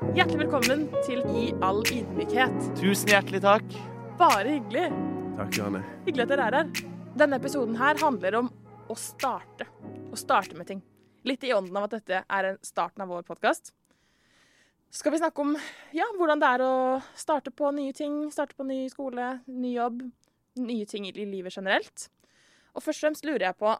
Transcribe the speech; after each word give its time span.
Hjertelig 0.00 0.38
velkommen 0.40 0.86
til 1.04 1.18
I 1.36 1.50
all 1.60 1.82
ydmykhet. 1.84 2.54
Tusen 2.78 3.10
hjertelig 3.12 3.42
takk. 3.44 3.74
Bare 4.16 4.54
hyggelig. 4.54 4.86
Takk, 5.36 5.58
Johanne. 5.58 5.82
Hyggelig 6.06 6.24
at 6.24 6.30
dere 6.32 6.46
er 6.48 6.56
her. 6.56 6.70
Denne 7.20 7.36
episoden 7.36 7.76
her 7.76 8.00
handler 8.00 8.38
om 8.38 8.48
å 8.88 8.96
starte. 8.96 9.66
Å 10.08 10.16
starte 10.18 10.56
med 10.56 10.70
ting. 10.70 10.80
Litt 11.28 11.44
i 11.44 11.52
ånden 11.52 11.76
av 11.76 11.90
at 11.90 11.98
dette 11.98 12.22
er 12.24 12.48
starten 12.64 13.04
av 13.04 13.12
vår 13.12 13.26
podkast. 13.28 13.74
Skal 14.88 15.12
vi 15.12 15.20
snakke 15.20 15.44
om 15.44 15.52
ja, 15.92 16.08
hvordan 16.16 16.40
det 16.40 16.54
er 16.56 16.64
å 16.64 16.72
starte 17.12 17.52
på 17.52 17.68
nye 17.76 17.92
ting, 17.92 18.22
starte 18.32 18.56
på 18.56 18.64
ny 18.66 18.80
skole, 18.88 19.28
ny 19.52 19.74
jobb, 19.76 20.00
nye 20.64 20.88
ting 20.88 21.10
i 21.12 21.14
livet 21.20 21.60
generelt. 21.60 22.08
Og 22.72 22.80
først 22.80 23.04
og 23.04 23.10
fremst 23.10 23.28
lurer 23.28 23.50
jeg 23.50 23.60
på, 23.60 23.76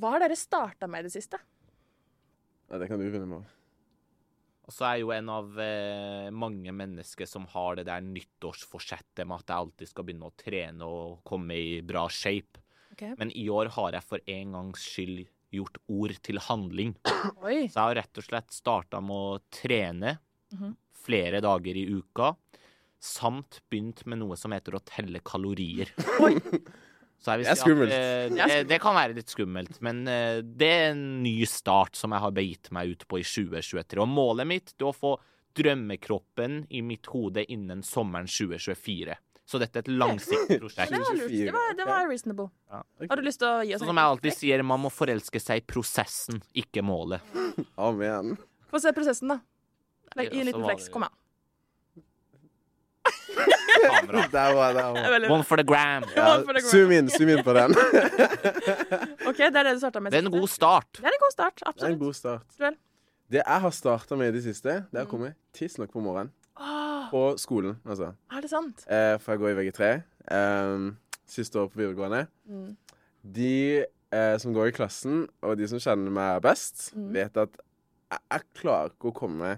hva 0.00 0.16
har 0.16 0.24
dere 0.24 0.40
starta 0.40 0.88
med 0.88 1.04
i 1.04 1.10
det 1.10 1.14
siste? 1.18 1.44
Ja, 2.72 2.80
det 2.80 2.88
kan 2.88 2.96
du 2.96 3.04
begynne 3.04 3.28
med. 3.36 3.57
Og 4.68 4.74
så 4.76 4.84
er 4.84 4.98
jeg 4.98 5.06
jo 5.06 5.12
en 5.16 5.28
av 5.32 5.58
eh, 5.64 6.26
mange 6.36 6.72
mennesker 6.76 7.24
som 7.28 7.46
har 7.54 7.78
det 7.78 7.86
der 7.88 8.02
nyttårsforsettet 8.04 9.24
med 9.24 9.38
at 9.40 9.48
jeg 9.48 9.62
alltid 9.64 9.88
skal 9.88 10.04
begynne 10.04 10.28
å 10.28 10.34
trene 10.36 10.84
og 10.84 11.22
komme 11.28 11.56
i 11.56 11.78
bra 11.88 12.02
shape. 12.12 12.60
Okay. 12.92 13.14
Men 13.16 13.32
i 13.32 13.46
år 13.48 13.70
har 13.78 13.96
jeg 13.96 14.04
for 14.04 14.20
en 14.28 14.52
gangs 14.58 14.84
skyld 14.84 15.22
gjort 15.56 15.78
ord 15.88 16.12
til 16.26 16.40
handling. 16.44 16.92
Oi. 17.46 17.62
Så 17.70 17.78
jeg 17.78 17.80
har 17.80 17.96
rett 18.02 18.20
og 18.20 18.26
slett 18.28 18.52
starta 18.52 19.00
med 19.04 19.16
å 19.16 19.38
trene 19.54 20.18
Mhm. 20.52 20.70
flere 21.04 21.42
dager 21.44 21.76
i 21.76 21.82
uka, 21.92 22.30
samt 23.04 23.58
begynt 23.68 24.00
med 24.08 24.16
noe 24.22 24.36
som 24.40 24.52
heter 24.56 24.78
å 24.78 24.80
telle 24.80 25.20
kalorier. 25.20 25.90
Oi. 26.24 26.34
Så 27.18 27.32
jeg 27.32 27.40
vil 27.40 27.48
Det 27.48 27.52
er 27.52 27.60
skummelt. 27.60 27.92
At, 27.92 27.98
uh, 27.98 28.34
Det 28.34 28.42
er 28.44 28.52
det, 28.52 28.58
det 28.70 28.80
kan 28.82 28.94
være 28.94 29.16
litt 29.16 29.32
skummelt, 29.32 29.80
men 29.84 30.04
uh, 30.06 30.38
det 30.42 30.68
er 30.74 30.90
en 30.92 31.06
ny 31.24 31.36
start 31.50 31.98
som 31.98 32.14
jeg 32.14 32.24
har 32.24 32.34
begitt 32.36 32.70
meg 32.74 32.94
ut 32.94 33.08
på 33.10 33.20
i 33.20 33.26
2023. 33.26 33.98
Og 34.04 34.10
målet 34.10 34.48
mitt 34.48 34.74
er 34.78 34.90
å 34.90 34.94
få 34.94 35.16
drømmekroppen 35.58 36.60
i 36.70 36.82
mitt 36.86 37.08
hode 37.10 37.42
innen 37.50 37.82
sommeren 37.82 38.28
2024. 38.30 39.16
Så 39.48 39.58
dette 39.58 39.80
er 39.80 39.86
et 39.86 39.88
langsiktig 39.88 40.58
prosjekt. 40.60 40.92
Det 40.92 41.00
var 41.00 41.14
lurt. 41.16 41.32
Det 41.32 41.52
var, 41.54 41.70
det 41.78 41.84
var 41.88 42.08
reasonable. 42.10 42.50
Ja. 42.68 42.82
Har 43.08 43.16
du 43.16 43.24
lyst 43.24 43.40
til 43.40 43.48
å 43.48 43.62
gi 43.64 43.72
oss 43.74 43.80
Sånn 43.80 43.90
som 43.94 44.00
jeg 44.00 44.12
alltid 44.12 44.36
sier, 44.36 44.64
man 44.70 44.82
må 44.82 44.90
forelske 44.92 45.40
seg 45.40 45.62
i 45.62 45.64
prosessen, 45.64 46.42
ikke 46.52 46.84
målet. 46.84 47.24
Amen. 47.88 48.36
Få 48.68 48.82
se 48.84 48.92
prosessen, 48.92 49.32
da. 49.32 49.40
Legg, 50.20 50.34
gi 50.36 50.42
en 50.42 50.50
liten 50.50 50.66
flex. 50.68 50.90
Kom 50.92 51.06
igjen. 51.06 51.17
Kamera. 53.84 54.24
Der 54.36 54.54
var. 54.58 54.72
Der 54.76 54.88
var. 54.96 55.30
One 55.30 55.44
for 55.44 55.56
the 55.60 55.64
gram. 55.66 56.04
Ja, 56.16 56.36
for 56.42 56.52
det 56.56 56.62
går. 56.64 56.70
zoom 56.70 56.92
inn, 56.96 57.08
zoom 57.10 57.28
inn 57.34 57.42
på 57.46 57.54
den. 57.56 57.74
OK, 59.28 59.38
det 59.38 59.56
er 59.56 59.62
det 59.68 59.74
du 59.76 59.80
starta 59.82 60.00
med. 60.02 60.12
Det 60.12 60.20
er 60.22 60.26
en 60.26 60.32
god 60.34 60.48
start. 60.48 60.88
Det 60.98 61.04
er 61.06 61.14
en 61.16 61.22
god 61.24 61.34
start. 61.34 61.62
Det 61.64 61.82
er 61.88 61.92
en 61.92 61.98
god 62.00 62.14
start. 62.14 62.58
Det 63.28 63.42
jeg 63.42 63.60
har 63.66 63.70
starta 63.76 64.16
med 64.16 64.30
i 64.32 64.36
det 64.38 64.42
siste, 64.46 64.78
det 64.88 65.00
er 65.02 65.04
å 65.06 65.10
komme 65.10 65.34
tidsnok 65.56 65.90
på 65.92 66.00
morgenen. 66.04 66.32
På 67.08 67.22
skolen, 67.40 67.76
altså. 67.88 68.10
er 68.34 68.42
det 68.44 68.50
sant? 68.50 68.82
Eh, 68.90 69.14
for 69.22 69.32
jeg 69.32 69.40
går 69.40 69.52
i 69.52 69.56
VG3. 69.60 69.86
Eh, 70.36 70.88
siste 71.28 71.60
år 71.60 71.68
på 71.72 71.78
videregående. 71.80 72.24
Mm. 72.48 72.72
De 73.38 73.52
eh, 73.84 74.34
som 74.42 74.52
går 74.56 74.68
i 74.72 74.74
klassen, 74.76 75.22
og 75.44 75.54
de 75.60 75.68
som 75.70 75.80
kjenner 75.80 76.12
meg 76.12 76.42
best, 76.44 76.90
Mm. 76.96 77.12
vet 77.14 77.36
at 77.44 77.56
jeg, 78.10 78.18
jeg 78.32 78.40
klarer 78.60 78.90
ikke 78.92 79.10
å 79.12 79.16
komme 79.16 79.54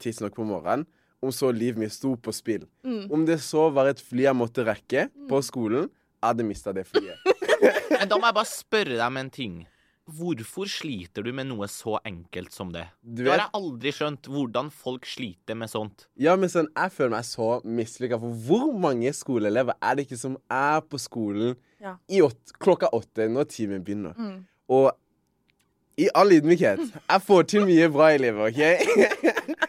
tidsnok 0.00 0.34
på 0.36 0.44
morgenen 0.48 0.86
om 1.24 1.32
så 1.34 1.50
livet 1.54 1.80
mitt 1.80 1.92
sto 1.94 2.14
på 2.16 2.32
spill. 2.34 2.64
Mm. 2.86 3.06
Om 3.12 3.24
det 3.28 3.40
så 3.44 3.68
var 3.74 3.90
et 3.90 4.00
fly 4.04 4.26
jeg 4.28 4.36
måtte 4.38 4.64
rekke 4.66 5.08
på 5.30 5.40
skolen, 5.46 5.88
jeg 5.90 6.28
hadde 6.30 6.46
mista 6.48 6.72
det 6.76 6.86
flyet. 6.88 7.16
Men 7.98 8.08
da 8.10 8.16
må 8.18 8.28
jeg 8.28 8.36
bare 8.36 8.48
spørre 8.50 8.96
deg 8.98 9.06
om 9.06 9.16
en 9.20 9.30
ting. 9.32 9.62
Hvorfor 10.04 10.68
sliter 10.68 11.24
du 11.24 11.30
med 11.32 11.46
noe 11.48 11.64
så 11.72 11.94
enkelt 12.04 12.52
som 12.52 12.68
det? 12.74 12.82
Du 13.00 13.22
Det 13.24 13.30
har 13.32 13.38
jeg 13.46 13.54
aldri 13.56 13.92
skjønt, 13.96 14.26
hvordan 14.28 14.66
folk 14.68 15.06
sliter 15.08 15.56
med 15.56 15.70
sånt. 15.72 16.04
ja, 16.20 16.34
men 16.36 16.50
sånn, 16.52 16.68
Jeg 16.76 16.92
føler 16.92 17.14
meg 17.14 17.24
så 17.24 17.46
mislykka, 17.64 18.18
for 18.20 18.36
hvor 18.48 18.74
mange 18.76 19.08
skoleelever 19.16 19.72
er 19.80 19.94
det 19.96 20.04
ikke 20.04 20.18
som 20.20 20.36
er 20.52 20.82
på 20.84 21.00
skolen 21.00 21.56
Ja. 21.80 21.96
i 22.08 22.20
åt, 22.20 22.36
klokka 22.60 22.88
åtte 22.92 23.30
når 23.32 23.48
timen 23.48 23.80
begynner? 23.84 24.12
Mm. 24.18 24.44
Og 24.68 24.92
i 25.96 26.08
all 26.14 26.32
ydmykhet 26.36 26.80
Jeg 26.84 27.22
får 27.24 27.42
til 27.48 27.64
mye 27.64 27.88
bra 27.88 28.10
i 28.12 28.18
livet, 28.18 28.44
OK? 28.52 28.60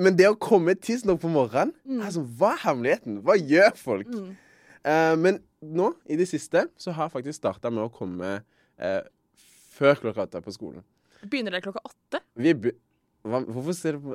Men 0.00 0.16
det 0.16 0.28
å 0.30 0.36
komme 0.40 0.74
tidsnok 0.78 1.20
på 1.20 1.28
morgenen 1.32 1.74
Mm. 1.84 2.04
sånn, 2.08 2.28
Hva 2.38 2.54
er 2.54 2.62
hemmeligheten? 2.64 3.22
Hva 3.22 3.36
gjør 3.36 3.76
folk? 3.76 4.06
Mm. 4.08 4.36
Uh, 4.80 5.16
men 5.20 5.40
nå, 5.60 5.90
i 6.08 6.16
det 6.16 6.26
siste, 6.28 6.68
så 6.80 6.92
har 6.96 7.08
jeg 7.08 7.12
faktisk 7.18 7.36
starta 7.36 7.70
med 7.70 7.84
å 7.84 7.92
komme 7.92 8.38
uh, 8.80 9.02
før 9.76 9.98
klokka 10.00 10.24
åtte 10.24 10.40
på 10.44 10.54
skolen. 10.56 10.84
Begynner 11.20 11.52
det 11.52 11.62
klokka 11.66 11.82
åtte? 11.84 12.22
Vi 12.34 12.54
be 12.54 12.72
hva, 13.20 13.42
hvorfor 13.44 13.76
ser 13.76 13.98
du 13.98 14.06
på, 14.06 14.14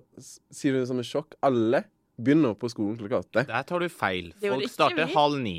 sier 0.49 0.73
du 0.73 0.79
det 0.79 0.87
som 0.89 0.97
et 0.97 1.05
sjokk? 1.05 1.35
Alle 1.45 1.83
begynner 2.17 2.55
på 2.57 2.69
skolen 2.73 2.97
klokka 2.97 3.19
åtte. 3.21 3.43
Der 3.45 3.65
tar 3.69 3.83
du 3.83 3.89
feil. 3.93 4.31
Folk 4.41 4.71
starter 4.71 5.05
vi. 5.05 5.13
halv 5.13 5.37
ni. 5.43 5.55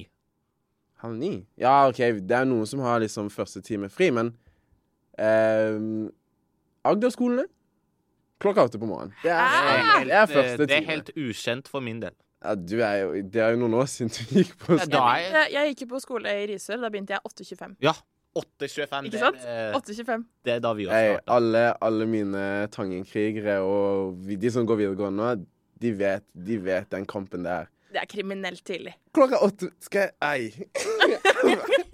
Halv 1.04 1.14
ni? 1.20 1.46
Ja, 1.60 1.76
OK, 1.86 2.00
det 2.26 2.34
er 2.34 2.48
noen 2.48 2.66
som 2.66 2.82
har 2.82 2.98
liksom 3.04 3.30
første 3.30 3.62
time 3.62 3.86
fri, 3.92 4.10
men 4.10 4.32
uh, 5.20 6.10
Agder-skolene 6.86 7.46
klokka 8.42 8.64
åtte 8.68 8.78
på 8.82 8.86
morgenen. 8.88 9.14
Det 9.22 9.30
er, 9.30 9.40
Ah! 9.40 9.56
Det 9.56 9.72
er, 9.72 9.82
helt, 9.86 10.08
det 10.08 10.16
er 10.16 10.26
første 10.32 10.66
det 10.66 10.76
er 10.76 10.86
helt 10.90 11.10
ukjent 11.16 11.68
for 11.72 11.80
min 11.84 12.00
del. 12.02 12.14
Ja, 12.44 12.54
du 12.54 12.76
er 12.84 12.96
jo, 13.00 13.12
det 13.32 13.40
er 13.42 13.54
jo 13.56 13.62
noen 13.64 13.74
år 13.80 13.86
siden 13.90 14.10
du 14.12 14.18
gikk 14.38 14.52
på 14.60 14.76
skole. 14.76 14.86
Jeg, 14.86 15.30
begynte, 15.32 15.44
jeg 15.54 15.70
gikk 15.72 15.80
jo 15.86 15.88
på 15.94 16.00
skole 16.04 16.34
i 16.42 16.44
Risør. 16.52 16.82
Da 16.84 16.90
begynte 16.92 17.16
jeg 17.16 17.20
8.25. 17.32 17.76
Ja. 17.82 17.94
8.25. 18.36 19.06
Ikke 19.08 19.18
sant? 19.22 19.38
er- 19.48 19.72
8.25. 19.78 20.24
det 20.44 20.52
er 20.52 20.60
da 20.60 20.72
vi 20.76 20.84
også 20.86 20.98
Hey, 21.00 21.14
starta. 21.16 21.32
alle, 21.38 21.62
alle 21.88 22.06
mine 22.06 22.42
Tangen-krigere 22.74 23.56
og 23.64 24.20
de 24.28 24.50
som 24.52 24.66
går 24.68 24.76
videregående 24.82 25.16
nå, 25.16 25.46
de 25.80 25.92
vet, 25.96 26.24
de 26.36 26.58
vet 26.64 26.90
den 26.92 27.06
kampen 27.08 27.42
det 27.48 27.52
er. 27.62 27.66
Det 27.96 28.02
er 28.02 28.06
kriminelt 28.10 28.60
tidlig. 28.66 28.92
Klokka 29.16 29.40
åtte 29.46 29.70
skal 29.80 30.10
jeg 30.10 30.12
Ei. 30.20 30.66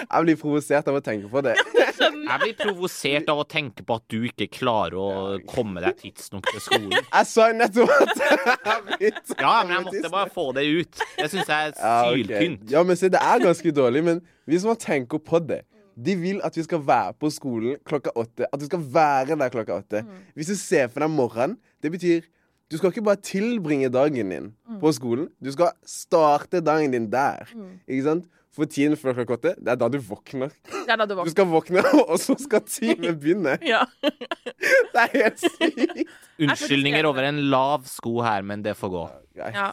Jeg 0.00 0.24
blir 0.26 0.38
provosert 0.40 0.88
av 0.90 0.98
å 0.98 1.02
tenke 1.04 1.30
på 1.32 1.42
det. 1.46 1.54
Jeg 1.96 2.40
blir 2.42 2.54
provosert 2.58 3.30
av 3.32 3.40
å 3.42 3.44
tenke 3.48 3.84
på 3.86 3.96
at 3.98 4.04
du 4.12 4.18
ikke 4.28 4.48
klarer 4.52 4.96
å 5.00 5.08
komme 5.48 5.82
deg 5.84 5.96
tidsnok 6.00 6.48
til 6.50 6.62
skolen. 6.64 6.96
Jeg 7.16 7.28
sa 7.30 7.46
nettopp 7.56 7.92
at 7.94 8.12
jeg 9.00 9.12
Ja, 9.38 9.54
men 9.64 9.72
jeg 9.76 9.86
måtte 9.86 10.10
bare 10.12 10.32
få 10.34 10.48
det 10.56 10.66
ut. 10.66 11.00
Det 11.16 11.28
syns 11.32 11.48
jeg 11.52 11.72
er 11.72 12.10
syltynt. 12.10 12.68
Ja, 12.72 12.82
men 12.86 12.98
se, 12.98 13.10
det 13.12 13.20
er 13.22 13.42
ganske 13.44 13.72
dårlig, 13.76 14.02
men 14.06 14.22
hvis 14.48 14.66
man 14.68 14.78
tenker 14.80 15.20
på 15.22 15.40
det 15.42 15.62
De 15.96 16.12
vil 16.20 16.42
at 16.44 16.56
vi 16.56 16.64
skal 16.66 16.82
være 16.84 17.14
på 17.16 17.30
skolen 17.32 17.78
klokka 17.88 18.12
åtte. 18.20 18.48
At 18.52 18.60
du 18.60 18.66
skal 18.68 18.82
være 18.92 19.38
der 19.40 19.52
klokka 19.52 19.78
åtte. 19.80 20.02
Hvis 20.36 20.50
du 20.52 20.56
ser 20.60 20.90
for 20.92 21.04
deg 21.06 21.12
morgenen, 21.14 21.56
det 21.80 21.92
betyr 21.94 22.26
du 22.70 22.78
skal 22.78 22.90
ikke 22.90 23.04
bare 23.06 23.20
tilbringe 23.22 23.90
dagen 23.94 24.32
din 24.32 24.48
på 24.80 24.90
skolen. 24.94 25.28
Du 25.42 25.52
skal 25.54 25.74
starte 25.86 26.62
dagen 26.64 26.94
din 26.96 27.10
der. 27.12 27.46
Ikke 27.86 28.06
sant? 28.08 28.26
For 28.56 28.64
tiden 28.72 28.96
før 28.96 29.12
klokka 29.18 29.36
åtte, 29.36 29.50
det 29.60 29.68
er 29.74 29.76
da 29.76 29.88
du 29.92 29.98
våkner. 30.00 30.52
Det 30.72 30.88
er 30.88 30.96
da 30.96 31.04
du 31.08 31.18
Du 31.20 31.28
skal 31.28 31.48
våkne, 31.50 31.82
og 32.10 32.16
så 32.22 32.38
skal 32.40 32.64
timen 32.64 33.18
begynne. 33.20 33.58
Ja. 33.72 33.84
Det 34.96 35.02
er 35.02 35.10
helt 35.12 35.42
sykt. 35.42 35.98
Unnskyldninger 36.40 37.04
over 37.04 37.26
en 37.28 37.42
lav 37.52 37.84
sko 37.90 38.14
her, 38.24 38.40
men 38.48 38.62
det 38.64 38.72
får 38.78 38.92
gå. 38.94 39.02
Ja, 39.36 39.50
ja. 39.52 39.66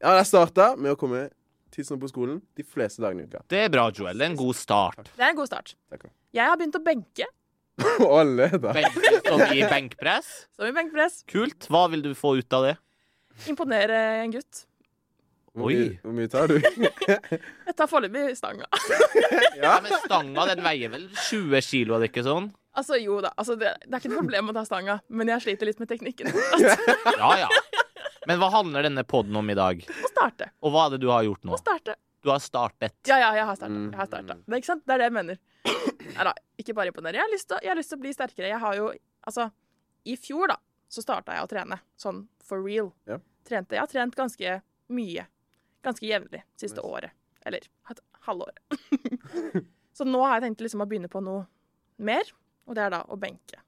jeg 0.00 0.28
starta 0.30 0.70
med 0.80 0.94
å 0.94 0.96
komme 0.96 1.26
tidsnok 1.74 2.00
på 2.06 2.08
skolen 2.08 2.38
de 2.56 2.64
fleste 2.64 3.04
dagene 3.04 3.26
i 3.26 3.28
uka. 3.28 3.42
Det 3.52 3.60
er 3.66 3.68
bra, 3.72 3.90
Joel. 3.92 4.16
Det 4.16 4.24
er 4.24 4.32
en 4.32 4.40
god 4.40 4.56
start. 4.56 5.12
Det 5.12 5.26
er 5.26 5.34
en 5.34 5.38
god 5.38 5.50
start. 5.52 5.74
Takk. 5.92 6.08
Jeg 6.32 6.48
har 6.48 6.56
begynt 6.56 6.80
å 6.80 6.82
benke. 6.86 7.28
Alle, 8.20 8.48
da. 8.56 8.72
Benk, 8.76 8.96
som 9.26 9.44
i 9.54 9.62
benkpress. 9.68 10.30
Som 10.56 10.68
i 10.70 10.72
benkpress. 10.76 11.22
Kult. 11.30 11.68
Hva 11.72 11.86
vil 11.92 12.02
du 12.04 12.12
få 12.18 12.36
ut 12.40 12.56
av 12.56 12.66
det? 12.68 12.74
Imponere 13.50 13.98
en 14.24 14.34
gutt. 14.34 14.66
Hvor 15.56 15.66
Oi. 15.66 15.74
mye, 15.80 15.94
hvor 16.04 16.14
mye 16.14 16.30
tar 16.30 16.50
du? 16.52 16.56
Jeg 17.66 17.74
tar 17.76 17.88
foreløpig 17.90 18.36
stanga. 18.38 18.68
Ja, 19.60 19.76
men 19.82 19.92
Stanga 20.04 20.46
den 20.52 20.62
veier 20.64 20.92
vel 20.92 21.08
20 21.26 21.64
kilo, 21.66 21.96
er 21.96 22.04
det 22.04 22.12
ikke 22.12 22.24
sånn? 22.24 22.46
Altså, 22.78 22.96
jo 23.02 23.18
da. 23.24 23.32
Altså, 23.34 23.56
det, 23.58 23.72
det 23.82 23.90
er 23.96 23.98
ikke 23.98 24.12
noe 24.12 24.22
problem 24.22 24.52
å 24.52 24.54
ta 24.56 24.62
stanga, 24.68 25.00
men 25.10 25.32
jeg 25.32 25.42
sliter 25.44 25.68
litt 25.68 25.80
med 25.82 25.90
teknikken. 25.90 26.30
Ja, 27.18 27.32
ja. 27.42 27.48
Men 28.30 28.38
hva 28.38 28.50
handler 28.54 28.86
denne 28.86 29.02
poden 29.08 29.34
om 29.40 29.50
i 29.50 29.56
dag? 29.58 29.82
Å 29.82 30.12
starte. 30.12 30.52
Og 30.62 30.72
hva 30.74 30.86
er 30.86 30.94
det 30.94 31.00
du 31.02 31.08
har 31.10 31.26
gjort 31.26 31.42
nå? 31.48 31.56
Å 31.56 31.60
starte. 31.60 31.96
Du 32.20 32.30
har 32.30 32.38
startet. 32.44 32.96
Ja, 33.08 33.16
ja, 33.18 33.30
jeg 33.38 33.46
har 33.48 33.56
starta. 33.56 33.72
Mm. 33.74 33.92
Jeg 33.92 33.98
har. 34.00 34.08
Det, 34.12 34.52
er 34.52 34.60
ikke 34.60 34.68
sant? 34.68 34.82
det 34.86 34.94
er 34.94 35.00
det 35.02 35.06
jeg 35.08 35.16
mener. 35.16 35.38
Nei 36.10 36.26
da, 36.26 36.32
ikke 36.60 36.74
bare 36.76 36.92
imponere. 36.92 37.16
Jeg 37.16 37.24
har 37.70 37.78
lyst 37.80 37.92
til 37.92 37.98
å 37.98 38.02
bli 38.02 38.12
sterkere. 38.16 38.50
Jeg 38.52 38.60
har 38.60 38.76
jo 38.78 38.90
Altså, 39.28 39.50
i 40.08 40.14
fjor, 40.16 40.48
da, 40.48 40.54
så 40.88 41.02
starta 41.04 41.34
jeg 41.36 41.44
å 41.44 41.48
trene. 41.50 41.76
Sånn 42.00 42.22
for 42.44 42.62
real. 42.64 42.88
Ja. 43.04 43.18
Trente. 43.44 43.76
Jeg 43.76 43.82
har 43.82 43.90
trent 43.92 44.16
ganske 44.16 44.54
mye. 44.96 45.26
Ganske 45.84 46.08
jevnlig 46.08 46.40
siste 46.56 46.80
Nice. 46.80 46.88
året. 46.88 47.12
Eller 47.44 47.66
et 47.92 48.00
halvår. 48.24 48.56
så 49.96 50.06
nå 50.08 50.22
har 50.24 50.38
jeg 50.38 50.46
tenkt 50.48 50.64
liksom 50.64 50.80
å 50.80 50.88
begynne 50.88 51.10
på 51.12 51.20
noe 51.24 51.44
mer, 52.00 52.32
og 52.64 52.76
det 52.78 52.86
er 52.86 52.94
da 52.96 53.02
å 53.12 53.18
benke. 53.20 53.60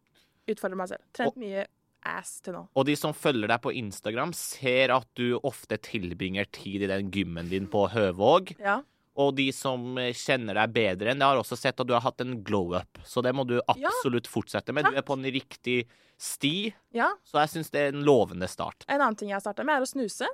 Utfordre 0.49 0.81
meg 0.81 0.89
selv. 0.95 1.05
Trent 1.13 1.37
mye 1.41 1.67
ass 2.05 2.41
til 2.45 2.57
nå. 2.57 2.65
Og 2.77 2.87
de 2.89 2.95
som 2.99 3.15
følger 3.15 3.49
deg 3.53 3.61
på 3.65 3.73
Instagram, 3.79 4.33
ser 4.37 4.93
at 4.95 5.07
du 5.19 5.39
ofte 5.43 5.79
tilbringer 5.79 6.49
tid 6.55 6.83
i 6.83 6.91
den 6.91 7.11
gymmen 7.15 7.49
din 7.53 7.69
på 7.71 7.87
Høvåg. 7.93 8.55
Ja. 8.63 8.81
Og 9.21 9.35
de 9.37 9.51
som 9.53 9.99
eh, 10.01 10.15
kjenner 10.17 10.57
deg 10.57 10.73
bedre 10.73 11.13
enn 11.13 11.21
det, 11.21 11.27
har 11.29 11.37
også 11.41 11.59
sett 11.61 11.79
at 11.83 11.87
du 11.89 11.93
har 11.93 12.01
hatt 12.07 12.23
en 12.25 12.39
glow-up. 12.47 13.03
Så 13.05 13.21
det 13.25 13.35
må 13.37 13.45
du 13.49 13.59
absolutt 13.69 14.27
fortsette 14.31 14.73
med. 14.73 14.89
Du 14.89 14.97
er 14.97 15.05
på 15.05 15.19
en 15.19 15.25
riktig 15.29 15.83
sti, 16.23 16.73
Ja. 16.97 17.11
så 17.27 17.43
jeg 17.43 17.51
syns 17.57 17.71
det 17.75 17.81
er 17.81 17.93
en 17.93 18.05
lovende 18.07 18.49
start. 18.49 18.85
En 18.89 19.01
annen 19.01 19.17
ting 19.19 19.29
jeg 19.33 19.37
har 19.41 19.45
starta 19.45 19.65
med, 19.67 19.77
er 19.81 19.85
å 19.85 19.91
snuse. 19.91 20.29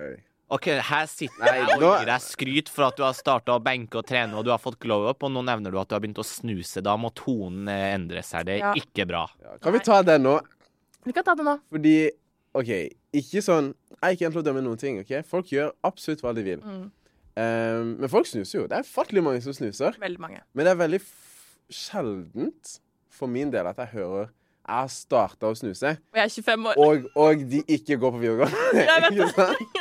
Oi. 0.00 0.14
OK, 0.50 0.66
her 0.82 1.06
sitter 1.06 1.46
jeg 1.46 1.66
og 1.76 1.82
gir 1.84 2.06
deg 2.08 2.22
skryt 2.24 2.70
for 2.72 2.88
at 2.88 2.96
du 2.98 3.04
har 3.06 3.14
starta 3.14 3.54
å 3.54 3.60
benke 3.62 4.00
og 4.00 4.06
trene, 4.08 4.34
og 4.34 4.42
du 4.44 4.50
har 4.50 4.58
fått 4.58 4.80
glow-up, 4.82 5.22
og 5.22 5.30
nå 5.30 5.44
nevner 5.46 5.70
du 5.70 5.78
at 5.78 5.86
du 5.90 5.94
har 5.94 6.02
begynt 6.02 6.18
å 6.18 6.26
snuse. 6.26 6.82
Da 6.82 6.96
må 6.98 7.12
tonen 7.14 7.68
eh, 7.70 7.92
endre 7.94 8.22
seg. 8.26 8.48
Det 8.48 8.56
er 8.58 8.64
Ja. 8.64 8.72
ikke 8.74 9.06
bra. 9.06 9.22
Ja. 9.44 9.54
Kan 9.62 9.76
vi 9.76 9.82
ta 9.86 10.00
den 10.02 10.24
nå? 10.26 10.40
Vi 11.06 11.14
kan 11.16 11.24
ta 11.24 11.36
det 11.38 11.46
nå. 11.46 11.54
Fordi 11.70 11.94
OK, 12.58 12.70
ikke 13.14 13.40
sånn 13.46 13.68
Jeg 14.00 14.02
er 14.02 14.16
ikke 14.16 14.26
en 14.26 14.32
til 14.34 14.40
å 14.40 14.44
dømme 14.48 14.62
noen 14.64 14.78
ting. 14.80 14.98
ok? 15.04 15.12
Folk 15.28 15.46
gjør 15.52 15.70
absolutt 15.84 16.22
hva 16.24 16.34
de 16.34 16.42
vil. 16.42 16.60
Mm. 16.64 16.90
Um, 17.40 17.94
men 18.00 18.08
folk 18.10 18.26
snuser 18.26 18.62
jo. 18.62 18.66
Det 18.66 18.78
er 18.80 18.88
fattelig 18.88 19.22
mange 19.22 19.42
som 19.44 19.52
snuser. 19.54 19.94
Veldig 20.02 20.18
mange. 20.20 20.40
Men 20.56 20.66
det 20.66 20.72
er 20.74 20.80
veldig 20.82 21.00
f 21.04 21.10
sjeldent 21.70 22.80
for 23.12 23.30
min 23.30 23.50
del 23.52 23.68
at 23.70 23.78
jeg 23.84 23.92
hører 23.94 24.30
jeg 24.70 24.76
har 24.76 24.90
starta 24.92 25.48
å 25.50 25.56
snuse, 25.56 25.90
Og 26.12 26.18
jeg 26.20 26.28
er 26.28 26.30
25 26.30 26.66
år. 26.70 26.76
og, 26.78 27.06
og 27.18 27.40
de 27.50 27.62
ikke 27.74 27.96
går 27.98 28.12
på 28.14 28.20
videregående. 28.22 28.58
Jeg 28.86 29.00
vet 29.02 29.16
Ikke 29.16 29.28
sant? 29.34 29.79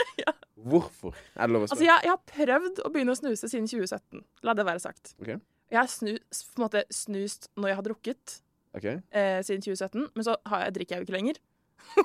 Hvorfor? 0.71 1.15
Er 1.35 1.49
det 1.49 1.55
lov 1.55 1.63
å 1.63 1.67
Altså, 1.67 1.79
spørre? 1.79 1.87
jeg, 1.89 2.05
jeg 2.05 2.13
har 2.13 2.59
prøvd 2.59 2.83
å 2.85 2.91
begynne 2.93 3.15
å 3.15 3.19
snuse 3.19 3.49
siden 3.51 3.69
2017. 3.69 4.21
La 4.47 4.55
det 4.57 4.67
være 4.67 4.83
sagt. 4.83 5.15
Okay. 5.21 5.39
Jeg 5.69 5.79
har 5.79 5.89
snu, 5.91 6.13
på 6.17 6.59
en 6.59 6.65
måte 6.65 6.85
snust 6.93 7.49
når 7.59 7.71
jeg 7.71 7.79
har 7.79 7.85
drukket 7.85 8.37
okay. 8.77 9.01
eh, 9.13 9.39
siden 9.45 9.61
2017, 9.65 10.07
men 10.15 10.25
så 10.25 10.37
har 10.49 10.65
jeg, 10.65 10.77
drikker 10.79 10.95
jeg 10.95 11.03
jo 11.03 11.07
ikke 11.07 11.17
lenger. 11.17 11.41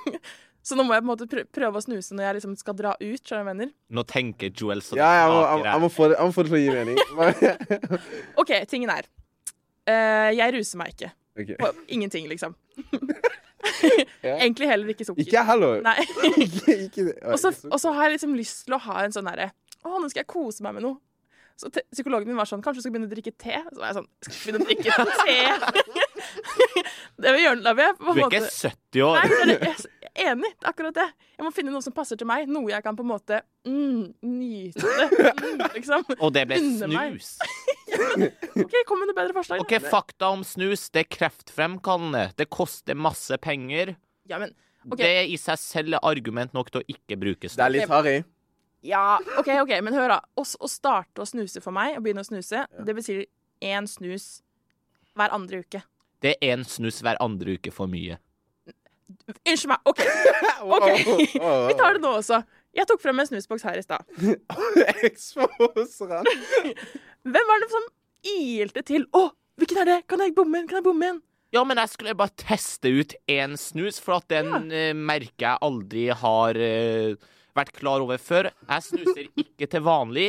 så 0.66 0.76
nå 0.78 0.84
må 0.84 0.96
jeg 0.96 1.04
på 1.04 1.08
en 1.08 1.12
måte 1.12 1.44
prøve 1.54 1.80
å 1.80 1.84
snuse 1.84 2.16
når 2.16 2.28
jeg 2.28 2.38
liksom 2.40 2.56
skal 2.60 2.76
dra 2.78 2.92
ut. 3.00 3.22
skjønner 3.22 3.42
jeg 3.42 3.50
mener? 3.50 3.72
Nå 3.88 4.04
tenker 4.10 4.52
Joel 4.52 4.84
så 4.84 4.98
Ja, 5.00 5.10
jeg 5.22 5.32
må, 5.32 5.40
jeg, 5.44 5.66
jeg, 5.70 5.84
må 5.84 5.92
få 5.92 6.10
det, 6.12 6.18
jeg 6.20 6.28
må 6.28 6.36
få 6.36 6.44
det 6.44 6.52
til 6.52 6.58
å 6.58 6.62
gi 6.62 6.74
mening. 6.76 7.00
OK, 8.44 8.54
tingen 8.70 8.92
er 8.92 9.08
eh, 9.88 10.30
Jeg 10.36 10.56
ruser 10.58 10.80
meg 10.80 10.94
ikke. 10.96 11.14
Okay. 11.34 11.56
På 11.58 11.72
ingenting, 11.88 12.28
liksom. 12.30 12.54
Egentlig 14.44 14.68
heller 14.70 14.92
ikke 14.94 15.06
sukker. 15.08 15.24
Ikke 15.24 15.38
jeg 15.38 15.48
heller. 15.48 15.80
Nei. 15.84 15.96
ikke, 16.46 16.78
ikke. 16.88 17.08
Og 17.30 17.80
så 17.80 17.94
har 17.94 18.08
jeg 18.08 18.18
liksom 18.18 18.36
lyst 18.38 18.64
til 18.68 18.76
å 18.76 18.82
ha 18.86 19.02
en 19.04 19.14
sånn 19.14 19.28
herre 19.30 19.50
Å, 19.84 19.98
nå 20.00 20.08
skal 20.08 20.22
jeg 20.24 20.30
kose 20.30 20.64
meg 20.64 20.78
med 20.78 20.86
noe. 20.86 21.00
Så 21.56 21.70
te 21.70 21.84
psykologen 21.94 22.26
min 22.26 22.38
var 22.38 22.48
sånn 22.50 22.62
Kanskje 22.64 22.80
du 22.80 22.84
skal 22.84 22.94
begynne 22.96 23.06
å 23.06 23.12
drikke 23.12 23.30
te? 23.38 23.60
Så 23.70 23.78
var 23.78 23.92
jeg 23.92 23.96
sånn 24.00 24.08
Skal 24.26 24.34
jeg 24.34 24.40
begynne 24.42 24.58
å 24.58 24.66
drikke 24.66 24.90
te? 25.22 25.36
det 27.22 27.34
vil 27.36 27.44
gjøre 27.44 27.62
Da 27.62 27.74
vil 27.78 27.86
jeg 27.86 27.98
på 28.00 28.14
Du 28.16 28.18
en 28.18 28.24
er 28.24 28.32
ikke 28.32 28.48
70 28.50 29.04
år. 29.06 29.20
Nei, 29.20 29.28
jeg 29.54 30.10
er 30.10 30.32
enig. 30.32 30.50
Det 30.50 30.66
er 30.66 30.70
akkurat 30.70 30.98
det. 30.98 31.06
Jeg 31.34 31.46
må 31.46 31.50
finne 31.54 31.74
noe 31.74 31.82
som 31.82 31.94
passer 31.94 32.18
til 32.18 32.28
meg. 32.30 32.46
Noe 32.50 32.70
jeg 32.70 32.84
kan 32.84 32.94
på 32.98 33.02
en 33.02 33.10
måte 33.10 33.40
mm, 33.66 34.02
nyte. 34.30 34.82
Mm, 34.82 35.64
liksom. 35.74 36.04
Og 36.18 36.30
det 36.34 36.44
ble 36.50 36.60
snus. 36.62 37.32
OK, 38.64 38.76
kom 38.88 39.00
med 39.02 39.10
noe 39.10 39.16
bedre 39.16 39.36
forslag. 39.36 39.62
OK, 39.64 39.74
fakta 39.90 40.30
om 40.34 40.44
snus. 40.46 40.88
Det 40.94 41.04
er 41.04 41.10
kreftfremkallende. 41.16 42.28
Det 42.38 42.48
koster 42.52 42.98
masse 42.98 43.38
penger. 43.42 43.94
Ja, 44.30 44.40
men 44.42 44.52
okay. 44.86 45.02
Det 45.02 45.12
i 45.34 45.38
seg 45.40 45.60
selv 45.60 45.98
er 45.98 46.06
argument 46.06 46.54
nok 46.56 46.72
til 46.72 46.82
å 46.82 46.88
ikke 46.96 47.18
bruke 47.20 47.48
snus. 47.48 47.58
Det 47.60 47.66
er 47.66 47.76
litt 47.76 47.92
harry. 47.92 48.18
Ja, 48.84 49.18
OK, 49.40 49.48
ok, 49.62 49.72
men 49.84 49.96
hør, 49.96 50.12
da. 50.12 50.20
Å, 50.36 50.44
å 50.44 50.68
starte 50.68 51.24
å 51.24 51.28
snuse 51.28 51.62
for 51.64 51.72
meg, 51.72 51.96
å 51.96 52.04
begynne 52.04 52.24
å 52.24 52.28
snuse, 52.28 52.66
det 52.84 52.96
betyr 52.96 53.24
én 53.64 53.88
snus 53.88 54.42
hver 55.16 55.32
andre 55.32 55.62
uke. 55.64 55.80
Det 56.20 56.34
er 56.34 56.52
én 56.52 56.64
snus 56.68 57.00
hver 57.04 57.16
andre 57.24 57.56
uke 57.56 57.72
for 57.72 57.88
mye. 57.90 58.18
Unnskyld 59.44 59.70
meg. 59.72 59.80
OK, 59.88 60.02
OK. 60.76 60.88
vi 61.68 61.76
tar 61.78 61.96
det 61.96 62.04
nå 62.04 62.12
også. 62.18 62.42
Jeg 62.74 62.88
tok 62.90 63.02
frem 63.02 63.20
en 63.22 63.28
snusboks 63.28 63.64
her 63.68 63.78
i 63.78 63.84
stad. 63.84 64.04
Exposer 65.08 66.16
han. 66.16 66.30
Hvem 67.24 67.46
var 67.48 67.62
det 67.62 67.70
som 67.72 67.84
ilte 68.34 68.82
til? 68.84 69.06
Å, 69.16 69.28
hvilken 69.56 69.78
er 69.80 69.88
det? 69.88 70.00
Kan 70.10 70.20
jeg 70.20 70.34
bomme 70.36 70.60
en? 70.60 70.66
Kan 70.68 70.82
jeg 70.82 70.84
bomme 70.84 71.06
en? 71.08 71.22
Ja, 71.54 71.62
men 71.64 71.78
jeg 71.80 71.92
skulle 71.92 72.16
bare 72.18 72.34
teste 72.36 72.90
ut 72.92 73.14
én 73.30 73.54
snus, 73.60 74.00
for 74.02 74.18
at 74.18 74.26
den 74.32 74.72
eh, 74.74 74.90
merker 74.92 75.46
jeg 75.46 75.62
aldri 75.64 76.08
har 76.10 76.58
uh, 76.58 77.14
vært 77.56 77.72
klar 77.78 78.04
over 78.04 78.20
før. 78.20 78.50
Jeg 78.68 78.86
snuser 78.88 79.30
ikke 79.40 79.68
til 79.70 79.84
vanlig. 79.86 80.26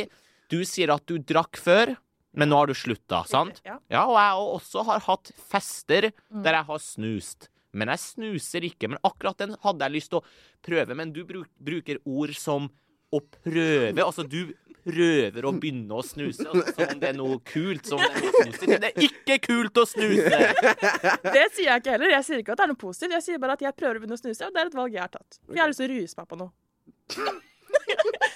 Du 0.48 0.60
sier 0.64 0.94
at 0.94 1.04
du 1.10 1.18
drakk 1.18 1.58
før, 1.60 1.96
men 2.38 2.48
nå 2.52 2.62
har 2.62 2.70
du 2.70 2.76
slutta, 2.78 3.24
sant? 3.28 3.60
Ja. 3.66 3.76
Ja, 3.92 4.06
og 4.06 4.16
jeg 4.16 4.48
også 4.54 4.86
har 4.86 5.04
hatt 5.08 5.34
fester 5.50 6.08
der 6.12 6.60
jeg 6.60 6.68
har 6.70 6.82
snust. 6.84 7.50
Men 7.76 7.92
jeg 7.92 8.04
snuser 8.06 8.64
ikke. 8.70 8.88
Men 8.92 9.02
akkurat 9.04 9.42
den 9.42 9.56
hadde 9.66 9.84
jeg 9.84 9.96
lyst 9.98 10.14
til 10.14 10.22
å 10.22 10.26
prøve. 10.64 10.96
Men 10.96 11.12
du 11.12 11.24
bruk, 11.28 11.50
bruker 11.60 12.00
ord 12.08 12.32
som 12.38 12.70
å 13.16 13.22
prøve. 13.24 14.04
Altså, 14.04 14.24
du 14.28 14.54
prøver 14.86 15.46
å 15.48 15.52
begynne 15.56 15.96
å 15.98 16.02
snuse 16.06 16.44
altså, 16.46 16.74
som 16.76 16.92
om 16.94 17.00
det 17.02 17.08
er 17.10 17.16
noe 17.18 17.40
kult. 17.46 17.88
Som 17.88 18.02
det 18.02 18.10
er 18.10 18.20
noe 18.20 18.34
positivt. 18.36 18.76
Det 18.84 18.90
er 18.92 19.08
ikke 19.08 19.38
kult 19.48 19.80
å 19.82 19.86
snuse! 19.90 20.38
Det 21.26 21.46
sier 21.56 21.72
jeg 21.72 21.82
ikke 21.82 21.96
heller. 21.96 22.14
Jeg 22.14 22.28
sier 22.28 22.44
ikke 22.44 22.54
at 22.54 22.62
det 22.62 22.68
er 22.68 22.72
noe 22.72 22.82
positivt. 22.84 23.16
Jeg 23.18 23.26
sier 23.26 23.42
bare 23.42 23.58
at 23.58 23.66
jeg 23.66 23.76
prøver 23.80 23.98
å 23.98 24.04
begynne 24.04 24.18
å 24.18 24.22
snuse, 24.22 24.46
og 24.46 24.54
det 24.54 24.62
er 24.62 24.70
et 24.70 24.78
valg 24.78 24.94
jeg 24.94 25.02
har 25.02 25.12
tatt. 25.16 25.40
For 25.42 25.58
jeg 25.58 25.64
har 25.64 25.72
lyst 25.72 25.82
til 25.82 25.90
å 25.90 25.96
ruse 25.96 26.20
meg 26.20 26.30
på 26.30 26.40
noe. 26.44 26.54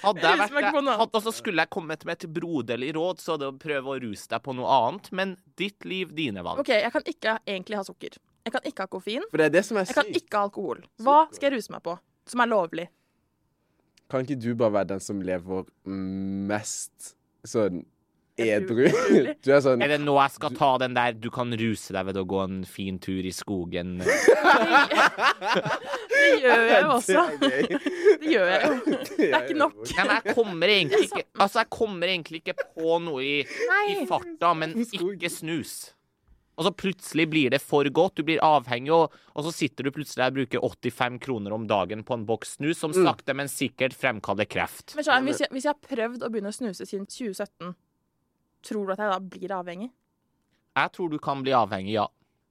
Hadde 0.00 0.24
jeg 0.24 0.40
vært 0.40 0.76
noe. 0.80 0.96
hadde, 1.00 1.20
Og 1.20 1.34
skulle 1.36 1.64
jeg 1.64 1.72
kommet 1.72 2.04
med 2.08 2.18
et 2.18 2.26
broderlig 2.34 2.90
råd, 2.96 3.20
så 3.22 3.34
hadde 3.36 3.50
jeg 3.50 3.60
prøvd 3.62 3.90
å 3.92 3.96
ruse 4.06 4.30
deg 4.32 4.44
på 4.44 4.54
noe 4.56 4.76
annet. 4.80 5.10
Men 5.16 5.36
ditt 5.60 5.86
liv, 5.88 6.12
dine 6.16 6.44
valg. 6.46 6.62
OK, 6.64 6.72
jeg 6.74 6.92
kan 6.94 7.06
ikke 7.14 7.36
egentlig 7.46 7.78
ha 7.78 7.84
sukker. 7.86 8.18
Jeg 8.46 8.54
kan 8.56 8.66
ikke 8.66 8.86
ha 8.86 8.90
koffein. 8.90 9.26
For 9.30 9.40
det 9.42 9.50
er 9.50 9.58
det 9.58 9.64
som 9.68 9.78
er 9.78 9.86
Jeg 9.86 9.98
kan 9.98 10.08
ikke 10.08 10.38
ha 10.38 10.48
alkohol. 10.48 10.80
Hva 11.04 11.18
skal 11.30 11.50
jeg 11.50 11.58
ruse 11.60 11.74
meg 11.74 11.84
på 11.84 11.98
som 12.30 12.42
er 12.42 12.50
lovlig? 12.50 12.86
Kan 14.10 14.26
ikke 14.26 14.40
du 14.42 14.54
bare 14.58 14.72
være 14.80 14.88
den 14.96 15.02
som 15.04 15.20
lever 15.22 15.64
mest 15.86 17.14
sånn 17.46 17.84
edru? 18.40 18.88
Du 19.44 19.52
er 19.54 19.60
sånn 19.62 19.82
Er 19.84 19.92
det 19.94 20.00
nå 20.02 20.16
jeg 20.18 20.34
skal 20.34 20.56
ta 20.58 20.70
den 20.82 20.96
der 20.96 21.14
'du 21.14 21.30
kan 21.34 21.52
ruse 21.60 21.94
deg 21.94 22.08
ved 22.08 22.18
å 22.18 22.24
gå 22.28 22.40
en 22.42 22.64
fin 22.66 22.98
tur 22.98 23.22
i 23.22 23.32
skogen'? 23.34 24.00
Det 26.20 26.42
gjør 26.42 26.64
jeg 26.68 26.82
jo 26.82 26.90
også. 26.96 27.22
Det 27.40 27.52
er 27.54 28.32
gjør 28.34 28.50
jeg 28.50 28.60
jo. 28.66 28.74
Det 29.16 29.30
er 29.30 29.46
ikke 29.46 29.58
nok. 29.60 29.78
Nei, 29.80 30.04
men 30.04 30.12
jeg 30.16 30.34
kommer 30.36 30.74
egentlig 30.74 31.04
ikke 31.08 31.24
Altså, 31.40 31.62
jeg 31.62 31.70
kommer 31.72 32.12
egentlig 32.12 32.42
ikke 32.42 32.56
på 32.76 32.98
noe 33.06 33.24
i, 33.24 33.38
i 33.94 33.96
farta, 34.10 34.52
men 34.58 34.74
ikke 34.84 35.30
snus. 35.32 35.94
Og 36.60 36.66
så 36.66 36.72
plutselig 36.76 37.24
blir 37.32 37.52
det 37.54 37.62
for 37.64 37.88
godt, 37.88 38.20
du 38.20 38.26
blir 38.28 38.42
avhengig, 38.44 38.92
og, 38.92 39.14
og 39.32 39.46
så 39.46 39.52
sitter 39.56 39.86
du 39.86 39.94
plutselig 39.96 40.20
der 40.20 40.34
og 40.34 40.36
bruker 40.36 40.64
85 40.92 41.16
kroner 41.24 41.54
om 41.56 41.64
dagen 41.70 42.04
på 42.04 42.18
en 42.18 42.26
boks 42.28 42.58
snus, 42.58 42.82
som 42.82 42.92
sakte, 42.92 43.32
men 43.32 43.48
sikkert 43.48 43.96
fremkaller 43.96 44.44
kreft. 44.44 44.92
Men 44.98 45.06
så 45.06 45.16
hvis, 45.24 45.40
jeg, 45.40 45.48
hvis 45.56 45.64
jeg 45.64 45.72
har 45.72 45.88
prøvd 45.88 46.26
å 46.26 46.28
begynne 46.28 46.52
å 46.52 46.58
snuse 46.58 46.84
siden 46.84 47.08
2017, 47.08 47.72
tror 48.68 48.84
du 48.84 48.92
at 48.92 49.00
jeg 49.00 49.14
da 49.14 49.20
blir 49.24 49.56
avhengig? 49.56 49.88
Jeg 50.76 50.92
tror 50.92 51.08
du 51.08 51.16
kan 51.22 51.40
bli 51.40 51.56
avhengig, 51.56 51.96
ja. 51.96 52.06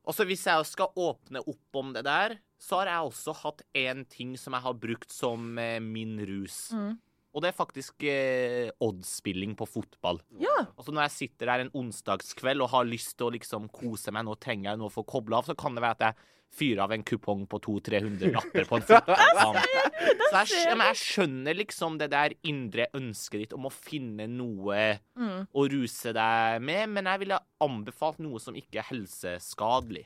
Og 0.10 0.18
så 0.18 0.26
hvis 0.26 0.48
jeg 0.50 0.66
skal 0.66 0.90
åpne 0.98 1.44
opp 1.46 1.78
om 1.78 1.94
det 1.94 2.02
der, 2.08 2.40
så 2.58 2.82
har 2.82 2.90
jeg 2.90 3.12
også 3.12 3.36
hatt 3.44 3.62
én 3.78 4.02
ting 4.10 4.34
som 4.42 4.58
jeg 4.58 4.66
har 4.66 4.82
brukt 4.82 5.14
som 5.14 5.54
eh, 5.62 5.78
min 5.84 6.18
rus. 6.26 6.72
Mm. 6.74 6.98
Og 7.36 7.44
det 7.46 7.52
er 7.52 7.58
faktisk 7.60 8.04
eh, 8.10 8.72
oddsspilling 8.82 9.52
på 9.60 9.68
fotball. 9.70 10.18
Ja. 10.42 10.56
Altså 10.80 10.92
Når 10.96 11.06
jeg 11.06 11.12
sitter 11.18 11.52
der 11.52 11.64
en 11.68 11.72
onsdagskveld 11.78 12.64
og 12.66 12.72
har 12.74 12.88
lyst 12.90 13.18
til 13.20 13.28
å 13.30 13.34
liksom 13.36 13.68
kose 13.70 14.10
meg, 14.16 14.26
nå 14.26 14.34
trenger 14.42 14.72
jeg 14.72 14.80
noe 14.82 14.90
for 14.94 15.06
å 15.06 15.12
koble 15.14 15.38
av, 15.38 15.46
så 15.46 15.54
kan 15.60 15.78
det 15.78 15.84
være 15.86 15.98
at 16.00 16.06
jeg 16.08 16.16
fyrer 16.60 16.82
av 16.82 16.92
en 16.96 17.04
kupong 17.06 17.44
på 17.46 17.60
200-300 17.62 18.32
lapper 18.34 18.66
på 18.66 18.80
en 18.80 18.86
fotballkamp. 18.90 19.60
Så 19.62 20.40
jeg, 20.40 20.48
jeg, 20.66 20.78
men 20.80 20.88
jeg 20.90 20.98
skjønner 21.04 21.58
liksom 21.60 22.00
det 22.02 22.08
der 22.16 22.34
indre 22.50 22.88
ønsket 22.98 23.44
ditt 23.44 23.54
om 23.54 23.70
å 23.70 23.74
finne 23.76 24.26
noe 24.34 24.80
Mm. 25.20 25.44
å 25.54 25.66
ruse 25.70 26.14
deg 26.16 26.62
med, 26.66 26.90
men 26.96 27.06
jeg 27.12 27.20
ville 27.28 27.38
anbefalt 27.62 28.18
noe 28.24 28.40
som 28.42 28.56
ikke 28.58 28.80
er 28.82 28.88
helseskadelig. 28.90 30.06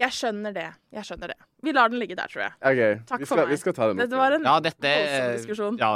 Jeg 0.00 0.10
skjønner 0.16 0.54
det. 0.56 0.66
Jeg 0.96 1.06
skjønner 1.06 1.30
det. 1.30 1.36
Vi 1.62 1.72
lar 1.76 1.92
den 1.92 2.00
ligge 2.02 2.16
der, 2.18 2.26
tror 2.32 2.48
jeg. 2.48 2.54
OK, 2.58 3.04
Takk 3.06 3.20
vi 3.22 3.26
for 3.28 3.36
skal, 3.36 3.44
meg. 3.44 3.52
vi 3.54 3.58
skal 3.62 3.76
ta 3.76 3.86
den 3.90 3.94
opp. 4.00 4.02
Dette 4.08 4.18
var 4.18 4.34
en 4.34 4.48
Ja, 4.48 4.54
dette 4.64 4.94
voldsom 4.98 5.36
diskusjon. 5.38 5.78
Ja, 5.78 5.92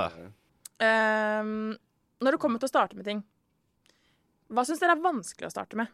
Ehm, 0.84 1.76
Når 2.18 2.34
det 2.34 2.40
kommer 2.42 2.58
til 2.58 2.66
å 2.66 2.72
starte 2.72 2.96
med 2.98 3.06
ting, 3.06 3.20
hva 4.50 4.64
syns 4.66 4.80
dere 4.82 4.96
er 4.96 5.02
vanskelig 5.04 5.46
å 5.46 5.54
starte 5.54 5.78
med? 5.78 5.90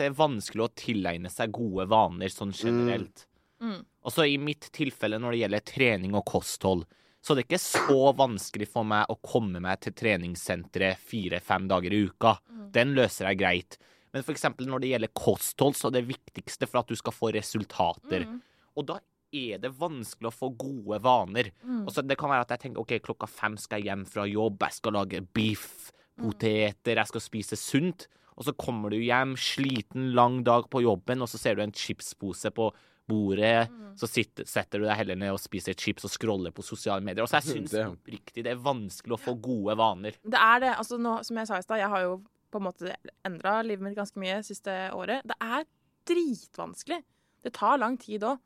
det 0.00 0.08
er 0.08 0.16
vanskelig 0.16 0.64
å 0.64 0.72
tilegne 0.76 1.30
seg 1.32 1.52
gode 1.54 1.86
vaner 1.90 2.32
sånn 2.32 2.54
generelt. 2.56 3.26
Mm. 3.60 3.82
Også 4.08 4.24
i 4.24 4.38
mitt 4.40 4.70
tilfelle 4.72 5.20
når 5.20 5.34
det 5.34 5.42
gjelder 5.42 5.66
trening 5.68 6.16
og 6.16 6.24
kosthold, 6.30 6.86
så 7.20 7.36
det 7.36 7.42
er 7.42 7.48
ikke 7.50 7.60
så 7.60 8.12
vanskelig 8.16 8.70
for 8.72 8.88
meg 8.88 9.10
å 9.12 9.18
komme 9.20 9.60
meg 9.60 9.82
til 9.84 9.92
treningssenteret 9.92 11.02
fire-fem 11.04 11.66
dager 11.68 11.92
i 11.92 12.04
uka. 12.08 12.38
Den 12.72 12.94
løser 12.96 13.28
jeg 13.28 13.40
greit. 13.42 13.76
Men 14.14 14.24
for 14.24 14.32
eksempel 14.32 14.70
når 14.70 14.80
det 14.80 14.92
gjelder 14.94 15.12
kosthold, 15.20 15.76
så 15.76 15.90
er 15.90 15.98
det 15.98 16.08
viktigste 16.08 16.68
for 16.70 16.80
at 16.80 16.88
du 16.88 16.96
skal 16.96 17.14
få 17.14 17.34
resultater. 17.36 18.24
Og 18.72 18.88
da 18.88 18.96
er 19.32 19.58
det 19.62 19.70
vanskelig 19.78 20.28
å 20.30 20.34
få 20.34 20.48
gode 20.58 20.98
vaner. 21.02 21.50
Og 21.84 21.90
så 21.94 22.02
det 22.06 22.16
kan 22.18 22.30
være 22.30 22.46
at 22.46 22.54
jeg 22.56 22.62
tenker 22.66 22.80
ok, 22.82 22.96
klokka 23.04 23.28
fem 23.30 23.56
skal 23.56 23.78
jeg 23.80 23.90
hjem 23.90 24.04
fra 24.06 24.24
jobb, 24.26 24.58
jeg 24.66 24.72
skal 24.80 24.92
lage 24.98 25.20
biff, 25.34 25.92
poteter, 26.20 26.96
jeg 27.00 27.06
skal 27.08 27.20
spise 27.24 27.56
sunt. 27.56 28.08
og 28.40 28.44
så 28.46 28.54
kommer 28.56 28.88
du 28.90 28.96
hjem, 28.96 29.34
sliten, 29.36 30.14
lang 30.16 30.42
dag 30.46 30.64
på 30.72 30.80
jobben, 30.80 31.20
og 31.20 31.28
så 31.28 31.36
ser 31.38 31.54
du 31.58 31.62
en 31.62 31.72
chipspose 31.76 32.48
på 32.56 32.70
bordet. 33.10 33.68
Så 34.00 34.06
sitter, 34.08 34.46
setter 34.48 34.78
du 34.80 34.86
deg 34.86 34.96
heller 34.96 35.16
ned 35.18 35.32
og 35.34 35.40
spiser 35.42 35.74
chips 35.76 36.06
og 36.06 36.10
scroller 36.14 36.50
på 36.54 36.62
sosiale 36.64 37.02
medier. 37.04 37.22
Og 37.24 37.28
så 37.28 37.40
jeg 37.42 37.50
syns 37.50 37.70
Det- 37.74 37.84
oppriktig 37.90 38.44
det 38.46 38.52
er 38.54 38.62
vanskelig 38.64 39.12
å 39.18 39.20
få 39.20 39.34
gode 39.42 39.76
vaner. 39.76 40.16
Det 40.24 40.38
er 40.40 40.60
det. 40.64 40.70
altså 40.78 40.96
nå, 40.96 41.18
Som 41.26 41.36
jeg 41.36 41.46
sa 41.50 41.58
i 41.58 41.62
stad, 41.66 41.78
jeg 41.82 41.88
har 41.92 42.06
jo 42.06 42.14
på 42.50 42.58
en 42.62 42.64
måte 42.70 42.94
endra 43.28 43.58
livet 43.62 43.82
mitt 43.84 43.98
ganske 43.98 44.16
mye 44.18 44.40
siste 44.46 44.72
året. 44.96 45.20
Det 45.28 45.36
er 45.42 45.66
dritvanskelig. 46.08 47.02
Det 47.44 47.52
tar 47.56 47.78
lang 47.80 47.96
tid 48.00 48.24
òg. 48.26 48.38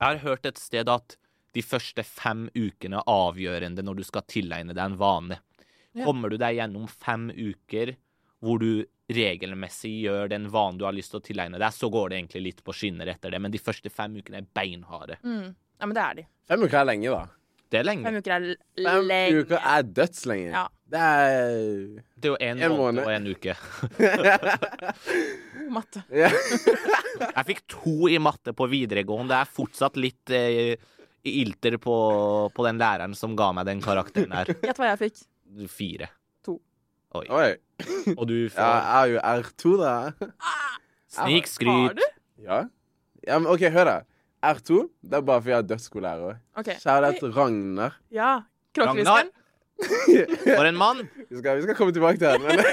Jeg 0.00 0.08
har 0.08 0.22
hørt 0.24 0.46
et 0.46 0.58
sted 0.58 0.88
at 0.90 1.16
de 1.54 1.62
første 1.62 2.02
fem 2.02 2.48
ukene 2.58 2.98
er 2.98 3.10
avgjørende 3.10 3.84
når 3.86 4.00
du 4.00 4.04
skal 4.08 4.24
tilegne 4.26 4.74
deg 4.74 4.84
en 4.90 4.96
vane. 4.98 5.38
Ja. 5.94 6.04
Kommer 6.08 6.32
du 6.32 6.36
deg 6.40 6.56
gjennom 6.58 6.88
fem 6.90 7.28
uker 7.30 7.94
hvor 8.44 8.58
du 8.60 8.84
regelmessig 9.14 9.92
gjør 10.04 10.28
den 10.32 10.48
vanen 10.52 10.78
du 10.80 10.84
har 10.88 10.92
lyst 10.96 11.12
til 11.14 11.20
å 11.20 11.24
tilegne 11.24 11.60
deg, 11.60 11.72
så 11.76 11.88
går 11.92 12.10
det 12.10 12.18
egentlig 12.18 12.42
litt 12.48 12.62
på 12.66 12.74
skinner 12.76 13.08
etter 13.12 13.30
det, 13.32 13.40
men 13.40 13.52
de 13.54 13.60
første 13.62 13.90
fem 13.92 14.16
ukene 14.18 14.40
er 14.42 14.48
beinharde. 14.56 15.18
Mm. 15.22 15.54
Ja, 15.54 15.86
men 15.86 15.94
det 15.96 16.02
er 16.04 16.18
de. 16.18 16.24
Fem 16.48 16.64
uker 16.66 16.80
er 16.82 16.88
lenge, 16.90 17.12
da. 17.14 17.22
Det 17.72 17.80
er 17.80 17.86
lenge. 17.88 18.04
Fem 18.08 18.18
uker 18.20 18.34
er 18.36 18.44
l- 18.50 18.58
Fem 18.84 19.06
lenge. 19.08 19.44
uker 19.44 19.60
er 19.76 19.86
dødslenge. 20.00 20.50
Ja. 20.52 20.66
Det 20.84 21.00
er 21.00 22.02
Det 22.20 22.28
er 22.28 22.32
jo 22.32 22.36
en, 22.40 22.58
En 22.62 22.74
måned 22.76 23.00
måned. 23.00 23.06
og 23.06 23.12
en 23.14 23.26
uke. 23.32 23.54
Matte. 25.72 26.02
Jeg 27.36 27.46
fikk 27.48 27.62
to 27.72 27.94
i 28.10 28.18
matte 28.22 28.52
på 28.56 28.66
videregående. 28.70 29.32
Det 29.32 29.38
er 29.40 29.52
fortsatt 29.56 29.96
litt 30.00 30.32
eh, 30.34 30.74
ilter 31.24 31.78
på, 31.82 31.94
på 32.54 32.66
den 32.66 32.80
læreren 32.82 33.14
som 33.16 33.34
ga 33.38 33.50
meg 33.56 33.68
den 33.70 33.80
karakteren 33.84 34.34
her. 34.36 34.50
Gjett 34.66 34.80
hva 34.80 34.90
jeg 34.92 35.00
fikk. 35.06 35.22
Fire. 35.70 36.10
To. 36.46 36.58
Oi. 37.20 37.26
Oi. 37.30 37.48
Og 38.16 38.24
du 38.30 38.36
Ja, 38.48 38.68
jeg 38.68 38.96
er 38.98 39.12
jo 39.14 39.22
R2, 39.34 39.76
da. 39.80 39.94
Har 41.14 41.28
snikskryt. 41.30 41.96
du? 42.00 42.04
Ja. 42.44 42.64
ja, 43.24 43.38
men 43.38 43.48
OK, 43.50 43.64
hør, 43.72 43.88
da. 43.90 43.96
R2 44.44 44.82
det 45.00 45.16
er 45.16 45.22
bare 45.24 45.40
fordi 45.40 45.54
jeg 45.54 45.62
er 45.62 45.68
dødsskolelærer. 45.70 46.40
OK. 46.60 46.68
Kjære 46.82 47.12
til 47.20 47.32
Ragnar. 47.32 47.96
Ja. 48.12 48.32
Ragnar. 48.76 49.30
For 50.44 50.66
en 50.68 50.78
mann! 50.78 51.04
Vi 51.28 51.40
skal, 51.40 51.58
vi 51.58 51.66
skal 51.66 51.78
komme 51.78 51.94
tilbake 51.96 52.20
til 52.20 52.30
han. 52.30 52.64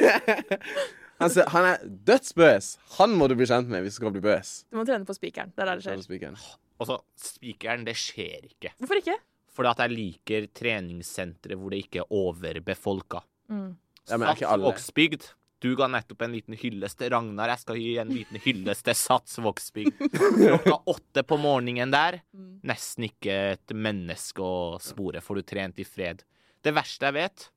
Han, 1.22 1.30
ser, 1.30 1.46
han 1.54 1.66
er 1.70 1.84
dødsbøs. 2.10 2.68
Han 2.98 3.12
må 3.14 3.28
du 3.30 3.36
bli 3.38 3.46
kjent 3.46 3.70
med 3.70 3.84
hvis 3.86 3.94
du 3.94 4.00
skal 4.00 4.14
bli 4.16 4.24
bøs. 4.26 4.64
Du 4.74 4.80
må 4.80 4.86
trene 4.90 5.06
på 5.06 5.14
spikeren. 5.14 5.52
Det 5.54 5.62
er 5.62 5.70
der 5.70 5.78
det 5.78 5.86
skjer. 5.86 6.00
Spikeren. 6.02 6.40
Og 6.82 6.88
så 6.90 6.96
spikeren, 7.22 7.84
det 7.86 7.94
skjer 8.02 8.48
ikke. 8.48 8.72
Hvorfor 8.82 8.98
ikke? 9.04 9.20
Fordi 9.54 9.70
at 9.70 9.84
jeg 9.84 9.94
liker 9.94 10.48
treningssentre 10.58 11.60
hvor 11.60 11.76
det 11.76 11.84
ikke 11.84 12.02
er 12.02 12.16
overbefolka. 12.18 13.22
Mm. 13.54 13.70
Ja. 14.10 14.18
Du 15.62 15.76
ga 15.78 15.86
nettopp 15.94 16.24
en 16.26 16.34
liten 16.34 16.58
hyllest 16.58 16.98
til 16.98 17.12
Ragnar. 17.14 17.52
Jeg 17.54 17.62
skal 17.62 17.78
gi 17.78 17.92
en 18.02 18.10
liten 18.10 18.42
hyllest 18.42 18.88
til 18.88 18.98
Satsvågsbygd. 18.98 20.00
Klokka 20.16 20.80
åtte 20.96 21.22
på 21.28 21.38
morgenen 21.38 21.94
der. 21.94 22.18
Mm. 22.34 22.56
Nesten 22.66 23.06
ikke 23.12 23.36
et 23.52 23.76
menneske 23.78 24.42
å 24.42 24.80
spore, 24.82 25.22
får 25.22 25.38
du 25.38 25.50
trent 25.54 25.84
i 25.84 25.86
fred. 25.86 26.26
Det 26.64 26.74
verste 26.76 27.08
jeg 27.10 27.14
vet 27.18 27.50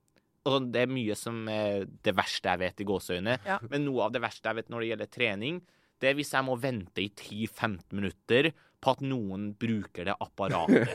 og 0.44 0.66
Det 0.75 0.82
er 0.82 0.90
mye 0.92 1.14
som 1.16 1.46
er 1.49 1.87
det 2.04 2.12
verste 2.18 2.50
jeg 2.52 2.61
vet 2.61 2.80
i 2.80 2.84
gåseøyne, 2.84 3.38
Ja. 3.46 3.58
men 3.70 3.87
noe 3.87 4.02
av 4.04 4.12
det 4.12 4.20
verste 4.20 4.44
jeg 4.50 4.56
vet 4.58 4.68
når 4.68 4.80
det 4.84 4.88
gjelder 4.90 5.11
trening, 5.14 5.62
det 6.00 6.11
er 6.11 6.14
hvis 6.18 6.32
jeg 6.37 6.44
må 6.44 6.56
vente 6.61 7.00
i 7.00 7.08
10-15 7.08 7.96
minutter 7.96 8.50
på 8.84 8.92
at 8.92 9.00
noen 9.04 9.46
bruker 9.56 10.10
det 10.10 10.14
apparatet. 10.20 10.92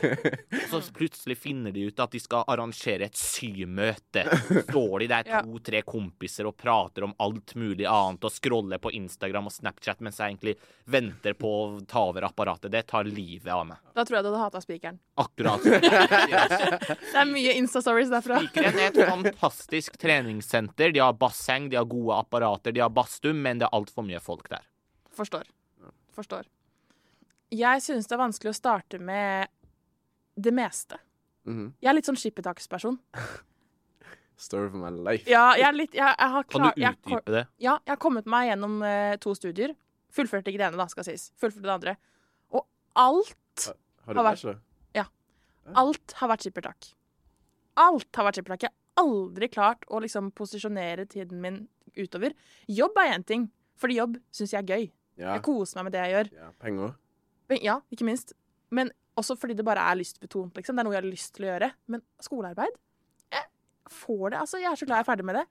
Og 0.70 0.76
så 0.84 0.94
plutselig 0.94 1.36
finner 1.42 1.74
de 1.74 1.88
ut 1.88 2.02
at 2.02 2.12
de 2.14 2.20
skal 2.22 2.46
arrangere 2.50 3.08
et 3.08 3.18
symøte. 3.18 4.22
Står 4.68 5.02
de 5.02 5.08
der 5.10 5.30
to-tre 5.32 5.82
kompiser 5.86 6.46
og 6.46 6.54
prater 6.60 7.08
om 7.08 7.14
alt 7.22 7.56
mulig 7.58 7.88
annet 7.90 8.26
og 8.26 8.34
scroller 8.34 8.78
på 8.82 8.92
Instagram 8.94 9.50
og 9.50 9.56
Snapchat 9.56 10.04
mens 10.04 10.20
jeg 10.20 10.36
egentlig 10.36 10.54
venter 10.90 11.34
på 11.38 11.50
å 11.50 11.64
ta 11.90 12.04
over 12.12 12.28
apparatet. 12.30 12.70
Det 12.70 12.84
tar 12.92 13.08
livet 13.10 13.50
av 13.50 13.66
meg. 13.72 13.82
Da 13.96 14.04
tror 14.06 14.20
jeg 14.20 14.26
du 14.26 14.30
hadde 14.30 14.44
hata 14.44 14.62
spikeren. 14.62 15.00
Akkurat. 15.20 15.66
Det 17.10 17.18
er 17.18 17.28
mye 17.28 17.56
Insta-stories 17.58 18.10
derfra. 18.12 18.38
Spikeren 18.44 18.78
er 18.78 18.92
et 18.92 19.00
fantastisk 19.10 19.98
treningssenter. 20.00 20.94
De 20.94 21.02
har 21.02 21.16
basseng, 21.18 21.68
de 21.72 21.78
har 21.80 21.88
gode 21.90 22.16
apparater, 22.22 22.74
de 22.76 22.84
har 22.84 22.92
badstue, 22.94 23.34
men 23.34 23.60
det 23.60 23.66
er 23.68 23.76
altfor 23.76 24.06
mye 24.06 24.22
folk 24.22 24.48
der. 24.52 24.62
Forstår. 25.16 25.50
Forstår. 26.16 26.46
Jeg 27.50 27.82
synes 27.82 28.06
det 28.06 28.14
er 28.14 28.22
vanskelig 28.22 28.50
å 28.52 28.56
starte 28.58 28.98
med 29.02 29.48
det 30.40 30.52
meste. 30.54 30.98
Mhm. 31.48 31.72
Jeg 31.82 31.88
er 31.90 31.94
litt 31.96 32.06
sånn 32.08 32.18
skippertaksperson. 32.20 32.98
Story 34.40 34.66
of 34.70 34.74
my 34.78 34.88
life. 34.90 35.26
Ja, 35.28 35.50
jeg 35.58 35.66
er 35.68 35.74
litt 35.76 35.92
Jeg, 35.96 36.14
jeg 36.16 36.30
har 36.32 36.44
Kan 36.48 36.62
klar, 36.62 36.72
du 36.76 36.80
jeg, 36.80 36.96
utdype 37.04 37.32
det? 37.34 37.42
ja, 37.60 37.74
jeg 37.84 37.92
har 37.92 37.98
kommet 38.00 38.24
meg 38.30 38.46
gjennom 38.48 38.78
eh, 38.86 39.16
to 39.20 39.34
studier. 39.36 39.74
Fullførte 40.16 40.48
ikke 40.50 40.58
det 40.62 40.68
ene, 40.70 40.80
da, 40.80 40.86
skal 40.90 41.04
sies. 41.06 41.26
Fullførte 41.40 41.66
det 41.68 41.74
andre. 41.74 41.96
Og 42.56 42.64
alt, 42.98 43.66
Har 44.06 44.14
Har 44.14 44.14
du 44.14 44.20
vært- 44.30 44.62
Ja, 44.96 45.04
alt 45.76 46.12
har 46.22 46.28
vært 46.32 46.46
skippertak. 46.46 46.88
Alt 47.76 48.16
har 48.16 48.24
vært 48.30 48.38
skippertak. 48.40 48.62
Jeg 48.64 48.70
har 48.72 49.04
aldri 49.04 49.48
klart 49.52 49.84
å 49.90 50.00
liksom 50.02 50.32
posisjonere 50.32 51.04
tiden 51.08 51.40
min 51.40 51.68
utover. 51.96 52.32
Jobb 52.66 52.96
er 52.96 53.12
én 53.18 53.24
ting, 53.26 53.50
fordi 53.76 53.96
jobb 54.00 54.16
syns 54.32 54.50
jeg 54.56 54.62
er 54.64 54.66
gøy. 54.72 54.90
Ja. 55.20 55.34
Jeg 55.34 55.42
koser 55.42 55.76
meg 55.82 55.84
med 55.84 55.92
det 55.92 56.00
jeg 56.06 56.12
gjør. 56.16 56.32
ja. 56.40 56.50
Penger? 56.58 56.94
Men, 57.50 57.60
ja, 57.66 57.78
ikke 57.92 58.06
minst. 58.06 58.32
Men 58.70 58.92
også 59.18 59.34
fordi 59.36 59.56
det 59.58 59.64
bare 59.66 59.82
er 59.90 59.98
lystbetont, 59.98 60.54
liksom. 60.56 60.76
Det 60.78 60.82
er 60.84 60.86
noe 60.88 60.94
jeg 60.96 61.02
har 61.02 61.10
lyst 61.10 61.34
til 61.36 61.46
å 61.46 61.50
gjøre. 61.52 61.72
Men 61.90 62.02
skolearbeid 62.22 62.76
Jeg 63.34 63.44
får 63.90 64.30
det, 64.30 64.38
altså. 64.44 64.60
Jeg 64.62 64.70
er 64.70 64.78
så 64.80 64.86
glad 64.88 65.00
jeg 65.00 65.06
er 65.06 65.10
ferdig 65.10 65.26
med 65.28 65.40
det. 65.40 65.46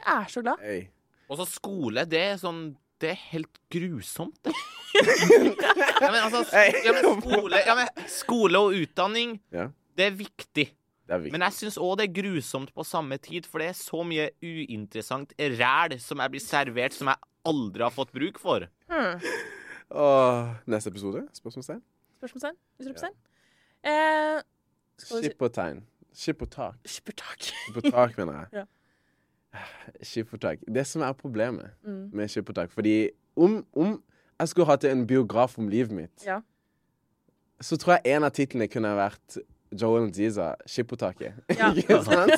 Jeg 0.00 0.14
er 0.16 0.32
så 0.32 0.42
glad. 0.44 0.64
Hey. 0.64 0.86
Og 1.28 1.40
så 1.40 1.46
skole, 1.50 2.04
det 2.08 2.20
er 2.22 2.36
sånn 2.40 2.64
Det 3.02 3.10
er 3.12 3.20
helt 3.34 3.58
grusomt, 3.72 4.36
det. 4.46 4.52
ja, 4.96 6.08
men 6.08 6.22
altså 6.22 6.40
ja, 6.56 6.92
men 6.96 7.04
skole, 7.20 7.58
ja, 7.66 7.74
men 7.76 8.06
skole 8.08 8.62
og 8.64 8.76
utdanning, 8.78 9.34
Ja. 9.52 9.66
det 9.98 10.06
er 10.06 10.14
viktig. 10.16 10.64
Det 11.06 11.12
er 11.12 11.20
viktig. 11.20 11.32
Men 11.34 11.44
jeg 11.44 11.56
syns 11.58 11.76
òg 11.76 11.98
det 12.00 12.06
er 12.06 12.14
grusomt 12.16 12.72
på 12.72 12.86
samme 12.88 13.18
tid, 13.20 13.44
for 13.44 13.60
det 13.60 13.68
er 13.74 13.76
så 13.76 14.00
mye 14.08 14.30
uinteressant 14.40 15.34
ræl 15.38 15.98
som 16.00 16.22
jeg 16.24 16.32
blir 16.32 16.42
servert, 16.46 16.96
som 16.96 17.12
jeg 17.12 17.20
aldri 17.46 17.84
har 17.84 17.92
fått 17.94 18.14
bruk 18.16 18.40
for. 18.40 18.64
Hmm. 18.88 19.20
Åh, 19.90 20.48
neste 20.66 20.90
episode? 20.90 21.28
Spørsmålstegn? 21.32 21.82
Spørsmålstegn? 22.18 22.54
Utropstegn? 22.80 23.12
Eh, 23.86 24.40
Skip 24.98 25.42
og 25.42 25.52
tegn. 25.54 25.82
Skip 26.14 26.42
og 26.42 26.50
tak. 26.50 26.74
Skip 26.84 27.08
og 27.08 27.16
tak. 27.16 27.42
Skip 27.42 27.76
og 27.76 27.92
tak, 27.92 28.18
mener 28.18 28.32
jeg. 28.32 28.46
Ja. 28.60 28.64
Skip 30.02 30.32
og 30.34 30.40
tak. 30.40 30.58
Det 30.74 30.86
som 30.86 31.02
er 31.02 31.12
problemet 31.12 31.70
Mm. 31.84 32.10
med 32.12 32.28
skip 32.28 32.48
og 32.48 32.54
tak 32.54 32.70
Fordi 32.70 33.08
om, 33.36 33.66
om 33.76 34.02
jeg 34.40 34.48
skulle 34.48 34.66
hatt 34.66 34.84
en 34.84 35.06
biograf 35.06 35.58
om 35.58 35.68
livet 35.68 35.90
mitt, 35.90 36.26
Ja. 36.26 36.40
så 37.60 37.76
tror 37.76 37.92
jeg 37.92 38.16
en 38.16 38.24
av 38.24 38.30
titlene 38.30 38.68
kunne 38.68 38.88
vært 38.96 39.38
Joel 39.80 40.12
Ziza, 40.14 40.54
'Skippertaket'. 40.66 41.32
Ja. 41.58 41.72
Ikke 41.76 42.02
sant? 42.04 42.32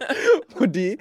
Fordi 0.58 0.96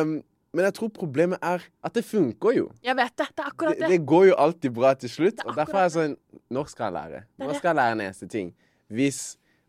um, 0.00 0.22
Men 0.56 0.64
jeg 0.70 0.74
tror 0.78 0.88
problemet 0.96 1.42
er 1.44 1.64
at 1.84 1.96
det 1.96 2.02
funker 2.08 2.54
jo. 2.56 2.68
Jeg 2.86 2.96
vet 2.96 3.12
det. 3.20 3.26
Det 3.36 3.42
er 3.44 3.50
akkurat 3.50 3.74
Det, 3.76 3.82
det. 3.84 3.90
det 3.92 4.06
går 4.08 4.24
jo 4.30 4.36
alltid 4.46 4.72
bra 4.78 4.94
til 4.96 5.12
slutt. 5.12 5.42
Og 5.44 5.52
derfor 5.58 5.80
er 5.82 5.84
jeg 5.90 5.94
sånn 5.96 6.14
Når 6.56 6.70
skal 6.72 6.86
jeg 6.88 6.94
lære? 6.96 7.20
Når 7.42 7.58
skal 7.58 7.68
jeg 7.72 7.78
lære 7.82 7.98
neste 8.00 8.28
ting? 8.32 8.54
Hvis 8.88 9.20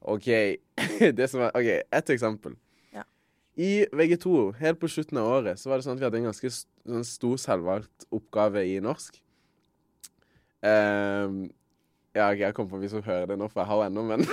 OK, 0.08 0.29
det 1.20 1.27
som 1.27 1.41
er, 1.44 1.51
OK, 1.58 1.70
ett 2.00 2.12
eksempel. 2.13 2.53
Ja. 2.96 3.03
I 3.60 3.72
VG2, 3.91 4.34
helt 4.62 4.79
på 4.79 4.88
slutten 4.94 5.20
av 5.20 5.27
året, 5.39 5.60
så 5.60 5.72
var 5.72 5.82
det 5.82 5.88
sånn 5.88 5.98
at 5.98 6.03
vi 6.03 6.08
hadde 6.08 6.22
en 6.22 6.29
ganske 6.29 6.51
st 6.53 6.70
sånn 6.88 7.03
stor 7.10 7.39
selvvalgt 7.41 8.06
oppgave 8.15 8.62
i 8.70 8.77
norsk. 8.79 9.17
Ehm, 10.63 11.50
ja, 12.18 12.28
okay, 12.32 12.44
jeg 12.48 12.56
kommer 12.58 12.72
på 12.76 12.80
vi 12.82 12.90
som 12.92 13.04
hører 13.06 13.28
det 13.32 13.38
nå, 13.40 13.48
for 13.52 13.62
jeg 13.62 13.70
har 13.72 13.84
ennå, 13.88 14.04
men 14.10 14.24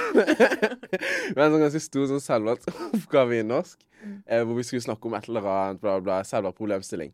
Men 1.35 1.45
en 1.47 1.55
sånn 1.55 1.65
ganske 1.65 1.83
stor 1.83 2.07
sånn 2.11 2.23
selvvalgtoppgave 2.25 3.39
i 3.41 3.45
norsk, 3.47 3.79
eh, 4.27 4.43
hvor 4.45 4.57
vi 4.59 4.65
skulle 4.67 4.85
snakke 4.85 5.09
om 5.11 5.17
et 5.19 5.29
eller 5.31 5.49
annet, 5.51 5.81
bla, 5.83 5.99
bla, 6.05 6.19
selvvalgt 6.27 6.59
problemstilling. 6.61 7.13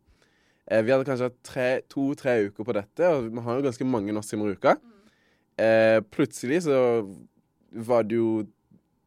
Eh, 0.71 0.81
vi 0.85 0.93
hadde 0.93 1.07
kanskje 1.07 1.29
hatt 1.29 1.39
tre- 1.47 1.81
to-tre 1.91 2.37
uker 2.49 2.67
på 2.67 2.75
dette, 2.77 3.07
og 3.11 3.29
vi 3.33 3.43
har 3.45 3.59
jo 3.59 3.65
ganske 3.67 3.87
mange 3.87 4.13
norsktimer 4.15 4.51
i 4.51 4.57
uka. 4.57 4.75
Eh, 5.61 5.99
plutselig 6.13 6.63
så 6.67 6.77
var 7.87 8.03
det 8.07 8.17
jo 8.19 8.45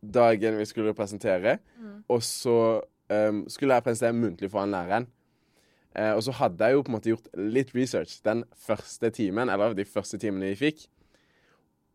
dagen 0.04 0.58
vi 0.60 0.66
skulle 0.68 0.94
presentere, 0.96 1.58
Mm. 1.80 2.02
og 2.08 2.20
så 2.22 2.56
um, 3.10 3.44
skulle 3.52 3.74
jeg 3.76 3.84
presentere 3.84 4.16
muntlig 4.16 4.50
foran 4.50 4.70
læreren. 4.72 5.06
Eh, 5.94 6.12
og 6.16 6.22
så 6.24 6.32
hadde 6.32 6.64
jeg 6.64 6.72
jo 6.74 6.82
på 6.82 6.90
en 6.90 6.94
måte 6.96 7.10
gjort 7.12 7.28
litt 7.38 7.70
research 7.76 8.16
den 8.24 8.42
første 8.66 9.10
timen, 9.14 9.48
eller 9.52 9.74
de 9.76 9.84
første 9.84 10.18
timene 10.18 10.48
vi 10.54 10.56
fikk. 10.70 10.86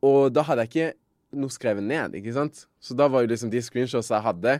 Og 0.05 0.31
da 0.33 0.43
hadde 0.47 0.65
jeg 0.65 0.71
ikke 0.71 1.39
noe 1.39 1.53
skrevet 1.53 1.85
ned, 1.85 2.15
ikke 2.17 2.33
sant? 2.35 2.65
Så 2.81 2.95
da 2.97 3.09
var 3.11 3.23
jo 3.23 3.31
liksom 3.31 3.51
de 3.53 3.61
screenshots 3.61 4.09
jeg 4.09 4.25
hadde, 4.25 4.59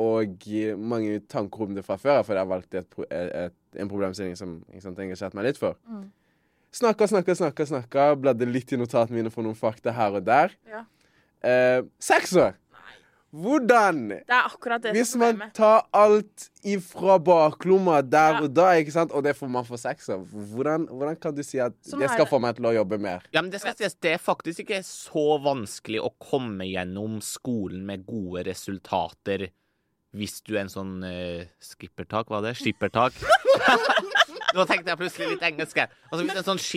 og 0.00 0.46
mange 0.78 1.18
tanker 1.28 1.66
om 1.66 1.74
det 1.76 1.84
fra 1.84 1.98
før, 2.00 2.22
for 2.24 2.38
jeg 2.38 2.48
valgte 2.48 2.80
et, 2.80 2.96
et, 3.10 3.34
et, 3.42 3.56
en 3.82 3.90
problemstilling 3.90 4.38
som 4.38 4.54
sant, 4.80 5.02
engasjerte 5.02 5.36
meg 5.36 5.50
litt 5.50 5.60
for. 5.60 5.76
Mm. 5.90 6.06
Snakka, 6.72 7.08
snakka, 7.10 7.34
snakka, 7.34 7.66
snakka, 7.66 8.06
bladde 8.22 8.46
litt 8.46 8.72
i 8.72 8.78
notatene 8.78 9.18
mine 9.18 9.32
for 9.34 9.44
noen 9.44 9.58
fakta 9.58 9.92
her 9.92 10.16
og 10.20 10.24
der. 10.24 10.54
Ja. 10.70 10.84
Eh, 11.42 11.82
sekser! 12.00 12.54
Hvordan? 13.30 14.08
Det 14.26 14.34
er 14.34 14.46
akkurat 14.48 14.82
det 14.82 14.92
Hvis 14.96 15.12
som 15.12 15.20
man 15.22 15.52
tar 15.54 15.84
alt 15.94 16.48
ifra 16.66 17.18
baklomma 17.22 18.00
der 18.02 18.32
Ja. 18.34 18.40
og 18.42 18.54
da, 18.54 18.72
ikke 18.74 18.90
sant? 18.92 19.12
og 19.12 19.22
det 19.22 19.36
får 19.38 19.48
man 19.48 19.64
for 19.64 19.76
seks 19.78 20.08
av, 20.10 20.24
hvordan, 20.26 20.88
hvordan 20.90 21.16
kan 21.20 21.34
du 21.34 21.42
si 21.46 21.60
at 21.62 21.72
Sånn 21.86 22.00
det 22.02 22.10
skal 22.10 22.24
det. 22.26 22.30
få 22.32 22.40
meg 22.42 22.56
til 22.56 22.66
å 22.66 22.74
jobbe 22.74 22.98
mer? 22.98 23.22
Ja, 23.32 23.40
men 23.42 23.50
Det 23.52 23.60
skal 23.62 23.74
sies, 23.78 23.94
det 24.02 24.12
er 24.16 24.18
faktisk 24.18 24.64
ikke 24.66 24.82
så 24.82 25.38
vanskelig 25.42 26.00
å 26.02 26.10
komme 26.18 26.66
gjennom 26.66 27.20
skolen 27.22 27.86
med 27.86 28.04
gode 28.06 28.44
resultater 28.50 29.50
hvis 30.12 30.40
du 30.42 30.56
er 30.56 30.64
en 30.64 30.68
sånn 30.68 31.04
uh, 31.06 31.44
skippertak, 31.62 32.26
hva 32.26 32.40
er 32.42 32.48
det? 32.50 32.56
Skippertak? 32.58 33.14
Nå 34.56 34.66
tenkte 34.68 34.92
jeg 34.92 35.00
plutselig 35.00 35.28
litt 35.34 35.44
engelsk 35.50 35.82
her. 35.82 35.92
Altså, 36.10 36.22
hvis 36.22 36.32
det 36.32 36.38
er 36.38 36.44
en 36.44 36.50
sånn 36.52 36.64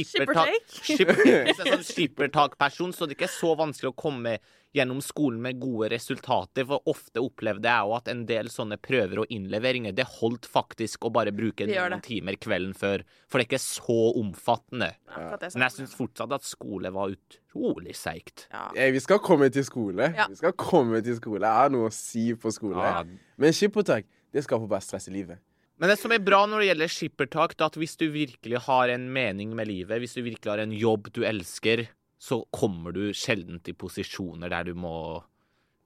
skippertak 1.91 2.57
person, 2.59 2.93
det 2.93 2.97
er 2.97 2.97
sånn 2.97 2.97
så 2.97 3.05
er 3.05 3.11
det 3.11 3.17
ikke 3.17 3.31
så 3.31 3.53
vanskelig 3.59 3.93
å 3.93 3.97
komme 3.97 4.37
gjennom 4.73 5.01
skolen 5.05 5.41
med 5.41 5.59
gode 5.61 5.91
resultater, 5.93 6.65
for 6.65 6.89
ofte 6.89 7.21
opplevde 7.21 7.69
jeg 7.69 7.85
jo 7.85 7.93
at 7.97 8.09
en 8.09 8.23
del 8.29 8.49
sånne 8.49 8.79
prøver 8.81 9.21
og 9.21 9.33
innleveringer, 9.33 9.93
det 9.93 10.07
holdt 10.15 10.49
faktisk 10.49 11.05
å 11.05 11.11
bare 11.13 11.33
bruke 11.35 11.67
noen 11.69 12.01
timer 12.03 12.39
kvelden 12.41 12.73
før, 12.77 13.05
for 13.29 13.37
det 13.37 13.45
er 13.45 13.51
ikke 13.51 13.61
så 13.61 13.99
omfattende. 14.19 14.89
Ja. 15.13 15.37
Men 15.53 15.67
jeg 15.67 15.77
syns 15.77 15.95
fortsatt 15.97 16.33
at 16.39 16.47
skole 16.47 16.89
var 16.95 17.13
utrolig 17.13 17.93
seigt. 17.99 18.47
Ja. 18.49 18.65
Eh, 18.73 18.89
vi 18.95 19.01
skal 19.03 19.21
komme 19.23 19.51
til 19.53 19.65
skole. 19.67 20.09
Ja. 20.17 20.27
Vi 20.31 20.41
skal 20.41 20.57
komme 20.57 21.03
til 21.05 21.19
skole. 21.21 21.45
Jeg 21.45 21.61
har 21.61 21.73
noe 21.73 21.91
å 21.91 21.93
si 21.93 22.31
på 22.33 22.53
skole. 22.53 22.81
Ja. 22.81 23.05
Men 23.37 23.53
skippertak, 23.53 24.09
det 24.33 24.47
skaper 24.47 24.69
bare 24.71 24.85
stress 24.85 25.09
i 25.11 25.13
livet. 25.13 25.41
Men 25.83 25.91
det 25.91 25.97
som 25.99 26.13
er 26.15 26.21
bra 26.23 26.45
når 26.47 26.61
det 26.61 26.67
gjelder 26.69 26.91
skippertak, 26.95 27.53
er 27.59 27.65
at 27.67 27.75
hvis 27.75 27.97
du 27.99 28.05
virkelig 28.13 28.61
har 28.69 28.87
en 28.93 29.09
mening 29.11 29.51
med 29.51 29.67
livet, 29.67 29.99
hvis 29.99 30.15
du 30.15 30.21
virkelig 30.23 30.47
har 30.47 30.61
en 30.63 30.71
jobb 30.71 31.09
du 31.11 31.25
elsker, 31.27 31.89
så 32.23 32.37
kommer 32.55 32.95
du 32.95 33.09
sjelden 33.11 33.59
til 33.59 33.75
posisjoner 33.75 34.53
der 34.53 34.71
du 34.71 34.77
må 34.79 34.95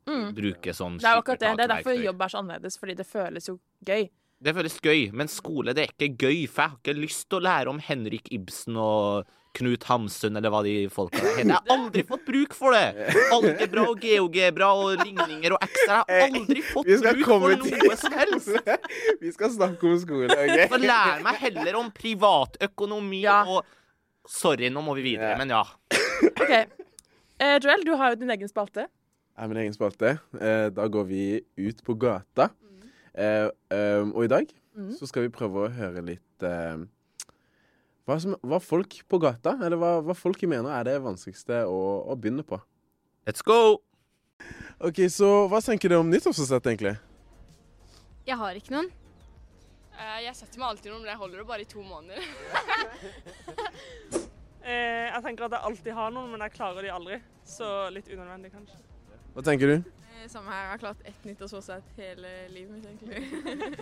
Mm. 0.07 0.29
bruke 0.37 0.71
sånn 0.71 0.99
Det 1.01 1.09
er 1.09 1.17
akkurat 1.19 1.41
det. 1.41 1.49
Det 1.57 1.65
er 1.65 1.71
derfor 1.73 1.97
jobb 1.99 2.21
er 2.21 2.31
så 2.31 2.39
annerledes, 2.39 2.77
fordi 2.79 2.93
det 2.95 3.07
føles 3.09 3.49
jo 3.49 3.57
gøy. 3.83 4.05
Det 4.39 4.53
føles 4.55 4.77
gøy, 4.79 5.01
men 5.11 5.27
skole 5.27 5.73
det 5.73 5.83
er 5.83 5.91
ikke 5.91 6.13
gøy, 6.15 6.47
for 6.47 6.61
jeg 6.61 6.69
har 6.69 6.77
ikke 6.77 7.01
lyst 7.01 7.25
til 7.27 7.39
å 7.39 7.43
lære 7.43 7.73
om 7.73 7.81
Henrik 7.81 8.29
Ibsen 8.31 8.77
og 8.77 9.27
Knut 9.57 9.83
Hamsun 9.89 10.37
eller 10.37 10.51
hva 10.53 10.59
de 10.65 10.73
folka 10.93 11.17
der 11.23 11.37
heter. 11.39 11.49
Jeg 11.49 11.55
har 11.55 11.71
aldri 11.77 12.03
fått 12.07 12.25
bruk 12.27 12.53
for 12.57 12.75
det! 12.77 13.13
Algebra 13.33 13.85
og 13.91 14.03
geogebra 14.05 14.67
og 14.77 15.01
ligninger 15.03 15.55
og 15.55 15.63
x-er. 15.65 16.03
Jeg 16.07 16.21
har 16.21 16.37
aldri 16.41 16.63
fått 16.67 16.89
Vi 16.91 16.97
bruk 17.01 17.25
for 17.31 17.55
noe 17.63 17.97
som 18.03 18.17
helst! 18.19 18.51
Vi 19.23 19.31
skal 19.33 19.53
snakke 19.55 19.89
om 19.89 19.97
skole, 20.03 20.29
OK? 20.37 20.61
Så 20.75 20.79
lær 20.83 21.23
meg 21.25 21.41
heller 21.45 21.79
om 21.81 21.89
privatøkonomi 21.97 23.23
Ja. 23.25 23.41
og 23.47 23.65
Sorry, 24.27 24.67
nå 24.67 24.81
må 24.83 24.91
vi 24.97 25.05
videre, 25.13 25.29
Ja. 25.33 25.37
men 25.39 25.49
ja. 25.55 25.61
OK. 26.43 26.51
Eh, 27.39 27.57
Joel, 27.63 27.83
du 27.87 27.93
har 27.95 28.11
jo 28.11 28.17
din 28.19 28.33
egen 28.33 28.49
spalte. 28.51 28.83
Jeg 28.89 29.39
har 29.39 29.47
min 29.47 29.59
egen 29.61 29.73
spalte. 29.75 30.17
Eh, 30.35 30.67
da 30.75 30.87
går 30.91 31.05
vi 31.07 31.21
ut 31.63 31.79
på 31.87 31.95
gata. 32.01 32.49
Eh, 33.15 33.47
eh, 33.71 34.03
og 34.13 34.23
i 34.25 34.31
dag 34.37 34.51
Mm. 34.77 34.91
så 34.93 35.07
skal 35.09 35.23
vi 35.25 35.29
prøve 35.33 35.63
å 35.65 35.69
høre 35.73 36.03
litt 36.05 36.43
eh, 36.45 36.75
hva, 38.07 38.15
som, 38.23 38.37
hva 38.39 38.59
folk 38.63 39.01
på 39.09 39.19
gata, 39.19 39.57
eller 39.59 39.79
hva, 39.79 39.97
hva 40.05 40.15
folk 40.15 40.45
mener 40.47 40.71
er 40.71 40.87
det 40.87 40.95
vanskeligste 41.03 41.65
å, 41.67 41.79
å 42.07 42.15
begynne 42.15 42.45
på. 42.47 42.59
Let's 43.27 43.43
go! 43.43 43.81
OK, 44.79 45.01
så 45.11 45.47
hva 45.51 45.59
tenker 45.65 45.91
du 45.91 45.97
om 45.97 46.07
nyttårsforsett, 46.13 46.69
egentlig? 46.71 46.95
Jeg 48.27 48.39
har 48.39 48.55
ikke 48.59 48.75
noen. 48.77 48.87
Uh, 49.97 50.19
Jeg 50.23 50.35
setter 50.37 50.61
meg 50.61 50.69
alltid 50.69 50.93
noen, 50.93 51.03
men 51.03 51.11
jeg 51.11 51.19
holder 51.19 51.41
det 51.41 51.47
bare 51.49 51.65
i 51.65 51.69
to 51.73 51.83
måneder. 51.83 52.23
uh, 54.13 55.05
jeg 55.11 55.21
tenker 55.27 55.49
at 55.49 55.57
jeg 55.57 55.65
alltid 55.71 55.99
har 55.99 56.15
noen, 56.15 56.31
men 56.31 56.45
jeg 56.47 56.55
klarer 56.55 56.87
de 56.87 56.93
aldri. 56.93 57.19
Så 57.47 57.67
litt 57.95 58.07
unødvendig, 58.11 58.53
kanskje. 58.55 58.79
Hva 59.35 59.43
tenker 59.49 59.73
du? 59.73 59.93
Samme 60.27 60.51
her, 60.51 60.63
jeg 60.63 60.71
har 60.71 60.79
klart 60.81 61.03
ett 61.07 61.27
nyttårsforsett 61.27 61.99
hele 61.99 62.31
livet 62.51 62.71
mitt, 62.71 62.87
egentlig. 62.87 63.19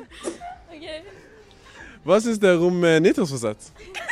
ok. 0.74 0.86
Hva 2.06 2.20
syns 2.22 2.38
dere 2.38 2.62
om 2.62 2.84
eh, 2.86 3.00
nyttårsforsett? 3.02 3.72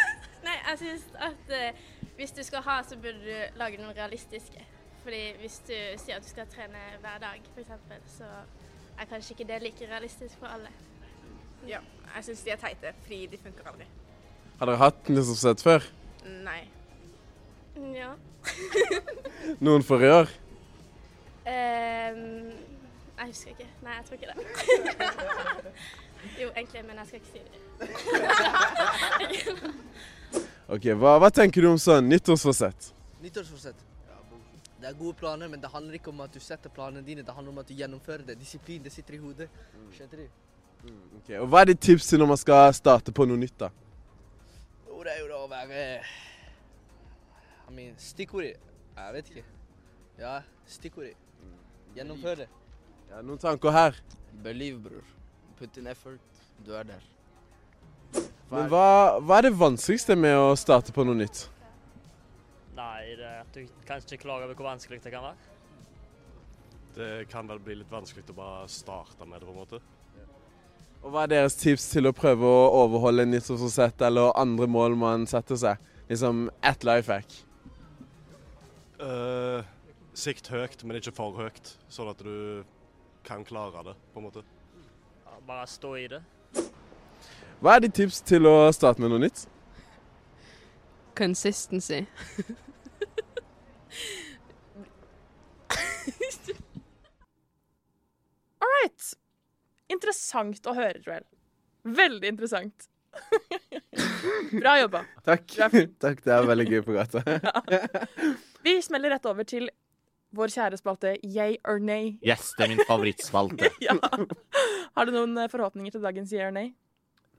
Jeg 0.74 0.80
syns 0.80 1.04
at 1.22 1.52
eh, 1.54 1.82
hvis 2.16 2.32
du 2.32 2.44
skal 2.44 2.62
ha, 2.66 2.84
så 2.84 2.96
burde 2.98 3.20
du 3.22 3.58
lage 3.60 3.78
noen 3.78 3.94
realistiske. 3.98 4.66
Fordi 5.04 5.34
hvis 5.38 5.60
du 5.68 5.74
sier 6.02 6.16
at 6.16 6.24
du 6.26 6.30
skal 6.30 6.48
trene 6.50 6.80
hver 7.04 7.20
dag, 7.22 7.42
f.eks., 7.54 7.70
så 8.16 8.26
er 8.98 9.06
kanskje 9.10 9.36
ikke 9.36 9.46
det 9.54 9.62
like 9.62 9.90
realistisk 9.92 10.34
for 10.40 10.48
alle. 10.50 10.72
Ja, 11.68 11.80
jeg 12.16 12.24
syns 12.26 12.42
de 12.42 12.50
er 12.56 12.58
teite, 12.58 12.94
fordi 13.04 13.26
de 13.26 13.38
funker 13.44 13.70
aldri. 13.70 13.86
Har 14.60 14.66
dere 14.66 14.82
hatt 14.82 15.10
nyttårsforsett 15.10 15.62
før? 15.62 15.82
Nei. 16.48 16.64
Ja. 17.94 18.10
Noen 19.62 19.86
for 19.86 20.02
i 20.02 20.10
år? 20.10 20.28
Um, 21.46 22.50
jeg 23.20 23.28
husker 23.30 23.50
ikke. 23.54 23.70
Nei, 23.86 23.94
jeg 24.00 24.06
tror 24.10 24.16
ikke 24.18 24.30
det. 24.34 24.38
jo, 26.42 26.50
egentlig, 26.50 26.86
men 26.90 26.98
jeg 26.98 27.08
skal 27.08 27.20
ikke 27.22 27.32
si 27.34 27.40
det. 27.46 27.52
OK, 30.72 30.86
hva, 30.96 31.18
hva 31.20 31.30
tenker 31.34 31.62
du 31.66 31.68
om 31.74 31.80
sånn 31.82 32.08
nyttårsforsett? 32.08 32.94
Nyttårsforsett. 33.24 33.82
Det 34.84 34.90
er 34.90 34.96
gode 35.00 35.16
planer, 35.16 35.48
men 35.48 35.62
det 35.64 35.70
handler 35.72 35.96
ikke 35.96 36.12
om 36.12 36.22
at 36.26 36.34
du 36.36 36.42
setter 36.44 36.72
planene 36.74 37.04
dine, 37.08 37.24
det 37.24 37.32
handler 37.32 37.54
om 37.54 37.60
at 37.62 37.70
du 37.70 37.74
gjennomfører 37.76 38.26
det. 38.28 38.36
Disiplin, 38.40 38.82
det 38.84 38.92
sitter 38.92 39.16
i 39.16 39.20
hodet. 39.22 39.48
Skjønner 39.96 40.26
du? 40.26 40.42
Ok, 41.20 41.30
og 41.40 41.48
Hva 41.48 41.62
er 41.64 41.70
ditt 41.72 41.80
tips 41.86 42.10
til 42.10 42.20
når 42.20 42.34
man 42.34 42.40
skal 42.42 42.74
starte 42.76 43.14
på 43.16 43.28
noe 43.30 43.40
nytt? 43.40 43.56
da? 43.60 43.70
Jo, 44.90 45.00
det 45.06 45.14
er 45.14 45.22
jo 45.22 45.30
da 45.32 45.38
å 45.40 45.48
være 45.52 45.86
I 47.70 47.72
mean, 47.72 47.96
stikkordet 47.96 48.58
Jeg 48.98 49.14
vet 49.16 49.32
ikke. 49.32 49.46
Ja, 50.20 50.34
stikkordet. 50.68 51.16
Gjennomfør 51.96 52.44
det. 52.44 52.50
Ja, 53.10 53.22
Noen 53.22 53.40
tanker 53.40 53.72
her? 53.72 53.98
Believe, 54.44 54.82
bror. 54.84 55.08
Put 55.60 55.78
in 55.78 55.88
effort. 55.88 56.44
Du 56.66 56.74
er 56.76 56.84
der. 56.84 57.08
Men 58.54 58.70
hva, 58.70 59.20
hva 59.24 59.40
er 59.40 59.48
det 59.48 59.56
vanskeligste 59.58 60.18
med 60.20 60.36
å 60.38 60.54
starte 60.60 60.94
på 60.94 61.06
noe 61.08 61.18
nytt? 61.18 61.48
Nei, 62.78 63.16
det 63.18 63.26
er 63.26 63.44
du 63.54 63.66
kanskje 63.88 64.16
ikke 64.16 64.28
klarer 64.28 64.48
over 64.48 64.58
hvor 64.58 64.72
vanskelig 64.72 65.02
det 65.02 65.14
kan 65.14 65.26
være. 65.26 65.50
Det 66.94 67.10
kan 67.32 67.50
vel 67.50 67.62
bli 67.62 67.80
litt 67.80 67.90
vanskelig 67.90 68.26
å 68.30 68.36
bare 68.38 68.68
starte 68.70 69.26
med 69.26 69.42
det, 69.42 69.48
på 69.48 69.54
en 69.54 69.62
måte. 69.64 69.80
Og 71.04 71.12
Hva 71.12 71.26
er 71.26 71.34
deres 71.34 71.58
tips 71.60 71.88
til 71.92 72.08
å 72.08 72.14
prøve 72.16 72.48
å 72.48 72.68
overholde 72.84 73.26
nyttårsforsett 73.28 74.06
eller 74.08 74.36
andre 74.40 74.70
mål 74.70 74.96
man 75.02 75.26
setter 75.30 75.60
seg? 75.60 75.82
Liksom 76.10 76.46
ett 76.62 76.86
life 76.88 77.12
hack. 77.12 77.34
Uh, 79.02 79.66
sikt 80.16 80.48
høyt, 80.54 80.86
men 80.86 81.02
ikke 81.02 81.16
for 81.18 81.36
høyt, 81.42 81.74
sånn 81.92 82.14
at 82.14 82.22
du 82.24 82.64
kan 83.28 83.44
klare 83.48 83.84
det, 83.90 83.98
på 84.14 84.22
en 84.22 84.30
måte. 84.30 84.46
Ja, 85.26 85.42
Bare 85.48 85.68
stå 85.68 85.98
i 86.00 86.08
det. 86.12 86.22
Hva 87.64 87.78
er 87.78 87.86
ditt 87.86 87.94
tips 87.96 88.18
til 88.28 88.44
å 88.50 88.68
starte 88.76 89.00
med 89.00 89.14
noe 89.14 89.22
nytt? 89.24 89.46
Consistency. 91.16 92.02
All 98.60 98.74
right. 98.82 99.14
Interessant 99.96 100.68
å 100.68 100.76
høre, 100.76 101.00
Joel. 101.06 101.24
Veldig 101.88 102.34
interessant. 102.34 102.90
Bra 104.52 104.76
jobba. 104.82 105.06
Takk. 105.24 105.56
Er 105.56 105.88
Takk, 106.04 106.20
Det 106.26 106.36
er 106.36 106.52
veldig 106.52 106.68
gøy 106.68 106.84
på 106.84 107.00
gata. 107.00 107.24
Vi 108.68 108.76
smeller 108.84 109.16
rett 109.16 109.32
over 109.32 109.48
til 109.48 109.72
vår 110.36 110.52
kjære 110.52 110.84
spalte 110.84 111.16
Yay 111.24 111.62
or 111.64 111.80
nay. 111.80 112.18
Yes, 112.28 112.52
det 112.58 112.68
er 112.68 112.76
min 112.76 112.84
favorittspalte. 112.92 113.72
Ja. 113.88 113.96
Har 114.98 115.08
du 115.08 115.16
noen 115.16 115.38
eh, 115.38 115.48
forhåpninger 115.52 115.96
til 115.96 116.04
dagens 116.04 116.36
Yay 116.36 116.50
or 116.50 116.56
nay? 116.56 116.74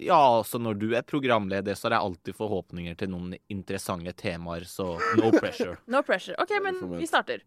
Ja, 0.04 0.18
altså 0.38 0.58
når 0.60 0.76
du 0.80 0.86
er 0.96 1.04
programleder, 1.06 1.76
så 1.78 1.88
har 1.88 1.96
jeg 1.98 2.08
alltid 2.10 2.36
forhåpninger 2.38 2.96
til 3.00 3.10
noen 3.14 3.36
interessante 3.52 4.12
temaer, 4.20 4.66
så 4.68 4.94
no 5.20 5.30
pressure. 5.40 5.78
No 5.90 6.02
pressure. 6.06 6.36
OK, 6.42 6.52
men 6.64 6.80
vi 6.98 7.08
starter. 7.08 7.44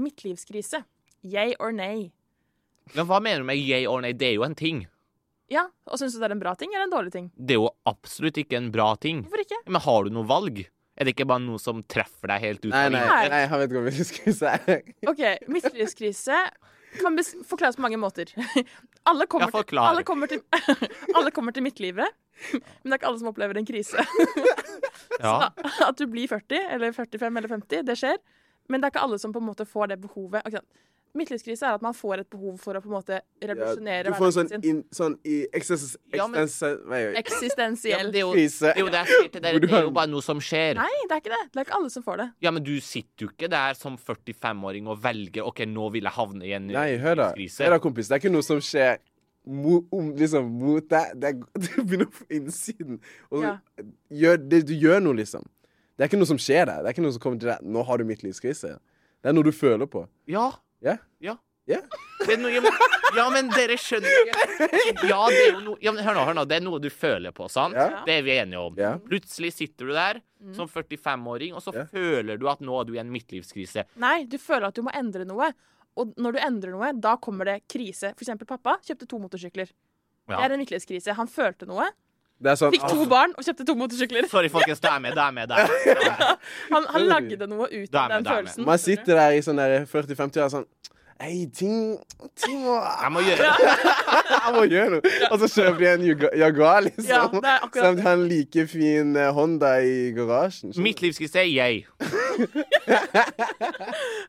Midtlivskrise. 0.00 0.82
Yay 1.26 1.54
or 1.60 1.74
nay? 1.76 2.08
Men 2.94 3.06
hva 3.06 3.20
mener 3.22 3.44
du 3.44 3.50
med 3.50 3.60
yay 3.60 3.84
or 3.86 4.00
nay? 4.02 4.14
Det 4.16 4.30
er 4.32 4.38
jo 4.38 4.46
en 4.46 4.56
ting. 4.56 4.86
Ja, 5.50 5.64
og 5.90 5.98
Syns 5.98 6.14
du 6.14 6.20
det 6.22 6.28
er 6.28 6.36
en 6.36 6.42
bra 6.42 6.52
ting 6.58 6.70
eller 6.72 6.86
en 6.86 6.92
dårlig 6.94 7.12
ting? 7.12 7.30
Det 7.34 7.56
er 7.56 7.58
jo 7.58 7.70
absolutt 7.90 8.38
ikke 8.38 8.56
en 8.58 8.70
bra 8.74 8.92
ting. 9.02 9.24
Hvorfor 9.26 9.42
ikke? 9.42 9.58
Men 9.66 9.82
har 9.82 10.06
du 10.06 10.12
noe 10.14 10.28
valg? 10.30 10.62
Er 11.00 11.08
det 11.08 11.14
ikke 11.14 11.26
bare 11.30 11.42
noe 11.42 11.58
som 11.62 11.80
treffer 11.90 12.28
deg 12.30 12.42
helt 12.44 12.64
ut 12.66 12.70
Nei, 12.74 12.86
nei, 12.92 13.02
nei, 13.32 13.38
jeg 13.46 13.50
vet 13.52 13.64
ikke 13.66 13.78
hva 13.78 13.84
midtlivskrise 13.86 14.50
er. 14.58 14.82
OK, 15.10 15.22
midtlivskrise 15.50 16.38
kan 16.98 17.18
forklares 17.46 17.76
på 17.78 17.84
mange 17.84 17.98
måter. 18.00 18.32
Alle 19.10 19.26
kommer, 19.30 19.50
til, 19.50 19.78
alle, 19.88 20.02
kommer 20.04 20.26
til, 20.28 20.42
alle 21.16 21.30
kommer 21.32 21.54
til 21.56 21.64
midtlivet, 21.64 22.16
men 22.52 22.84
det 22.84 22.92
er 22.92 22.98
ikke 22.98 23.08
alle 23.08 23.20
som 23.22 23.30
opplever 23.30 23.56
en 23.60 23.68
krise. 23.68 24.04
Ja. 25.20 25.50
At 25.84 25.98
du 26.00 26.06
blir 26.08 26.30
40, 26.30 26.60
eller 26.72 26.94
45 26.96 27.26
eller 27.28 27.50
50, 27.52 27.82
det 27.84 27.96
skjer. 28.00 28.14
Men 28.72 28.80
det 28.80 28.86
er 28.86 28.92
ikke 28.94 29.02
alle 29.04 29.18
som 29.20 29.34
på 29.34 29.40
en 29.42 29.48
måte 29.50 29.66
får 29.68 29.90
det 29.90 29.98
behovet. 30.00 30.46
Midtlivskrise 31.18 31.66
er 31.66 31.74
at 31.74 31.82
man 31.82 31.94
får 31.96 32.20
et 32.22 32.28
behov 32.30 32.58
for 32.62 32.78
å 32.78 32.80
på 32.84 32.86
en 32.86 32.94
måte 32.94 33.16
revolusjonere 33.42 34.04
du 34.12 34.14
får 34.14 34.26
en 34.28 34.34
sånn, 34.36 34.50
sin. 34.62 34.82
sånn 34.94 35.16
i 35.26 35.40
eksistens... 35.58 35.96
Ja, 36.14 36.26
men- 36.30 36.44
ekstens- 36.44 36.84
Ja, 36.86 37.10
Eksistensiell. 37.18 38.04
men 38.04 38.12
det 38.14 38.20
er 38.20 38.26
jo, 38.26 38.32
Krise. 38.36 38.60
det 38.70 38.76
er 38.76 38.80
jo 38.84 38.90
det 38.94 39.00
jeg 39.00 39.06
sier 39.16 39.28
til 39.34 39.42
dere, 39.42 39.60
det 39.64 39.72
er 39.72 39.82
jo 39.88 39.90
bare 39.96 40.10
noe 40.12 40.22
som 40.22 40.38
skjer. 40.38 40.74
Nei, 40.78 40.88
det 41.08 41.16
er 41.16 41.22
ikke 41.24 41.32
det. 41.34 41.40
Det 41.50 41.60
er 41.62 41.66
ikke 41.66 41.76
alle 41.80 41.90
som 41.90 42.02
får 42.06 42.16
det. 42.22 42.28
Ja, 42.46 42.50
men 42.54 42.62
du 42.62 42.72
sitter 42.80 43.26
jo 43.26 43.30
ikke 43.32 43.50
der 43.50 43.74
som 43.74 43.98
45-åring 43.98 44.86
og 44.86 45.00
velger 45.02 45.46
OK, 45.50 45.64
nå 45.66 45.90
vil 45.96 46.06
jeg 46.06 46.14
havne 46.20 46.46
i 46.46 46.52
en 46.58 46.66
Nei, 46.70 46.88
hør 47.02 47.18
da. 47.24 47.28
Hør 47.34 47.74
da, 47.74 47.78
kompis. 47.82 48.06
Det 48.08 48.14
er 48.18 48.22
ikke 48.22 48.32
noe 48.36 48.46
som 48.46 48.62
skjer 48.62 48.98
mot, 49.50 49.86
om, 49.96 50.12
liksom, 50.14 50.46
mot 50.62 50.88
deg. 50.94 51.14
Det, 51.18 51.34
det 51.58 51.74
begynner 51.88 52.06
på 52.12 52.28
innsiden. 52.38 53.00
Og 53.32 53.42
Ja. 53.48 53.56
gjør, 54.12 54.36
det, 54.46 54.62
du 54.70 54.74
gjør 54.78 55.02
noe, 55.02 55.18
liksom. 55.18 55.42
Det 55.98 56.06
er 56.06 56.08
ikke 56.12 56.20
noe 56.22 56.30
som 56.30 56.38
skjer 56.40 56.66
der. 56.70 56.84
Det 56.84 56.86
er 56.86 56.94
ikke 56.94 57.02
noe 57.04 57.12
som 57.18 57.20
kommer 57.26 57.40
til 57.42 57.50
deg. 57.50 57.64
Nå 57.66 57.82
har 57.84 57.98
du 57.98 58.04
midtlivskrise. 58.08 58.76
Det 59.20 59.28
er 59.28 59.34
noe 59.36 59.44
du 59.44 59.52
føler 59.52 59.84
på. 59.90 60.06
Ja. 60.30 60.46
Ja? 60.84 60.96
Ja. 61.20 61.36
Ja. 61.70 61.78
Men, 62.26 62.46
ja, 63.14 63.24
men 63.30 63.50
dere 63.52 63.76
skjønner 63.78 64.10
ikke 64.24 65.06
Ja, 65.06 65.18
det 65.30 65.42
er 65.44 65.50
jo 65.52 65.60
noe 65.62 65.76
ja, 65.84 65.92
men 65.94 66.02
Hør 66.02 66.16
nå, 66.16 66.24
hør 66.26 66.36
nå. 66.40 66.44
Det 66.50 66.56
er 66.56 66.64
noe 66.64 66.80
du 66.82 66.88
føler 66.90 67.34
på, 67.36 67.46
sant? 67.52 67.76
Ja. 67.78 68.00
Det 68.06 68.16
er 68.18 68.24
vi 68.26 68.32
enige 68.40 68.62
om. 68.64 68.74
Ja. 68.80 68.94
Plutselig 69.04 69.52
sitter 69.54 69.86
du 69.90 69.92
der 69.94 70.20
som 70.56 70.66
45-åring, 70.72 71.54
og 71.54 71.62
så 71.62 71.74
Ja. 71.76 71.84
føler 71.92 72.40
du 72.40 72.48
at 72.50 72.60
nå 72.64 72.80
er 72.80 72.88
du 72.88 72.94
i 72.96 73.00
en 73.02 73.12
midtlivskrise. 73.12 73.84
Nei, 74.02 74.24
du 74.24 74.38
føler 74.40 74.68
at 74.72 74.74
du 74.80 74.82
må 74.82 74.90
endre 74.96 75.24
noe. 75.28 75.52
Og 76.00 76.14
når 76.16 76.32
du 76.32 76.38
endrer 76.42 76.74
noe, 76.74 76.90
da 76.98 77.16
kommer 77.20 77.44
det 77.44 77.58
krise. 77.68 78.14
For 78.16 78.24
eksempel 78.24 78.48
pappa 78.48 78.78
kjøpte 78.86 79.06
to 79.10 79.18
motorsykler. 79.20 79.70
Det 80.30 80.38
er 80.38 80.52
en 80.54 80.60
midtlivskrise. 80.62 81.14
Han 81.18 81.28
følte 81.30 81.66
noe, 81.68 81.86
sånn 82.60 82.72
fikk 82.72 82.86
to 82.88 83.02
«Åh, 83.02 83.08
barn 83.10 83.34
og 83.36 83.44
kjøpte 83.44 83.66
to 83.68 83.74
motorsykler. 83.76 84.28
Sorry, 84.30 84.48
folkens. 84.52 84.80
Det 84.80 84.90
er 84.90 85.00
med, 85.04 85.12
det 85.18 85.24
er 85.26 85.34
med. 85.36 85.48
Det 85.50 85.56
er 85.58 86.00
med. 86.04 86.22
Han, 86.70 86.86
han 86.94 87.06
lagde 87.10 87.46
noe 87.50 87.68
ut 87.68 87.94
av 87.94 88.14
den 88.14 88.24
følelsen. 88.24 88.64
Man 88.68 88.80
sitter 88.80 89.20
der 89.20 89.36
i 89.36 89.42
sånn 89.44 89.60
40-50 89.60 90.44
år 90.44 90.52
sånn 90.54 90.66
Hei, 91.20 91.50
ting, 91.52 91.98
ting 92.40 92.62
må 92.64 92.78
Jeg 92.80 93.10
må 93.12 93.20
gjøre 93.20 93.48
Jeg 94.30 94.52
må 94.54 94.62
gjøre 94.70 94.90
noe. 94.94 95.10
Og 95.28 95.42
så 95.42 95.48
kjøper 95.52 95.80
de 95.82 95.88
en 95.90 96.04
Jaguar, 96.40 96.80
liksom. 96.86 97.10
Ja, 97.10 97.26
det 97.34 97.50
er 97.50 97.66
akkurat 97.66 97.84
Selv 97.84 97.90
om 97.90 97.98
de 97.98 98.04
har 98.06 98.14
en 98.16 98.22
like 98.30 98.64
fin 98.70 99.10
eh, 99.20 99.28
Honda 99.36 99.72
i 99.84 99.98
garasjen. 100.16 100.70
skjønner 100.72 100.80
du? 100.80 100.84
Midtlivskrise 100.86 101.42
er 101.42 101.50
jeg. 101.50 101.84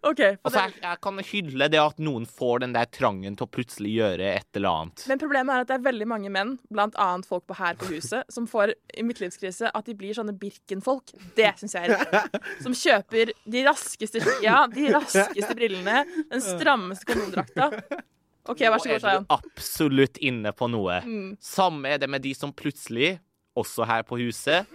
OK. 0.09 0.19
for 0.19 0.49
Altså, 0.49 0.59
jeg, 0.65 0.75
jeg 0.83 0.99
kan 1.05 1.21
hylle 1.31 1.69
det 1.71 1.79
at 1.81 2.01
noen 2.03 2.25
får 2.27 2.63
den 2.65 2.75
der 2.75 2.89
trangen 2.91 3.37
til 3.39 3.45
å 3.47 3.49
plutselig 3.55 3.93
gjøre 3.95 4.27
et 4.41 4.59
eller 4.59 4.69
annet. 4.81 5.05
men 5.07 5.21
problemet 5.21 5.53
er 5.55 5.63
at 5.63 5.71
det 5.71 5.77
er 5.77 5.85
veldig 5.87 6.07
mange 6.11 6.31
menn, 6.33 6.53
blant 6.73 6.97
annet 7.01 7.29
folk 7.29 7.45
på 7.47 7.57
her 7.61 7.77
på 7.79 7.87
huset, 7.93 8.27
som 8.33 8.49
får 8.49 8.73
i 8.97 9.05
midtlivskrise 9.07 9.71
at 9.71 9.87
de 9.87 9.95
blir 9.97 10.17
sånne 10.17 10.35
Birken-folk. 10.41 11.13
Det 11.37 11.53
syns 11.61 11.77
jeg 11.77 11.87
er 11.87 11.95
riktig. 11.95 12.43
Som 12.65 12.75
kjøper 12.77 13.31
de 13.55 13.63
raskeste 13.67 14.23
skia, 14.25 14.57
de 14.73 14.89
raskeste 14.97 15.55
brillene, 15.57 16.03
den 16.27 16.41
strammeste 16.81 17.05
kanondrakta. 17.05 17.69
OK, 18.49 18.61
vær 18.65 18.81
så 18.81 18.89
Nå 18.89 18.95
er 18.97 19.19
du 19.21 19.33
absolutt 19.35 20.17
inne 20.17 20.53
på 20.55 20.69
noe. 20.71 21.01
Mm. 21.05 21.35
Samme 21.43 21.93
er 21.93 22.01
det 22.01 22.09
med 22.09 22.23
de 22.25 22.33
som 22.37 22.53
plutselig, 22.53 23.19
også 23.57 23.85
her 23.85 24.05
på 24.07 24.17
huset, 24.21 24.65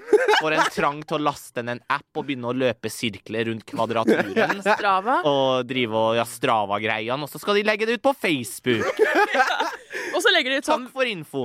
får 0.40 0.56
en 0.56 0.70
trang 0.74 1.00
til 1.06 1.18
å 1.18 1.24
laste 1.28 1.62
ned 1.64 1.78
en 1.78 1.82
app 1.98 2.20
og 2.20 2.26
begynne 2.28 2.50
å 2.50 2.56
løpe 2.56 2.90
sirkler 2.92 3.50
rundt 3.50 3.66
kvadraturen. 3.68 4.62
Strava. 4.76 5.20
Og 5.28 5.66
drive 5.68 6.02
og 6.02 6.18
ja, 6.20 6.26
Strava-greiene, 6.28 7.22
og 7.26 7.30
så 7.32 7.40
skal 7.42 7.58
de 7.60 7.66
legge 7.66 7.88
det 7.88 7.98
ut 8.00 8.06
på 8.06 8.14
Facebook. 8.16 8.86
Og 10.16 10.22
så 10.24 10.30
legger 10.32 10.54
de 10.54 10.60
ut 10.62 10.68
sånn 10.68 10.84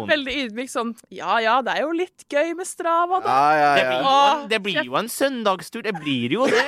veldig 0.08 0.34
ydmykt 0.46 0.72
sånn 0.72 0.92
Ja 1.14 1.40
ja, 1.44 1.58
det 1.66 1.74
er 1.76 1.84
jo 1.84 1.92
litt 1.96 2.24
gøy 2.32 2.54
med 2.56 2.68
Strava, 2.68 3.20
da. 3.24 3.34
Ja, 3.34 3.58
ja, 3.58 3.72
Det 3.76 3.84
blir, 3.88 3.98
jo 4.00 4.12
en, 4.14 4.46
det 4.52 4.60
blir 4.64 4.88
jo 4.88 4.98
en 5.00 5.10
søndagstur. 5.12 5.84
Det 5.84 5.94
blir 5.98 6.36
jo 6.38 6.46
det. 6.50 6.64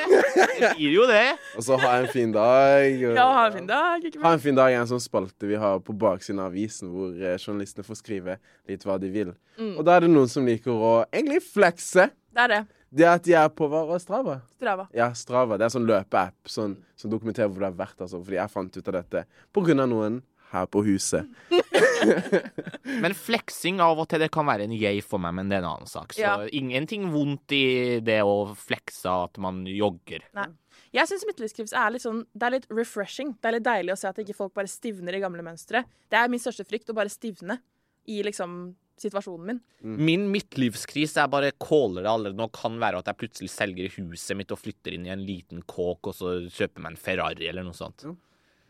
Det 0.59 0.73
blir 0.75 0.97
jo 0.97 1.05
det. 1.07 1.21
Og 1.57 1.63
så 1.67 1.77
ha 1.79 1.93
en 2.01 2.09
fin 2.11 2.33
dag. 2.35 2.97
og- 3.07 3.15
Ja, 3.19 3.27
ha 3.37 3.45
en 3.47 3.55
fin 3.55 3.69
dag. 3.69 4.03
Ikke 4.09 4.23
Ha 4.25 4.33
en 4.35 4.43
fin 4.43 4.57
dag 4.57 4.73
er 4.73 4.81
en 4.81 4.89
sånn 4.91 5.03
spalte 5.03 5.47
vi 5.47 5.59
har 5.59 5.79
på 5.85 5.95
baksiden 5.95 6.41
av 6.43 6.51
avisen, 6.51 6.91
hvor 6.91 7.13
eh, 7.15 7.37
journalistene 7.39 7.87
får 7.87 8.01
skrive 8.01 8.37
litt 8.69 8.83
hva 8.87 8.99
de 8.99 9.11
vil. 9.13 9.33
Mm. 9.59 9.75
Og 9.77 9.85
da 9.87 9.95
er 9.95 10.05
det 10.07 10.11
noen 10.11 10.31
som 10.31 10.45
liker 10.47 10.73
å 10.73 10.93
egentlig 11.11 11.43
flexe. 11.45 12.02
Det 12.33 12.41
er 12.45 12.51
det. 12.53 12.61
Det 12.93 13.07
at 13.09 13.23
de 13.25 13.33
er 13.37 13.47
på 13.49 13.67
hva 13.69 13.97
Strava? 14.01 14.39
Strava. 14.57 14.87
Ja, 14.93 15.07
Strava. 15.17 15.57
Det 15.57 15.65
er 15.65 15.73
sånn 15.73 15.87
løpeapp 15.89 16.49
sånn, 16.49 16.75
som 16.99 17.09
dokumenterer 17.13 17.49
hvor 17.49 17.63
du 17.63 17.67
har 17.69 17.77
vært. 17.77 17.97
Altså, 18.05 18.21
fordi 18.21 18.37
jeg 18.37 18.53
fant 18.53 18.77
ut 18.77 18.87
av 18.91 18.99
dette 18.99 19.25
på 19.53 19.63
grunn 19.65 19.81
av 19.81 19.89
noen 19.89 20.19
her 20.53 20.67
på 20.69 20.83
huset. 20.85 21.25
Men 23.03 23.15
fleksing 23.17 23.79
av 23.83 23.99
og 24.01 24.09
til 24.11 24.21
det 24.23 24.29
kan 24.33 24.45
være 24.47 24.67
en 24.67 24.75
yay 24.75 25.01
for 25.05 25.21
meg, 25.23 25.33
men 25.37 25.49
det 25.49 25.57
er 25.57 25.63
en 25.63 25.69
annen 25.71 25.89
sak. 25.89 26.13
Så 26.13 26.21
Ja. 26.21 26.35
ingenting 26.51 27.09
vondt 27.13 27.51
i 27.55 27.99
det 28.03 28.19
å 28.21 28.53
flekse 28.59 29.09
at 29.09 29.37
man 29.41 29.63
jogger. 29.65 30.25
Nei. 30.37 30.49
Jeg 30.93 31.09
syns 31.09 31.25
midtlivskrise 31.25 31.73
er 31.73 31.89
litt 31.95 32.03
sånn 32.03 32.19
Det 32.37 32.45
er 32.45 32.51
litt 32.51 32.67
refreshing. 32.69 33.33
Det 33.41 33.49
er 33.49 33.55
litt 33.57 33.65
deilig 33.65 33.93
å 33.95 33.97
se 33.97 34.07
at 34.07 34.19
ikke 34.21 34.35
folk 34.35 34.53
bare 34.53 34.69
stivner 34.69 35.15
i 35.15 35.21
gamle 35.23 35.41
mønstre. 35.41 35.85
Det 36.09 36.19
er 36.19 36.29
min 36.29 36.39
største 36.39 36.65
frykt, 36.67 36.89
å 36.89 36.93
bare 36.97 37.09
stivne 37.09 37.59
i 38.05 38.21
liksom 38.21 38.75
situasjonen 39.01 39.45
min. 39.49 39.61
Min 39.81 40.25
midtlivskrise 40.31 41.23
er 41.23 41.31
bare 41.31 41.53
caller 41.61 42.05
det 42.05 42.11
allerede 42.11 42.39
nå. 42.39 42.49
Kan 42.55 42.77
være 42.81 43.01
at 43.01 43.09
jeg 43.09 43.19
plutselig 43.21 43.51
selger 43.53 43.89
huset 43.97 44.37
mitt 44.39 44.53
og 44.53 44.61
flytter 44.61 44.95
inn 44.95 45.07
i 45.07 45.13
en 45.13 45.23
liten 45.25 45.63
kåk, 45.67 46.11
og 46.11 46.17
så 46.17 46.35
kjøper 46.47 46.83
meg 46.83 46.93
en 46.93 47.01
Ferrari 47.01 47.49
eller 47.49 47.65
noe 47.65 47.77
sånt. 47.77 48.05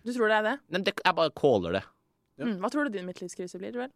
Du 0.04 0.12
tror 0.12 0.32
det 0.32 0.40
er 0.40 0.48
det? 0.48 0.56
Nei, 0.74 0.84
det, 0.88 0.96
jeg 1.04 1.18
bare 1.20 1.36
caller 1.38 1.80
det. 1.80 1.84
Mm, 2.42 2.58
hva 2.64 2.72
tror 2.74 2.88
du 2.88 2.96
din 2.96 3.06
midtlivskrise 3.08 3.60
blir, 3.62 3.76
vel? 3.78 3.92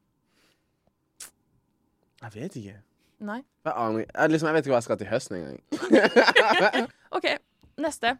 Jeg 2.21 2.33
vet 2.33 2.59
ikke. 2.59 2.77
Nei? 3.27 3.39
Jeg 3.65 3.73
aner 3.73 4.03
ikke. 4.03 4.13
Jeg, 4.13 4.33
liksom, 4.33 4.47
jeg 4.47 4.55
vet 4.55 4.67
ikke 4.67 4.73
hva 4.73 4.81
jeg 4.81 4.87
skal 4.87 4.99
til 5.01 5.09
høsten 5.11 5.39
engang. 5.39 6.91
OK, 7.17 7.27
neste. 7.81 8.13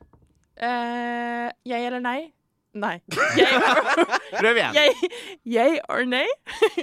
Uh, 0.58 1.48
jeg 1.70 1.86
eller 1.86 2.02
nei? 2.02 2.20
Nei. 2.78 2.98
Prøv 4.42 4.58
igjen. 4.58 4.78
jeg, 4.78 5.12
jeg 5.46 5.80
or 5.90 6.04
nei? 6.10 6.26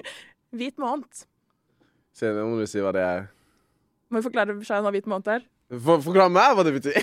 Hvit 0.55 0.79
måned. 0.79 1.25
Se, 2.15 2.31
nå 2.31 2.45
må 2.47 2.61
du 2.61 2.69
si 2.71 2.83
hva 2.83 2.93
det 2.95 3.03
er. 3.03 3.27
Må 4.13 4.21
du 4.21 4.27
forklare 4.29 4.55
Shayan 4.63 4.87
hva 4.87 4.93
hvit 4.95 5.09
måned 5.11 5.31
er? 5.35 5.47
For, 5.75 6.03
forklar 6.05 6.29
meg 6.31 6.53
hva 6.55 6.65
det 6.67 6.75
betyr. 6.77 6.99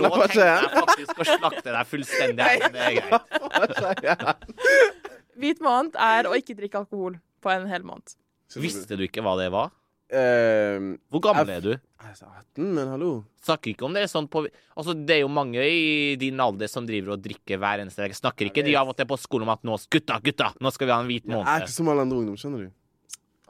Nå 0.00 0.08
tenkte 0.16 0.46
jeg 0.46 0.70
faktisk 0.74 1.20
å 1.20 1.26
slakte 1.28 1.74
deg 1.76 1.90
fullstendig. 1.90 2.48
Det 2.74 2.86
er 2.86 2.96
greit. 2.98 4.46
Hvit 5.40 5.60
måned 5.64 5.94
er 6.00 6.26
å 6.28 6.34
ikke 6.36 6.56
drikke 6.58 6.80
alkohol 6.82 7.20
på 7.40 7.52
en 7.52 7.68
hel 7.70 7.84
måned. 7.86 8.16
Visste 8.60 8.98
du 8.98 9.06
ikke 9.06 9.22
hva 9.24 9.36
det 9.38 9.46
var? 9.54 9.70
Uh, 10.10 10.98
Hvor 11.06 11.22
gammel 11.22 11.52
er 11.54 11.62
du? 11.62 11.70
jeg 11.70 12.16
er 12.16 12.40
18, 12.56 12.64
men 12.74 12.88
hallo. 12.90 13.10
Snakker 13.46 13.70
ikke 13.70 13.86
om 13.86 13.94
det 13.94 14.08
sånn 14.10 14.26
på 14.26 14.42
Altså, 14.48 14.96
det 14.96 15.20
er 15.20 15.22
jo 15.22 15.30
mange 15.30 15.62
i 15.62 16.16
din 16.18 16.40
alder 16.42 16.66
som 16.72 16.88
driver 16.88 17.14
og 17.14 17.22
drikker 17.22 17.60
hver 17.62 17.84
eneste 17.84 18.02
dag. 18.02 18.16
Snakker 18.18 18.50
ikke 18.50 18.64
de 18.66 18.74
av 18.80 18.90
og 18.90 18.98
til 18.98 19.06
på 19.06 19.20
skolen 19.22 19.46
om 19.46 19.54
at 19.54 19.62
nå 19.62 19.78
Gutta, 19.86 20.18
gutta, 20.24 20.50
nå 20.58 20.72
skal 20.74 20.90
vi 20.90 20.94
ha 20.96 20.98
en 21.04 21.10
hvit 21.12 21.30
Jeg 21.30 21.44
er 21.44 21.62
ikke 21.62 21.76
som 21.76 21.92
alle 21.92 22.08
andre 22.08 22.18
ungdom, 22.24 22.40
skjønner 22.40 22.66
du. 22.66 22.72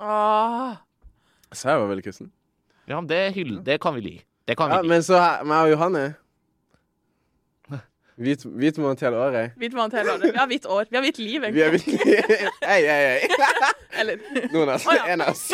Åh. 0.01 0.73
Så 1.53 1.69
jeg 1.69 1.81
var 1.83 1.89
veldig 1.91 2.05
kussen. 2.07 2.31
Ja, 2.89 3.01
det, 3.07 3.17
er 3.27 3.31
hyll, 3.37 3.57
det 3.67 3.81
kan 3.83 3.95
vi 3.95 4.01
li. 4.01 4.15
Det 4.49 4.57
kan 4.59 4.71
vi 4.71 4.75
Ja, 4.77 4.83
li. 4.83 4.89
men 4.89 5.03
så 5.07 5.19
her- 5.21 5.45
meg 5.45 5.67
og 5.67 5.71
Johanne 5.75 6.05
Hvit, 8.21 8.43
hvit 8.45 8.79
måned 8.79 9.01
hele 9.01 9.17
året. 9.17 9.53
Hvit 9.57 9.73
måned 9.77 9.95
hele 9.97 10.13
året. 10.13 10.33
Vi 10.33 10.39
har 10.39 10.47
hvitt 10.51 10.67
år. 10.67 10.85
Vi 10.91 10.97
har 10.97 11.05
hvitt 11.05 11.19
liv, 11.19 11.41
Vi 11.41 11.61
er 11.63 11.71
egentlig. 11.71 11.99
virkelig 11.99 12.51
Hei, 12.71 12.81
hei, 12.85 13.03
hei. 13.07 13.21
Eller 14.01 14.17
Noen 14.53 14.69
av 14.69 14.75
oss. 14.77 14.87
Å, 14.87 14.97
ja. 14.99 15.07
En 15.15 15.21
av 15.25 15.29
oss. 15.33 15.47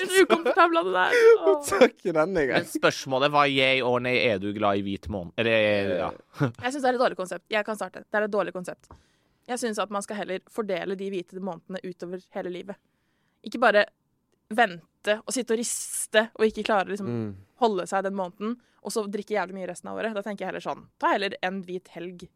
Litt 0.00 0.14
ukomfortabel 0.24 0.76
av 0.80 0.84
det 0.88 0.94
der. 0.96 1.18
Åh. 1.48 1.60
Takk 1.68 1.94
i 2.08 2.12
denne 2.12 2.34
Men 2.40 2.48
gang. 2.50 2.66
spørsmålet 2.68 3.32
var 3.34 3.46
jeg 3.50 3.82
og 3.84 4.00
nei, 4.04 4.14
er 4.28 4.38
du 4.42 4.50
glad 4.56 4.80
i 4.80 4.84
hvit 4.86 5.08
måned? 5.12 5.32
Eller, 5.40 5.92
ja. 6.00 6.10
Jeg 6.40 6.72
syns 6.74 6.82
det 6.84 6.88
er 6.90 6.96
et 6.98 7.02
dårlig 7.04 7.18
konsept. 7.18 7.44
Jeg 7.52 7.64
kan 7.66 7.76
starte. 7.78 8.04
Det 8.04 8.20
er 8.20 8.26
et 8.28 8.32
dårlig 8.32 8.52
konsept. 8.56 8.88
Jeg 9.48 9.58
syns 9.60 9.78
at 9.82 9.90
man 9.90 10.02
skal 10.02 10.16
heller 10.16 10.40
fordele 10.50 10.96
de 10.96 11.10
hvite 11.10 11.40
månedene 11.40 11.80
utover 11.84 12.22
hele 12.34 12.50
livet. 12.50 12.76
Ikke 13.44 13.60
bare 13.60 13.84
vente 14.54 15.18
og 15.26 15.32
sitte 15.34 15.54
og 15.54 15.58
riste 15.60 16.28
og 16.38 16.46
ikke 16.46 16.64
klare 16.64 16.86
å 16.88 16.94
liksom 16.94 17.08
Mm. 17.08 17.34
holde 17.60 17.86
seg 17.86 18.02
den 18.04 18.14
måneden, 18.14 18.56
og 18.82 18.90
så 18.92 19.04
drikke 19.10 19.34
jævlig 19.36 19.54
mye 19.54 19.68
resten 19.68 19.88
av 19.90 19.98
året. 19.98 20.14
Da 20.14 20.22
tenker 20.22 20.44
jeg 20.44 20.48
heller 20.52 20.60
sånn 20.64 20.86
Ta 20.98 21.12
heller 21.12 21.34
en 21.42 21.62
hvit 21.62 21.88
helg 21.88 22.22
i 22.24 22.28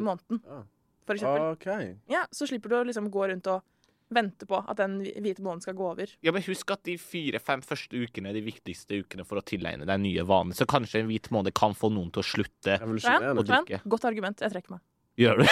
Mm. 0.00 0.02
måneden, 0.04 0.40
Ja. 0.46 0.62
for 1.06 1.14
eksempel. 1.14 1.52
Okay. 1.52 1.96
Ja, 2.08 2.26
så 2.32 2.46
slipper 2.48 2.68
du 2.70 2.74
å 2.76 2.84
liksom 2.86 3.10
gå 3.10 3.28
rundt 3.28 3.46
og 3.46 3.62
vente 4.10 4.46
på 4.46 4.64
at 4.68 4.76
den 4.76 5.00
hvite 5.02 5.40
måneden 5.42 5.62
skal 5.62 5.74
gå 5.74 5.90
over. 5.90 6.06
ja, 6.22 6.30
men 6.32 6.42
husk 6.42 6.70
at 6.70 6.82
de 6.84 6.96
fire-fem 6.96 7.60
første 7.60 7.90
ukene 8.06 8.28
er 8.28 8.32
de 8.34 8.42
viktigste 8.52 9.02
ukene 9.04 9.26
for 9.26 9.36
å 9.40 9.44
tilegne 9.44 9.84
deg 9.84 10.00
nye 10.00 10.24
vaner. 10.24 10.54
Så 10.54 10.64
kanskje 10.66 11.00
en 11.00 11.08
hvit 11.08 11.28
måned 11.30 11.52
kan 11.54 11.72
få 11.74 11.90
noen 11.92 12.10
til 12.12 12.22
å 12.22 12.24
slutte. 12.24 12.78
Svein, 13.00 13.36
drikke. 13.44 13.82
godt 13.86 14.04
argument. 14.04 14.38
Jeg 14.40 14.52
trekker 14.52 14.70
meg. 14.70 14.80
Gjør 15.22 15.38
du? 15.40 15.44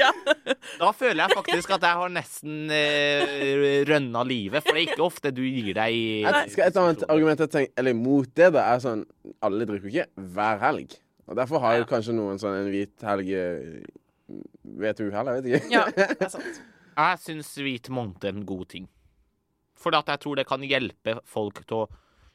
ja. 0.00 0.10
Da 0.80 0.88
føler 0.96 1.20
jeg 1.26 1.34
faktisk 1.36 1.72
at 1.76 1.82
jeg 1.84 1.98
har 2.00 2.12
nesten 2.14 2.70
eh, 2.72 3.82
rønna 3.88 4.22
livet, 4.24 4.64
for 4.64 4.72
det 4.72 4.80
er 4.86 4.92
ikke 4.94 5.04
ofte 5.04 5.32
du 5.36 5.42
gir 5.44 5.74
deg 5.76 5.92
i 5.96 6.04
Et, 6.24 6.52
skal 6.54 6.70
et 6.70 6.78
annet 6.80 7.04
argument 7.12 7.42
jeg 7.44 7.52
tenker, 7.52 7.74
eller 7.82 7.96
mot 7.98 8.30
det, 8.32 8.48
da, 8.56 8.64
er 8.72 8.80
sånn 8.84 9.02
Alle 9.44 9.66
drikker 9.68 9.88
jo 9.90 9.92
ikke 9.92 10.30
hver 10.38 10.62
helg. 10.64 10.96
Og 11.28 11.36
Derfor 11.38 11.62
har 11.64 11.76
jo 11.82 11.88
kanskje 11.92 12.14
noen 12.16 12.40
sånn 12.40 12.56
en 12.62 12.70
hvit 12.72 13.04
helg 13.06 13.28
eh, 13.36 13.82
Vet 14.80 15.02
du 15.02 15.10
heller, 15.12 15.36
vet 15.42 15.50
ikke. 15.60 15.68
ja, 15.74 15.84
det 15.92 16.08
er 16.16 16.32
sant. 16.38 16.62
Jeg 16.96 17.20
syns 17.26 17.50
hvit 17.60 17.88
måned 17.92 18.24
er 18.24 18.32
en 18.32 18.46
god 18.48 18.64
ting. 18.72 18.88
For 19.76 19.92
at 19.98 20.08
jeg 20.08 20.20
tror 20.24 20.38
det 20.40 20.46
kan 20.48 20.64
hjelpe 20.64 21.18
folk 21.28 21.60
til 21.68 21.82
å 21.82 21.86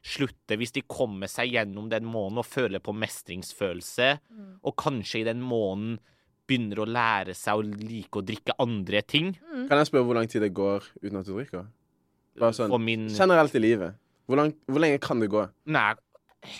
slutter, 0.08 0.58
hvis 0.58 0.72
de 0.78 0.82
kommer 0.88 1.28
seg 1.32 1.52
gjennom 1.54 1.90
den 1.92 2.06
måneden 2.08 2.40
og 2.42 2.48
føler 2.48 2.80
på 2.84 2.94
mestringsfølelse, 2.96 4.20
Mm. 4.32 4.60
og 4.64 4.76
kanskje 4.80 5.22
i 5.22 5.28
den 5.28 5.42
måneden 5.42 6.00
begynner 6.48 6.80
å 6.80 6.88
lære 6.88 7.36
seg 7.36 7.60
å 7.60 7.64
like 7.90 8.16
å 8.16 8.24
drikke 8.24 8.54
andre 8.60 9.02
ting 9.04 9.34
Mm. 9.54 9.68
Kan 9.68 9.78
jeg 9.82 9.88
spørre 9.90 10.06
hvor 10.08 10.16
lang 10.16 10.28
tid 10.32 10.42
det 10.42 10.54
går 10.54 10.84
uten 11.04 11.20
at 11.20 11.26
du 11.26 11.34
drikker? 11.34 11.66
Bare 12.40 12.54
sånn 12.54 12.70
For 12.70 12.80
min 12.80 13.08
generelt 13.10 13.54
i 13.56 13.60
livet. 13.60 13.96
Hvor, 14.28 14.36
lang, 14.38 14.54
hvor 14.68 14.80
lenge 14.80 15.00
kan 15.02 15.20
det 15.20 15.30
gå? 15.30 15.50
Nei, 15.66 15.94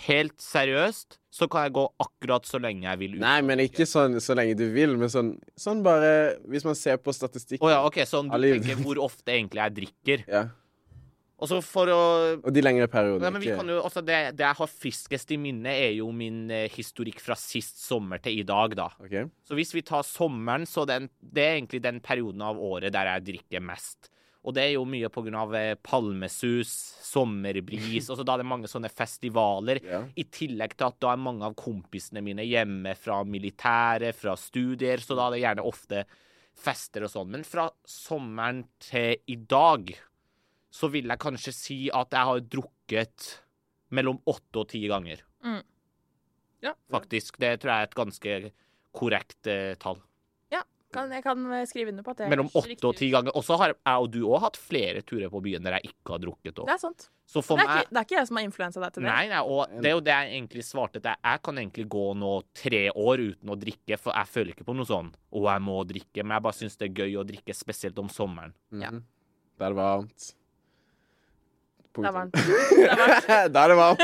helt 0.08 0.36
seriøst 0.42 1.18
så 1.30 1.48
kan 1.48 1.64
jeg 1.68 1.72
gå 1.76 1.84
akkurat 2.02 2.44
så 2.48 2.58
lenge 2.60 2.82
jeg 2.88 2.98
vil. 2.98 3.10
uten 3.12 3.20
Nei, 3.20 3.40
men 3.42 3.58
ikke 3.62 3.86
sånn 3.86 4.18
så 4.20 4.34
lenge 4.34 4.56
du 4.58 4.66
vil, 4.72 4.96
men 4.96 5.08
sånn, 5.08 5.38
sånn 5.56 5.82
bare 5.84 6.38
Hvis 6.48 6.64
man 6.64 6.74
ser 6.74 6.96
på 6.98 7.12
statistikken 7.14 7.64
oh, 7.66 7.70
ja, 7.70 7.84
OK, 7.86 8.00
sånn 8.08 8.28
du 8.28 8.48
tenker 8.60 8.82
hvor 8.82 8.98
ofte 9.04 9.32
egentlig 9.32 9.62
jeg 9.62 9.74
drikker. 9.78 10.24
Ja. 10.28 10.48
Og 11.38 11.46
så 11.46 11.60
for 11.62 11.90
å 11.92 12.00
Og 12.40 12.50
de 12.50 12.62
lengre 12.64 12.88
periodene. 12.90 13.22
Nei, 13.28 13.34
men 13.36 13.44
vi 13.44 13.54
kan 13.54 13.70
jo, 13.70 13.78
altså 13.84 14.02
det, 14.02 14.18
det 14.38 14.46
jeg 14.46 14.58
har 14.58 14.70
friskest 14.72 15.34
i 15.34 15.38
minne, 15.40 15.70
er 15.70 15.92
jo 16.00 16.10
min 16.14 16.48
eh, 16.50 16.66
historikk 16.74 17.22
fra 17.22 17.36
sist 17.38 17.78
sommer 17.84 18.22
til 18.22 18.40
i 18.40 18.46
dag, 18.46 18.74
da. 18.78 18.88
Okay. 19.04 19.28
Så 19.46 19.58
hvis 19.58 19.70
vi 19.76 19.84
tar 19.86 20.06
sommeren, 20.06 20.66
så 20.66 20.86
den, 20.88 21.06
det 21.22 21.44
er 21.44 21.58
egentlig 21.60 21.82
den 21.84 22.02
perioden 22.02 22.42
av 22.42 22.58
året 22.58 22.94
der 22.94 23.12
jeg 23.14 23.28
drikker 23.30 23.62
mest. 23.70 24.10
Og 24.46 24.54
det 24.56 24.64
er 24.64 24.72
jo 24.76 24.84
mye 24.88 25.10
av 25.38 25.54
eh, 25.58 25.74
palmesus, 25.84 26.74
sommerbris, 27.06 28.08
og 28.10 28.18
så 28.18 28.26
da 28.26 28.34
er 28.34 28.42
det 28.42 28.50
mange 28.50 28.70
sånne 28.70 28.90
festivaler. 28.90 29.82
Yeah. 29.84 30.08
I 30.18 30.26
tillegg 30.34 30.74
til 30.74 30.88
at 30.90 30.98
da 31.04 31.12
er 31.12 31.22
mange 31.22 31.46
av 31.46 31.58
kompisene 31.58 32.24
mine 32.24 32.46
hjemme 32.46 32.96
fra 32.98 33.20
militæret, 33.22 34.16
fra 34.18 34.34
studier, 34.38 35.02
så 35.04 35.14
da 35.14 35.28
er 35.28 35.36
det 35.36 35.44
gjerne 35.44 35.70
ofte 35.70 36.02
fester 36.58 37.06
og 37.06 37.12
sånn. 37.12 37.30
Men 37.36 37.46
fra 37.46 37.68
sommeren 37.86 38.64
til 38.82 39.20
i 39.30 39.38
dag 39.38 39.92
så 40.70 40.90
vil 40.92 41.08
jeg 41.08 41.22
kanskje 41.22 41.54
si 41.54 41.78
at 41.94 42.12
jeg 42.12 42.30
har 42.30 42.44
drukket 42.56 43.28
mellom 43.94 44.20
åtte 44.28 44.62
og 44.62 44.68
ti 44.68 44.82
ganger. 44.90 45.22
Mm. 45.44 45.62
Ja. 46.64 46.74
Faktisk. 46.90 47.38
Det 47.40 47.56
tror 47.62 47.72
jeg 47.72 47.86
er 47.86 47.88
et 47.88 47.98
ganske 47.98 48.38
korrekt 48.98 49.48
eh, 49.50 49.74
tall. 49.80 50.00
Ja, 50.52 50.64
kan, 50.94 51.12
jeg 51.14 51.22
kan 51.24 51.44
eh, 51.52 51.66
skrive 51.70 51.92
under 51.92 52.04
på 52.04 52.12
at 52.14 52.24
det 52.24 52.32
Mellom 52.32 52.50
åtte 52.58 52.90
og 52.90 52.96
ti 52.98 53.10
ganger. 53.12 53.34
Og 53.38 53.46
så 53.46 53.58
har 53.60 53.72
jeg 53.72 54.02
og 54.02 54.10
du 54.12 54.20
òg 54.26 54.42
hatt 54.44 54.58
flere 54.60 55.04
turer 55.06 55.30
på 55.32 55.42
byen 55.44 55.64
der 55.64 55.78
jeg 55.78 55.92
ikke 55.92 56.16
har 56.16 56.24
drukket 56.24 56.52
Også. 56.58 56.66
Det 56.68 56.74
er 56.74 56.82
sant. 56.82 57.08
Så 57.28 57.42
for 57.44 57.60
det, 57.60 57.66
er 57.66 57.68
meg 57.68 57.82
ikke, 57.82 57.92
det 57.92 58.00
er 58.00 58.06
ikke 58.06 58.16
jeg 58.16 58.28
som 58.30 58.38
har 58.40 58.46
influensa 58.48 58.82
deg 58.82 58.94
til 58.94 59.04
det. 59.04 59.10
Nei, 59.12 59.24
nei, 59.28 59.40
og 59.44 59.74
det 59.84 59.90
er 59.90 59.94
jo 59.94 60.04
det 60.04 60.14
jeg 60.14 60.30
egentlig 60.32 60.64
svarte 60.64 61.02
til. 61.04 61.18
Jeg 61.28 61.42
kan 61.44 61.60
egentlig 61.60 61.84
gå 61.92 62.06
nå 62.16 62.30
tre 62.56 62.82
år 62.88 63.24
uten 63.26 63.52
å 63.52 63.58
drikke, 63.60 63.98
for 64.00 64.16
jeg 64.16 64.32
føler 64.32 64.54
ikke 64.54 64.64
på 64.64 64.76
noe 64.78 64.88
sånn 64.88 65.12
'å, 65.12 65.42
jeg 65.44 65.64
må 65.66 65.76
drikke', 65.92 66.24
men 66.24 66.38
jeg 66.38 66.46
bare 66.48 66.56
syns 66.56 66.80
det 66.80 66.88
er 66.88 67.04
gøy 67.04 67.20
å 67.20 67.26
drikke, 67.28 67.52
spesielt 67.52 68.00
om 68.00 68.08
sommeren. 68.08 68.56
Ja. 68.72 68.94
Da 69.60 69.68
er 69.68 69.68
det 69.68 69.68
er 69.68 69.76
varmt. 69.76 70.32
Det 71.96 72.04
var 72.04 72.12
varmt. 72.14 72.34
da 73.54 73.64
er 73.64 73.72
det 73.72 73.76
varmt. 73.78 74.02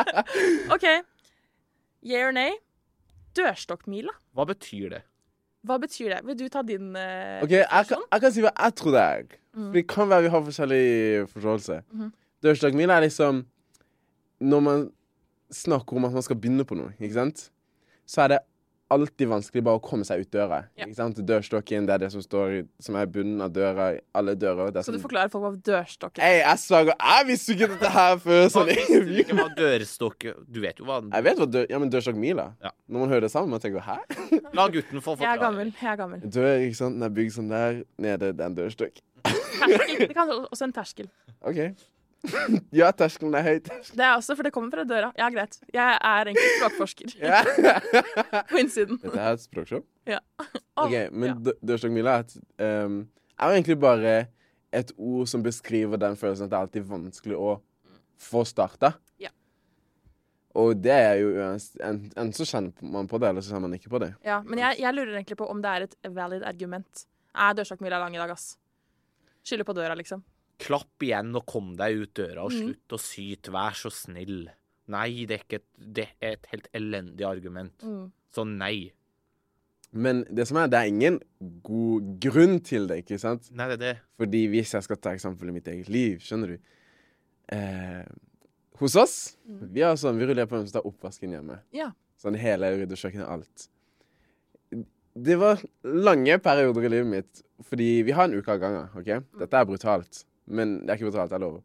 OK. 0.74 0.86
Yeah 2.06 2.28
or 2.28 2.32
nay? 2.32 2.54
Dørstokkmila. 3.36 4.14
Hva 4.34 4.46
betyr 4.48 4.94
det? 4.94 5.02
Hva 5.66 5.76
betyr 5.82 6.14
det? 6.14 6.20
Vil 6.24 6.38
du 6.38 6.46
ta 6.48 6.62
din 6.64 6.94
uh, 6.96 7.42
OK, 7.44 7.52
jeg 7.58 7.86
kan, 7.90 8.04
jeg 8.06 8.22
kan 8.24 8.32
si 8.32 8.44
hva 8.44 8.52
jeg 8.54 8.76
tror 8.80 8.94
det 8.96 9.02
er. 9.04 9.26
Mm. 9.52 9.66
For 9.66 9.76
det 9.76 9.84
kan 9.90 10.08
være 10.08 10.24
vi 10.24 10.32
har 10.32 10.44
forskjellig 10.46 10.84
forståelse. 11.34 11.80
Mhm. 11.92 12.12
Dørstokkmila 12.40 12.96
er 12.96 13.04
liksom 13.04 13.42
Når 14.40 14.60
man 14.64 14.86
snakker 15.52 15.96
om 15.98 16.06
at 16.08 16.14
man 16.14 16.24
skal 16.24 16.38
begynne 16.40 16.64
på 16.64 16.78
noe, 16.78 16.94
ikke 16.96 17.12
sant, 17.18 17.50
så 18.08 18.22
er 18.24 18.28
det 18.32 18.38
alltid 18.90 19.28
vanskelig 19.30 19.62
bare 19.66 19.78
å 19.78 19.82
komme 19.84 20.06
seg 20.06 20.24
ut 20.24 20.30
døra. 20.34 20.64
Ja. 20.78 20.86
Ikke 20.86 20.98
sant? 20.98 21.20
Dørstokken, 21.26 21.86
det 21.88 21.94
er 21.94 22.02
det 22.04 22.10
som 22.14 22.22
står 22.24 22.56
som 22.82 22.98
er 22.98 23.10
bunnen 23.10 23.40
av 23.44 23.52
døra. 23.54 23.90
i 23.96 24.00
Alle 24.16 24.34
dører. 24.38 24.72
Det 24.74 24.82
er 24.82 24.86
Skal 24.88 24.98
du 24.98 25.02
forklarer 25.02 25.30
forklare 25.30 25.32
folk 25.34 25.44
hva 25.46 25.52
dørstokken 25.70 26.22
er? 26.22 26.26
Hei, 26.26 26.40
jeg 26.42 26.62
sverger, 26.64 26.96
jeg 26.98 27.28
visste 27.30 27.56
ikke 27.56 27.70
dette 27.74 27.92
her 27.96 28.16
før. 28.24 28.42
Sånn. 28.54 28.72
ikke 29.22 29.36
hva 29.38 29.46
dørstokk 29.58 30.26
Du 30.50 30.60
vet 30.64 30.80
jo 30.80 30.88
hva 30.88 31.00
Jeg 31.06 31.26
vet 31.28 31.42
hva 31.42 31.48
dør, 31.58 31.68
ja, 31.70 31.82
men 31.82 31.92
dørstokkmila. 31.92 32.48
Ja. 32.64 32.74
Når 32.90 33.04
man 33.04 33.14
hører 33.14 33.26
det 33.28 33.32
sammen, 33.34 33.54
man 33.54 33.62
tenker 33.62 33.86
hæ? 33.86 34.00
La 34.58 34.66
gutten 34.72 35.04
få 35.04 35.16
Jeg 35.20 35.30
er 35.30 35.44
gammel. 35.44 35.72
Jeg 35.76 35.92
er 35.94 36.00
gammel. 36.00 36.26
Dør, 36.26 36.50
ikke 36.66 36.80
sant? 36.82 36.98
Den 36.98 37.06
er 37.06 37.14
bygd 37.20 37.36
sånn 37.38 37.54
der. 37.54 37.80
Nede, 38.00 38.34
det 38.34 38.44
er 38.44 38.50
en 38.50 38.58
dørstokk. 38.58 39.00
Terskel. 39.30 40.06
Det 40.08 40.14
kan 40.16 40.30
også 40.32 40.66
en 40.66 40.74
terskel. 40.74 41.10
OK. 41.48 41.60
ja, 42.80 42.90
terskelen 42.96 43.34
er 43.38 43.46
høy. 43.46 43.56
Det 43.64 44.04
er 44.04 44.12
også, 44.12 44.36
for 44.36 44.46
det 44.46 44.52
kommer 44.54 44.72
fra 44.74 44.84
døra. 44.88 45.10
Ja, 45.18 45.30
greit. 45.32 45.56
Jeg 45.72 45.96
er 45.96 46.30
egentlig 46.30 46.50
språkforsker 46.58 47.14
på 48.50 48.60
innsiden. 48.60 49.00
Dette 49.02 49.22
er 49.22 49.38
et 49.38 49.44
språkshow? 49.44 49.84
Ja. 50.08 50.20
OK, 50.82 50.94
men 51.12 51.32
ja. 51.32 51.56
dørstokkmila 51.72 52.20
er, 52.20 52.36
um, 52.84 53.02
er 53.38 53.50
jo 53.52 53.58
egentlig 53.60 53.78
bare 53.80 54.14
et 54.76 54.92
ord 54.96 55.28
som 55.30 55.42
beskriver 55.42 56.00
den 56.00 56.16
følelsen 56.18 56.46
at 56.46 56.52
det 56.52 56.58
er 56.58 56.66
alltid 56.68 56.88
vanskelig 56.90 57.38
å 57.38 57.54
få 58.20 58.44
starta. 58.48 58.92
Ja. 59.20 59.32
Og 60.60 60.76
det 60.82 60.94
er 60.94 61.20
jo 61.22 61.30
uansett 61.38 61.78
Enten 61.86 62.10
en 62.18 62.32
så 62.34 62.46
kjenner 62.46 62.90
man 62.94 63.08
på 63.10 63.20
det, 63.22 63.30
eller 63.30 63.44
så 63.44 63.54
kjenner 63.54 63.68
man 63.68 63.78
ikke 63.78 63.92
på 63.92 64.00
det. 64.02 64.12
Ja, 64.26 64.40
men 64.46 64.60
jeg, 64.62 64.80
jeg 64.82 64.96
lurer 64.96 65.16
egentlig 65.16 65.38
på 65.40 65.48
om 65.50 65.62
det 65.62 65.72
er 65.72 65.86
et 65.86 65.96
valid 66.14 66.44
argument. 66.46 67.06
Er 67.30 67.56
dørstokkmila 67.56 68.00
lang 68.02 68.16
i 68.16 68.20
dag, 68.20 68.34
ass? 68.34 68.52
Skylder 69.46 69.66
på 69.66 69.76
døra, 69.78 69.96
liksom. 69.98 70.22
Klapp 70.60 71.02
igjen 71.06 71.34
og 71.38 71.46
kom 71.48 71.74
deg 71.78 72.02
ut 72.02 72.14
døra, 72.18 72.44
og 72.44 72.52
Mhm. 72.52 72.62
slutt 72.62 72.96
å 72.96 73.00
syte. 73.00 73.50
Vær 73.54 73.72
så 73.78 73.90
snill. 73.90 74.48
Nei, 74.90 75.24
det 75.24 75.36
er 75.38 75.44
ikke 75.44 75.60
et, 75.60 75.68
det 75.94 76.08
er 76.20 76.32
et 76.36 76.46
helt 76.52 76.68
elendig 76.74 77.24
argument. 77.24 77.78
Mm. 77.82 78.10
Så 78.34 78.44
nei. 78.46 78.92
Men 79.92 80.24
det 80.30 80.46
som 80.46 80.56
er, 80.58 80.68
det 80.70 80.78
er 80.78 80.88
ingen 80.90 81.20
god 81.66 82.20
grunn 82.22 82.60
til 82.62 82.86
det, 82.86 83.00
ikke 83.04 83.18
sant? 83.18 83.48
Nei, 83.52 83.66
det 83.68 83.78
er 83.80 83.84
det. 83.94 84.00
Fordi 84.18 84.42
hvis 84.52 84.72
jeg 84.76 84.82
skal 84.86 84.96
ta 85.02 85.10
eksempel 85.16 85.48
i 85.48 85.52
mitt 85.56 85.66
eget 85.66 85.88
liv, 85.88 86.18
skjønner 86.22 86.46
du 86.56 86.58
eh, 87.56 88.04
Hos 88.78 88.94
oss, 88.96 89.36
vi 89.46 89.80
har 89.82 89.94
sånn, 89.96 90.16
vi 90.16 90.24
ruller 90.26 90.46
på 90.46 90.56
hvem 90.56 90.66
som 90.68 90.80
tar 90.80 90.86
oppvasken 90.88 91.30
hjemme. 91.34 91.58
Ja. 91.76 91.90
Sånn 92.16 92.36
hele 92.38 92.70
ryddekjøkkenet, 92.78 93.28
alt. 93.28 93.66
Det 95.20 95.36
var 95.40 95.60
lange 95.84 96.38
perioder 96.40 96.86
i 96.86 96.88
livet 96.92 97.06
mitt, 97.10 97.42
fordi 97.66 97.88
vi 98.06 98.12
har 98.16 98.24
en 98.28 98.38
uke 98.38 98.48
av 98.54 98.60
gangen, 98.62 98.88
OK? 98.96 99.10
Dette 99.40 99.58
er 99.58 99.66
brutalt, 99.68 100.22
men 100.50 100.80
det 100.82 100.90
er 100.90 100.98
ikke 100.98 101.10
betalt, 101.10 101.32
jeg 101.34 101.42
lover. 101.42 101.60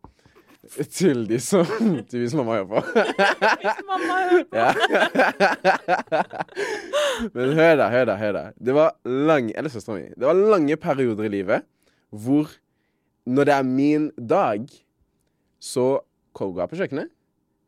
Til 0.97 1.27
de 1.29 1.37
som 1.43 1.65
Til 2.09 2.23
hvis 2.23 2.33
mamma 2.37 2.55
hører 2.57 2.69
på. 2.71 2.79
hvis 3.61 3.81
Mamma 3.85 4.15
hører 4.31 4.45
på. 4.49 4.57
Men 7.35 7.53
hør 7.59 7.75
da, 7.81 7.89
hør 7.93 8.05
da, 8.09 8.15
hør 8.17 8.33
da. 8.33 8.43
Det 8.57 8.73
var 8.73 8.95
lange 9.05 9.53
Eller 9.57 9.69
søstera 9.69 9.99
mi. 9.99 10.07
Det 10.15 10.25
var 10.25 10.33
lange 10.55 10.77
perioder 10.77 11.29
i 11.29 11.33
livet 11.39 11.67
hvor 12.15 12.47
når 13.25 13.43
det 13.49 13.53
er 13.53 13.63
min 13.65 14.11
dag, 14.29 14.67
så 15.59 15.99
går 16.37 16.59
jeg 16.61 16.69
på 16.69 16.77
kjøkkenet. 16.79 17.09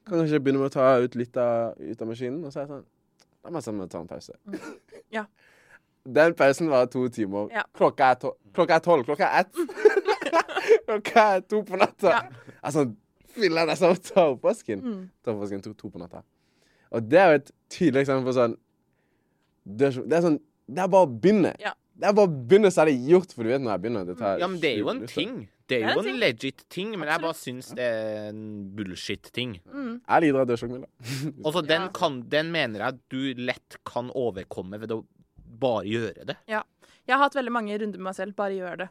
Kan 0.07 0.21
kanskje 0.21 0.39
begynne 0.39 0.61
med 0.61 0.69
å 0.69 0.75
ta 0.77 0.85
ut 1.03 1.17
litt 1.19 1.35
av, 1.41 1.73
ut 1.81 2.01
av 2.01 2.07
maskinen, 2.07 2.45
og 2.45 2.53
så 2.53 2.61
er 2.61 2.63
jeg 2.63 2.71
sånn 2.71 2.85
La 3.47 3.51
meg 3.55 3.63
sammen 3.65 3.89
ta 3.91 3.99
en 3.99 4.07
pause. 4.09 4.33
Ja. 5.13 5.25
Den 6.03 6.35
pausen 6.35 6.67
var 6.71 6.87
to 6.91 7.05
timer. 7.11 7.47
Ja. 7.51 7.63
Er 7.63 7.79
klokka 7.79 8.11
er 8.13 8.83
tolv. 8.83 9.03
Klokka 9.07 9.27
er 9.27 9.45
ett. 9.45 9.55
klokka 10.87 11.25
er 11.37 11.41
to 11.49 11.61
på 11.67 11.79
natta. 11.79 12.13
Ja. 12.13 12.53
Altså, 12.63 12.85
filler'n, 13.37 13.73
sa 13.77 13.93
ta 13.95 14.27
oppvasken. 14.33 14.81
Mm. 14.83 15.01
Ta 15.23 15.33
oppvasken 15.35 15.63
to, 15.65 15.73
to 15.77 15.89
på 15.93 16.01
natta. 16.01 16.23
Og 16.95 17.03
det 17.09 17.19
er 17.19 17.27
jo 17.33 17.39
et 17.41 17.51
tydelig 17.73 18.05
eksempel 18.05 18.29
på 18.29 18.33
sånn 18.37 18.53
Det 19.67 19.89
er, 19.89 19.91
så- 19.97 20.05
det 20.07 20.15
er 20.17 20.21
sånn 20.23 20.37
Det 20.71 20.79
er 20.83 20.87
bare 20.87 21.07
å 21.07 21.11
begynne. 21.19 21.51
Ja. 21.59 21.73
Det 21.97 22.07
er 22.07 22.13
bare 22.13 22.27
å 22.29 22.47
begynne, 22.47 22.69
så 22.71 22.81
er 22.83 22.85
det 22.91 22.97
gjort, 23.09 23.31
for 23.33 23.43
du 23.43 23.49
vet 23.49 23.61
når 23.61 23.71
jeg 23.73 23.81
begynner. 23.81 24.05
Det 24.07 24.17
tar 24.19 24.39
Ja, 24.39 24.47
men 24.47 24.59
det 24.61 24.71
er 24.73 24.77
jo 24.83 24.89
en 24.89 25.05
ting. 25.07 25.35
Det 25.67 25.81
er 25.81 25.87
Det 25.87 25.89
er 25.89 25.93
jo 25.95 25.99
en 26.03 26.09
en 26.13 26.19
legit 26.21 26.61
ting, 26.69 26.91
men 26.99 27.09
jeg 27.09 27.19
bare 27.21 27.35
syns 27.35 27.73
det 27.75 27.83
er 27.83 28.29
en 28.29 28.69
bullshit-ting. 28.75 29.57
Mm. 29.67 30.01
Jeg 30.07 30.21
lider 30.23 30.39
av 30.39 30.47
dørstokkmila. 30.47 30.87
Altså, 31.43 31.61
den, 31.67 31.89
kan, 31.91 32.21
den 32.29 32.51
mener 32.51 32.79
jeg 32.85 32.99
du 33.09 33.33
lett 33.41 33.75
kan 33.83 34.09
overkomme 34.15 34.79
ved 34.79 34.91
å 34.95 35.01
bare 35.59 35.83
gjøre 35.83 36.25
det. 36.29 36.37
Ja. 36.47 36.63
Jeg 37.07 37.15
har 37.17 37.23
hatt 37.25 37.35
veldig 37.35 37.51
mange 37.51 37.75
runder 37.79 37.97
med 37.99 38.07
meg 38.11 38.15
selv. 38.15 38.35
Bare 38.35 38.55
gjør 38.55 38.77
det. 38.85 38.89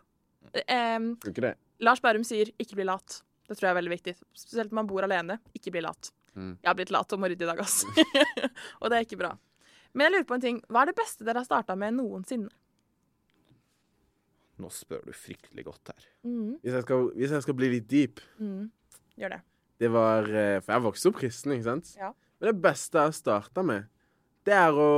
Det. 0.52 1.54
Lars 1.80 2.00
Bærum 2.00 2.24
sier 2.24 2.52
'ikke 2.56 2.74
bli 2.78 2.85
lat'. 2.85 3.22
Det 3.48 3.56
tror 3.56 3.68
jeg 3.68 3.74
er 3.76 3.80
veldig 3.80 3.94
viktig. 3.94 4.14
Spesielt 4.35 4.72
når 4.72 4.74
man 4.80 4.87
bor 4.87 5.02
alene. 5.06 5.38
Ikke 5.54 5.70
bli 5.70 5.80
lat. 5.80 6.11
Mm. 6.35 6.59
Jeg 6.62 6.68
har 6.68 6.74
blitt 6.74 6.90
lat 6.90 7.12
og 7.12 7.20
må 7.20 7.28
rydde 7.30 7.46
i 7.46 7.48
dag, 7.48 7.61
ass. 7.61 7.85
og 8.80 8.90
det 8.90 8.96
er 8.96 9.04
ikke 9.06 9.18
bra. 9.20 9.37
Men 9.94 10.06
jeg 10.06 10.12
lurer 10.12 10.28
på 10.28 10.35
en 10.35 10.44
ting. 10.44 10.62
Hva 10.68 10.82
er 10.82 10.90
det 10.90 10.96
beste 10.98 11.24
dere 11.24 11.40
har 11.40 11.48
starta 11.48 11.76
med 11.78 11.94
noensinne? 11.96 12.50
Nå 14.61 14.70
spør 14.72 15.04
du 15.04 15.12
fryktelig 15.12 15.66
godt 15.66 15.92
her. 15.92 16.06
Mm. 16.24 16.56
Hvis 16.62 16.72
jeg, 16.72 16.85
skal, 16.87 17.11
hvis 17.16 17.35
jeg 17.37 17.44
skal 17.44 17.56
bli 17.59 17.68
litt 17.76 17.90
deep 17.90 18.22
Mm. 18.38 18.70
Gjør 19.16 19.32
det. 19.32 19.40
Det 19.80 19.88
var 19.92 20.26
eh, 20.28 20.59
For 20.61 20.72
jeg 20.74 20.85
vokste 20.85 21.09
opp 21.09 21.20
kristen, 21.20 21.52
ikke 21.52 21.68
sant? 21.70 21.92
Ja. 21.96 22.11
Men 22.40 22.50
det 22.50 22.62
beste 22.64 22.98
jeg 22.98 23.09
har 23.09 23.16
starta 23.16 23.62
med, 23.64 23.87
det 24.44 24.52
er 24.54 24.76
å, 24.76 24.90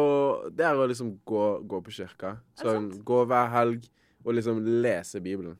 det 0.51 0.65
er 0.67 0.79
å 0.79 0.87
liksom 0.91 1.13
gå, 1.27 1.45
gå 1.71 1.81
på 1.87 1.95
kirka. 1.95 2.37
Sånn, 2.59 2.91
gå 3.07 3.23
hver 3.31 3.51
helg 3.55 3.87
og 4.25 4.35
liksom 4.35 4.61
lese 4.83 5.21
Bibelen. 5.21 5.57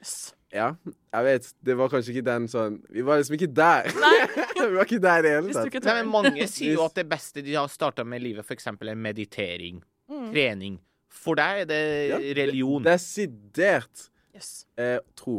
Yes. 0.00 0.34
Ja, 0.52 0.74
jeg 1.14 1.24
vet. 1.24 1.46
Det 1.64 1.74
var 1.78 1.88
kanskje 1.88 2.12
ikke 2.12 2.24
den 2.26 2.46
sånn 2.50 2.74
Vi 2.92 3.00
var 3.06 3.16
liksom 3.20 3.36
ikke 3.38 3.48
der. 3.56 3.86
Nei. 4.02 4.26
vi 4.68 4.74
var 4.74 4.84
ikke 4.84 4.98
der 5.00 5.18
i 5.18 5.22
det 5.24 5.30
hele 5.32 5.52
tatt. 5.56 5.78
Nei, 5.86 5.94
men 6.02 6.10
Mange 6.12 6.46
sier 6.50 6.74
jo 6.76 6.82
at 6.84 6.94
det 6.98 7.06
beste 7.08 7.40
de 7.46 7.54
har 7.56 7.70
starta 7.72 8.04
med 8.04 8.20
i 8.20 8.24
livet, 8.28 8.44
f.eks. 8.44 8.66
er 8.74 8.94
meditering, 8.98 9.82
Mm. 10.12 10.26
trening. 10.34 10.74
For 11.08 11.38
deg 11.38 11.62
er 11.62 11.66
det 11.70 11.78
Ja, 12.10 12.16
religion. 12.42 12.82
Desidert 12.84 14.08
Yes. 14.34 14.66
eh, 14.76 14.98
tro. 15.16 15.38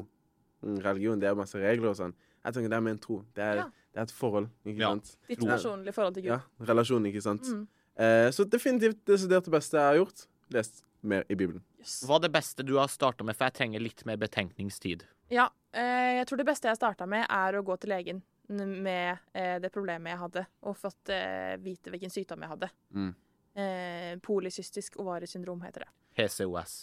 Mm, 0.64 0.80
Religion, 0.82 1.20
det 1.20 1.28
er 1.30 1.36
masse 1.36 1.60
regler 1.62 1.90
og 1.92 1.96
sånn. 2.00 2.14
Jeg 2.46 2.54
tenker 2.56 2.70
det 2.72 2.78
er 2.78 2.82
mer 2.82 2.92
en 2.96 2.98
tro. 3.04 3.20
Det 3.36 3.44
er, 3.44 3.56
Ja. 3.58 3.64
det 3.94 4.00
er 4.00 4.02
et 4.08 4.12
forhold, 4.12 4.48
ikke 4.66 4.80
Ja. 4.80 4.90
sant? 4.90 5.18
Ditt 5.28 5.40
personlige 5.40 5.94
forhold 5.94 6.14
til 6.16 6.24
Gud. 6.24 6.32
Ja, 6.32 6.40
relasjon, 6.66 7.06
ikke 7.06 7.22
sant? 7.22 7.44
Mm. 7.44 7.68
Eh, 7.98 8.30
så 8.32 8.46
definitivt 8.50 9.06
det 9.06 9.14
desidert 9.14 9.46
beste 9.52 9.78
jeg 9.78 9.82
har 9.84 9.96
gjort. 10.06 10.26
Lest 10.50 10.84
mer 11.04 11.24
i 11.30 11.36
Bibelen. 11.36 11.62
Yes. 11.84 12.02
Hva 12.08 12.16
er 12.16 12.26
det 12.26 12.32
beste 12.32 12.64
du 12.64 12.78
har 12.80 12.88
starta 12.92 13.26
med, 13.28 13.36
for 13.36 13.50
jeg 13.50 13.60
trenger 13.60 13.84
litt 13.84 14.06
mer 14.08 14.20
betenkningstid. 14.22 15.04
Ja, 15.34 15.50
eh, 15.76 16.20
jeg 16.20 16.30
tror 16.30 16.40
det 16.40 16.48
beste 16.48 16.70
jeg 16.70 16.80
starta 16.80 17.08
med, 17.10 17.26
er 17.28 17.58
å 17.60 17.64
gå 17.66 17.76
til 17.82 17.92
legen 17.92 18.22
med 18.48 19.18
eh, 19.34 19.60
det 19.60 19.72
problemet 19.74 20.14
jeg 20.14 20.22
hadde, 20.22 20.46
og 20.64 20.78
fått 20.80 21.12
eh, 21.12 21.56
vite 21.64 21.92
hvilken 21.92 22.12
sykdom 22.14 22.44
jeg 22.44 22.54
hadde. 22.54 22.72
Mm. 22.96 23.12
Eh, 23.54 24.14
polycystisk 24.24 24.98
ovariesyndrom 25.04 25.62
heter 25.68 25.86
det. 25.86 25.92
PCOS. 26.16 26.78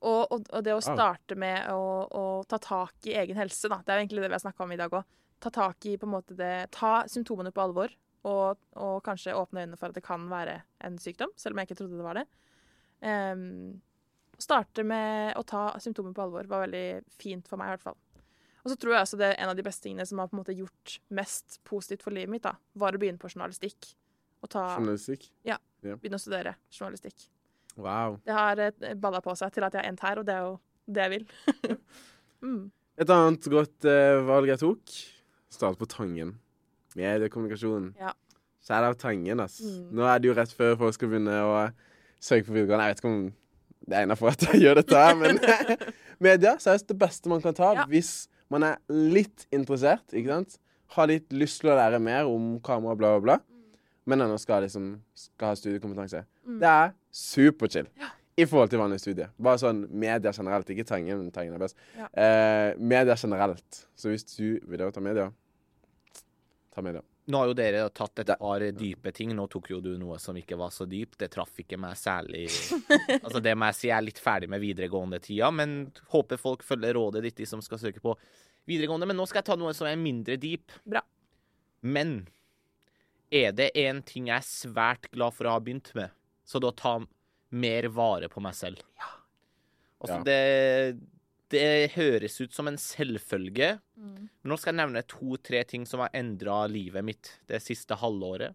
Og, 0.00 0.32
og, 0.32 0.46
og 0.48 0.64
det 0.64 0.72
å 0.72 0.80
starte 0.80 1.36
med 1.36 1.68
å, 1.74 1.84
å 2.08 2.24
ta 2.48 2.56
tak 2.62 3.10
i 3.10 3.16
egen 3.20 3.36
helse, 3.36 3.68
da. 3.68 3.82
Det 3.84 3.92
er 3.92 4.00
jo 4.00 4.06
egentlig 4.06 4.24
det 4.24 4.30
vi 4.30 4.38
har 4.38 4.44
snakka 4.46 4.64
om 4.64 4.72
i 4.72 4.80
dag 4.80 4.96
òg. 4.96 5.16
Ta 5.40 5.52
tak 5.52 5.86
i 5.88 5.96
på 6.00 6.08
en 6.08 6.14
måte 6.14 6.36
det 6.36 6.70
Ta 6.72 7.02
symptomene 7.08 7.52
på 7.52 7.64
alvor, 7.64 7.92
og, 8.28 8.60
og 8.76 8.98
kanskje 9.04 9.36
åpne 9.36 9.64
øynene 9.64 9.80
for 9.80 9.90
at 9.90 9.96
det 9.96 10.04
kan 10.04 10.26
være 10.30 10.60
en 10.84 10.98
sykdom, 11.00 11.32
selv 11.40 11.54
om 11.54 11.60
jeg 11.60 11.70
ikke 11.70 11.78
trodde 11.80 12.00
det 12.00 12.06
var 12.06 12.20
det. 12.20 12.26
Ehm, 13.00 13.80
å 13.80 13.89
starte 14.42 14.84
med 14.86 15.36
å 15.38 15.44
ta 15.46 15.68
symptomer 15.82 16.14
på 16.16 16.24
alvor 16.24 16.48
var 16.50 16.64
veldig 16.66 17.02
fint 17.20 17.48
for 17.48 17.60
meg, 17.60 17.70
i 17.70 17.76
hvert 17.76 17.88
fall. 17.90 17.98
Og 18.60 18.72
så 18.72 18.76
tror 18.76 18.94
jeg 18.94 19.06
også 19.06 19.18
det 19.20 19.28
er 19.30 19.38
en 19.40 19.52
av 19.52 19.56
de 19.56 19.64
beste 19.64 19.86
tingene 19.86 20.04
som 20.08 20.20
har 20.20 20.28
på 20.28 20.36
en 20.36 20.42
måte 20.42 20.56
gjort 20.56 20.98
mest 21.16 21.60
positivt 21.68 22.04
for 22.04 22.14
livet 22.14 22.32
mitt, 22.32 22.44
da, 22.44 22.54
var 22.76 22.96
å 22.96 23.00
begynne 23.00 23.20
på 23.20 23.30
journalistikk. 23.32 23.94
Ta, 24.48 24.64
Journalistikk. 24.78 25.26
begynne 25.84 26.16
å 26.16 26.20
studere 26.20 26.54
journalistikk. 26.72 27.28
Wow. 27.76 28.18
Det 28.24 28.34
har 28.34 28.60
eh, 28.64 28.94
balla 28.96 29.20
på 29.24 29.34
seg 29.38 29.52
til 29.54 29.64
at 29.66 29.76
jeg 29.76 29.82
har 29.82 29.88
endt 29.88 30.04
her, 30.04 30.20
og 30.20 30.28
det 30.28 30.36
er 30.36 30.46
jo 30.46 30.54
det 30.90 31.04
jeg 31.04 31.12
vil. 31.14 31.26
mm. 32.46 32.62
Et 33.00 33.12
annet 33.14 33.50
godt 33.52 33.88
uh, 33.88 34.20
valg 34.28 34.50
jeg 34.50 34.60
tok, 34.60 34.96
start 35.52 35.80
på 35.80 35.88
Tangen. 35.88 36.34
Mediekommunikasjon. 36.98 37.92
Ja. 38.00 38.14
Kjære 38.66 38.90
av 38.92 38.96
Tangen, 39.00 39.44
ass. 39.44 39.60
Mm. 39.64 39.84
Nå 39.96 40.08
er 40.08 40.20
det 40.20 40.28
jo 40.28 40.36
rett 40.36 40.52
før 40.56 40.76
folk 40.80 40.96
skal 40.96 41.12
begynne 41.12 41.36
å 41.46 41.54
søke 42.20 42.48
på 42.48 42.56
videregående. 42.56 42.88
Jeg 42.88 42.96
vet 42.96 43.04
ikke 43.04 43.12
om 43.12 43.22
det 43.88 43.96
er 43.96 44.06
innafor 44.06 44.32
at 44.32 44.42
jeg 44.48 44.60
gjør 44.64 44.80
dette 44.82 44.96
her, 45.04 45.14
men 45.18 45.38
media 46.26 46.56
seriøst 46.60 46.88
det 46.90 46.98
beste 47.00 47.30
man 47.32 47.42
kan 47.44 47.56
ta 47.56 47.72
Ja. 47.78 47.86
hvis 47.90 48.28
man 48.50 48.66
er 48.66 48.78
litt 48.90 49.46
interessert, 49.54 50.10
ikke 50.12 50.32
sant. 50.34 50.58
Har 50.96 51.06
litt 51.06 51.30
lyst 51.32 51.60
til 51.62 51.70
å 51.70 51.76
lære 51.78 52.00
mer 52.02 52.26
om 52.26 52.56
kamera, 52.66 52.96
bla, 52.98 53.12
bla, 53.14 53.20
bla. 53.22 53.36
Men 54.10 54.24
ennå 54.24 54.38
skal 54.42 54.64
liksom 54.64 54.96
skal 55.14 55.52
ha 55.52 55.58
studiekompetanse. 55.58 56.24
Mm. 56.48 56.56
Det 56.58 56.70
er 56.70 56.90
superchill. 57.14 57.86
I 58.40 58.46
forhold 58.48 58.72
til 58.72 58.80
vanlig 58.80 58.98
studie. 59.02 59.28
Bare 59.38 59.60
sånn 59.60 59.84
media 59.92 60.32
generelt. 60.34 60.70
Ikke 60.72 60.86
Tangen, 60.88 61.20
men 61.20 61.30
Tangen 61.34 61.54
er 61.54 61.62
best. 61.62 61.76
Ja. 61.98 62.08
Eh, 62.10 62.72
media 62.80 63.14
generelt. 63.20 63.84
Så 63.94 64.10
hvis 64.10 64.24
du 64.32 64.58
vil 64.66 64.82
ta 64.90 65.02
media, 65.04 65.28
ta 66.74 66.82
media. 66.82 67.04
Nå 67.30 67.38
har 67.38 67.50
jo 67.50 67.54
dere 67.54 67.84
tatt 67.94 68.22
et 68.24 68.32
par 68.40 68.64
dype 68.74 69.12
ting. 69.14 69.32
Nå 69.36 69.44
tok 69.52 69.70
jo 69.70 69.78
du 69.84 69.92
noe 70.00 70.18
som 70.18 70.36
ikke 70.38 70.58
var 70.58 70.72
så 70.74 70.86
dypt. 70.90 71.18
Det 71.20 71.28
traff 71.30 71.52
ikke 71.62 71.78
meg 71.80 71.94
særlig 71.98 72.46
Altså 73.24 73.40
Det 73.44 73.52
må 73.58 73.68
jeg 73.70 73.78
si, 73.78 73.86
jeg 73.88 73.96
er 73.98 74.06
litt 74.08 74.18
ferdig 74.22 74.48
med 74.50 74.62
videregående-tida, 74.64 75.50
men 75.54 75.78
håper 76.12 76.40
folk 76.40 76.64
følger 76.66 76.96
rådet 76.98 77.22
ditt, 77.28 77.38
de 77.42 77.46
som 77.48 77.62
skal 77.64 77.78
søke 77.82 78.02
på 78.02 78.16
videregående. 78.70 79.06
Men 79.10 79.20
nå 79.20 79.28
skal 79.30 79.42
jeg 79.44 79.50
ta 79.52 79.58
noe 79.60 79.72
som 79.76 79.88
er 79.90 80.00
mindre 80.00 80.36
deep. 80.42 80.74
Bra. 80.84 81.04
Men 81.86 82.16
er 83.30 83.54
det 83.54 83.70
én 83.78 84.02
ting 84.02 84.26
jeg 84.28 84.40
er 84.42 84.46
svært 84.50 85.06
glad 85.14 85.36
for 85.36 85.46
å 85.46 85.54
ha 85.54 85.62
begynt 85.62 85.92
med, 85.94 86.10
så 86.44 86.58
da 86.62 86.72
ta 86.74 86.96
mer 87.50 87.86
vare 87.94 88.28
på 88.30 88.42
meg 88.42 88.54
selv. 88.58 88.82
Ja. 88.98 89.12
Altså, 90.00 90.18
Ja. 90.18 90.24
det, 90.26 90.98
det 91.50 91.92
høres 91.96 92.40
ut 92.40 92.52
som 92.56 92.68
en 92.70 92.76
selvfølge, 92.80 93.80
Mm. 94.00 94.28
nå 94.48 94.56
skal 94.58 94.72
jeg 94.74 94.80
nevne 94.80 95.02
to-tre 95.06 95.64
ting 95.68 95.84
som 95.86 96.00
har 96.00 96.08
endra 96.16 96.62
livet 96.70 97.04
mitt 97.04 97.34
det 97.50 97.60
siste 97.60 97.98
halvåret. 98.00 98.54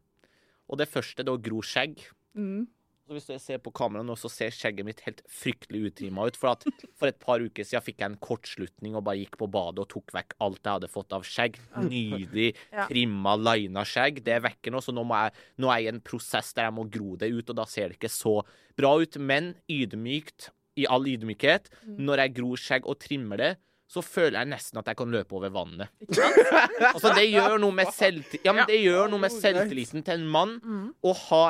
Og 0.68 0.80
det 0.80 0.88
første, 0.90 1.18
det 1.22 1.30
er 1.30 1.38
å 1.38 1.44
gro 1.46 1.60
skjegg. 1.62 2.00
Mm. 2.36 2.66
Hvis 3.08 3.28
jeg 3.30 3.40
ser 3.44 3.60
på 3.62 3.70
kameraet 3.72 4.08
nå, 4.08 4.16
så 4.18 4.28
ser 4.34 4.50
skjegget 4.50 4.84
mitt 4.88 5.02
helt 5.06 5.22
fryktelig 5.30 5.92
uttrimma 5.92 6.26
ut. 6.26 6.36
For 6.42 6.50
at 6.56 6.64
for 6.98 7.06
et 7.12 7.20
par 7.22 7.38
uker 7.38 7.62
siden 7.64 7.84
fikk 7.86 8.00
jeg 8.02 8.10
en 8.10 8.18
kortslutning 8.18 8.96
og 8.98 9.04
bare 9.06 9.20
gikk 9.22 9.38
på 9.38 9.46
badet 9.54 9.84
og 9.84 9.90
tok 9.94 10.10
vekk 10.16 10.34
alt 10.42 10.58
jeg 10.64 10.74
hadde 10.80 10.90
fått 10.90 11.14
av 11.14 11.22
skjegg. 11.22 11.60
Nydelig, 11.86 12.56
Ja. 12.74 12.88
trimma, 12.90 13.36
lina 13.38 13.86
skjegg. 13.86 14.24
Det 14.26 14.34
er 14.34 14.42
vekke 14.42 14.74
nå, 14.74 14.82
så 14.82 14.90
nå, 14.92 15.06
jeg, 15.06 15.34
nå 15.62 15.70
er 15.70 15.78
jeg 15.84 15.86
i 15.86 15.94
en 15.94 16.02
prosess 16.02 16.50
der 16.58 16.66
jeg 16.72 16.74
må 16.80 16.90
gro 16.90 17.14
det 17.22 17.30
ut, 17.30 17.48
og 17.54 17.56
da 17.62 17.66
ser 17.70 17.90
det 17.94 18.00
ikke 18.00 18.10
så 18.10 18.40
bra 18.76 18.96
ut. 18.98 19.20
Men 19.22 19.54
ydmykt, 19.70 20.50
i 20.76 20.86
all 20.92 21.06
ydmykhet, 21.08 21.70
når 22.00 22.22
jeg 22.26 22.34
gror 22.40 22.60
skjegg 22.60 22.88
og 22.92 22.98
trimmer 23.00 23.40
det, 23.40 23.52
så 23.88 24.02
føler 24.02 24.40
jeg 24.42 24.50
nesten 24.50 24.80
at 24.82 24.88
jeg 24.90 24.98
kan 24.98 25.12
løpe 25.14 25.36
over 25.38 25.52
vannet. 25.54 25.92
Altså, 26.90 27.12
det 27.16 27.28
gjør 27.30 27.58
noe 27.62 27.72
med, 27.76 27.92
selvti 27.94 28.40
ja, 28.44 28.52
men 28.56 28.66
det 28.68 28.80
gjør 28.82 29.08
noe 29.12 29.22
med 29.22 29.32
selvtilliten 29.34 30.04
til 30.06 30.20
en 30.20 30.26
mann 30.32 30.56
Mm. 30.64 30.88
å 31.06 31.14
ha, 31.30 31.44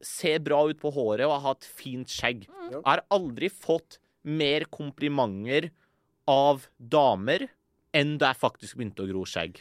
se 0.00 0.36
bra 0.40 0.62
ut 0.70 0.78
på 0.80 0.92
håret 0.94 1.26
og 1.26 1.40
ha 1.44 1.52
et 1.56 1.66
fint 1.66 2.08
skjegg. 2.08 2.46
Mm. 2.48 2.68
Jeg 2.72 2.82
har 2.86 3.02
aldri 3.12 3.50
fått 3.52 3.98
mer 4.24 4.64
komplimenter 4.72 5.70
av 6.30 6.66
damer 6.78 7.48
enn 7.96 8.16
da 8.20 8.30
jeg 8.32 8.40
faktisk 8.44 8.78
begynte 8.78 9.02
å 9.04 9.10
gro 9.10 9.24
skjegg. 9.26 9.60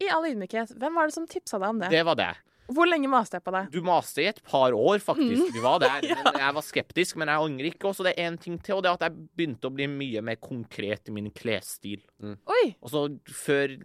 I 0.00 0.08
all 0.12 0.26
ydmykhet, 0.28 0.74
hvem 0.78 0.94
var 0.98 1.08
det 1.10 1.16
som 1.16 1.26
tipsa 1.28 1.58
deg 1.58 1.72
om 1.74 1.78
det? 1.82 1.90
Det 1.90 2.02
var 2.06 2.18
det. 2.20 2.30
Hvor 2.72 2.88
lenge 2.88 3.08
maste 3.10 3.38
jeg 3.38 3.44
på 3.46 3.54
deg? 3.54 3.70
Du 3.70 3.78
maste 3.86 4.24
i 4.24 4.28
et 4.30 4.40
par 4.46 4.74
år, 4.74 4.98
faktisk. 5.02 5.48
Mm. 5.48 5.54
Vi 5.54 5.62
var 5.62 5.80
der. 5.82 6.06
ja. 6.10 6.18
Jeg 6.34 6.56
var 6.58 6.66
skeptisk, 6.66 7.18
men 7.20 7.30
jeg 7.30 7.48
angrer 7.48 7.70
ikke. 7.70 7.90
Og 7.90 7.96
så 7.98 8.06
det 8.06 8.16
er 8.16 8.30
én 8.30 8.38
ting 8.40 8.58
til, 8.58 8.78
og 8.78 8.84
det 8.84 8.90
er 8.90 8.98
at 8.98 9.06
jeg 9.06 9.26
begynte 9.38 9.70
å 9.70 9.74
bli 9.76 9.88
mye 9.90 10.24
mer 10.26 10.40
konkret 10.42 11.10
i 11.10 11.14
min 11.14 11.30
klesstil. 11.34 12.02
Oi! 12.22 12.64
Og 12.80 12.92
så 12.92 13.06
før 13.30 13.78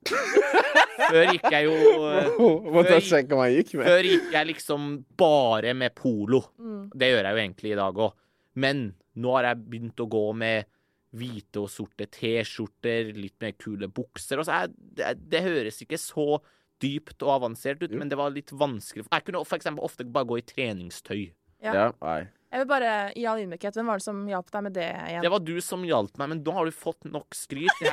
Før 0.00 1.26
gikk 1.28 1.46
jeg 1.52 1.66
jo 1.66 1.74
eh, 2.08 2.28
før, 2.32 2.86
gikk, 2.96 3.10
jeg 3.12 3.56
gikk 3.58 3.74
med. 3.76 3.84
Før 3.84 4.06
gikk 4.08 4.30
jeg 4.32 4.48
liksom 4.48 4.90
bare 5.20 5.74
med 5.76 5.94
polo. 5.98 6.40
Mm. 6.58 6.82
Det 6.96 7.10
gjør 7.12 7.28
jeg 7.28 7.36
jo 7.36 7.42
egentlig 7.44 7.74
i 7.74 7.80
dag 7.80 8.04
òg. 8.06 8.14
Men 8.60 8.84
nå 9.20 9.34
har 9.36 9.50
jeg 9.50 9.66
begynt 9.66 10.02
å 10.02 10.08
gå 10.10 10.24
med 10.40 10.70
hvite 11.18 11.64
og 11.64 11.70
sorte 11.72 12.06
T-skjorter, 12.06 13.10
litt 13.16 13.36
mer 13.42 13.54
kule 13.58 13.90
bukser. 13.90 14.40
Og 14.40 14.46
så 14.46 14.62
er, 14.62 14.72
det, 14.72 15.14
det 15.32 15.42
høres 15.44 15.80
ikke 15.84 15.98
så 16.00 16.38
dypt 16.82 17.22
og 17.22 17.36
avansert 17.38 17.82
ut, 17.82 17.90
Jo. 17.92 17.98
men 18.00 18.10
det 18.10 18.18
var 18.18 18.32
litt 18.34 18.50
vanskelig. 18.52 19.06
Jeg 19.10 19.26
kunne 19.26 19.44
eksempel 19.44 19.84
ofte 19.84 20.04
bare 20.04 20.26
gå 20.28 20.40
i 20.40 20.46
treningstøy. 20.46 21.30
Ja. 21.60 21.74
Ja, 21.74 21.88
nei. 22.00 22.28
Jeg 22.50 22.64
vil 22.64 22.66
bare, 22.66 22.92
i 23.14 23.22
all 23.30 23.38
ydmykhet, 23.44 23.76
hvem 23.78 23.86
var 23.86 24.00
det 24.00 24.04
som 24.08 24.24
hjalp 24.26 24.48
deg 24.50 24.62
med 24.66 24.72
det 24.74 24.88
igjen? 24.90 25.22
Det 25.22 25.30
var 25.30 25.42
du 25.44 25.60
som 25.62 25.84
hjalp 25.86 26.16
meg, 26.18 26.32
men 26.32 26.40
nå 26.42 26.54
har 26.56 26.66
du 26.66 26.74
fått 26.74 27.06
nok 27.06 27.36
skryt. 27.38 27.70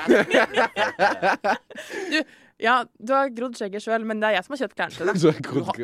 du, 2.12 2.22
Ja, 2.58 2.80
du 2.98 3.14
har 3.14 3.30
grodd 3.38 3.54
skjegget 3.60 3.84
sjøl, 3.86 4.02
men 4.08 4.18
det 4.22 4.32
er 4.32 4.36
jeg 4.40 4.46
som 4.48 4.54
har 4.56 4.62
kjøpt 4.64 4.78
klærne 4.80 4.96
til 4.98 5.06
deg. 5.12 5.18
Du 5.46 5.62
har... 5.68 5.76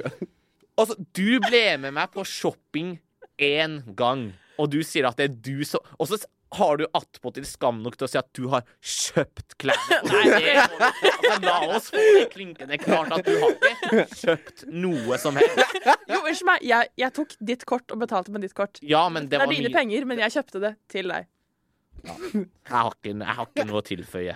altså, 0.81 0.95
du 1.13 1.27
ble 1.45 1.65
med 1.83 1.91
meg 1.99 2.07
på 2.15 2.25
shopping 2.25 2.95
én 3.37 3.73
gang, 3.97 4.31
og 4.57 4.65
du 4.73 4.79
sier 4.85 5.05
at 5.09 5.17
det 5.21 5.25
er 5.29 5.35
du 5.37 5.61
som 5.65 5.81
Og 5.99 6.05
så 6.09 6.17
har 6.57 6.77
du 6.77 6.85
attpåtil 6.93 7.45
skam 7.49 7.81
nok 7.83 7.95
til 7.97 8.05
å 8.05 8.09
si 8.11 8.17
at 8.19 8.27
du 8.37 8.47
har 8.51 8.63
kjøpt 8.79 9.55
klærne. 9.61 9.99
Nei, 10.09 10.23
det 10.29 10.55
må 10.69 10.79
du 10.79 11.29
altså, 11.29 11.41
La 11.45 11.57
oss 11.77 11.89
få 11.93 12.03
det 12.17 12.25
klinkende 12.33 12.77
klart 12.81 13.11
at 13.17 13.25
du 13.25 13.33
har 13.41 13.55
ikke 13.57 14.07
kjøpt 14.21 14.65
noe 14.69 15.17
som 15.21 15.37
helst. 15.41 15.77
Jo, 16.09 16.19
unnskyld 16.21 16.49
meg, 16.51 16.65
jeg, 16.69 16.91
jeg 17.03 17.15
tok 17.19 17.35
ditt 17.51 17.65
kort 17.69 17.93
og 17.95 18.01
betalte 18.03 18.33
med 18.35 18.45
ditt 18.45 18.53
kort. 18.57 18.77
Ja, 18.85 19.05
men 19.09 19.25
det 19.27 19.35
Det 19.35 19.41
er 19.41 19.45
var 19.47 19.53
dine 19.55 19.69
mye 19.71 19.77
penger, 19.79 20.05
men 20.13 20.21
jeg 20.25 20.35
kjøpte 20.37 20.61
det 20.67 20.73
til 20.93 21.09
deg. 21.13 21.29
jeg 22.03 22.47
har, 22.69 22.93
ikke, 22.97 23.13
jeg 23.17 23.35
har 23.37 23.47
ikke 23.49 23.65
noe 23.69 23.79
å 23.81 23.85
tilføye. 23.87 24.33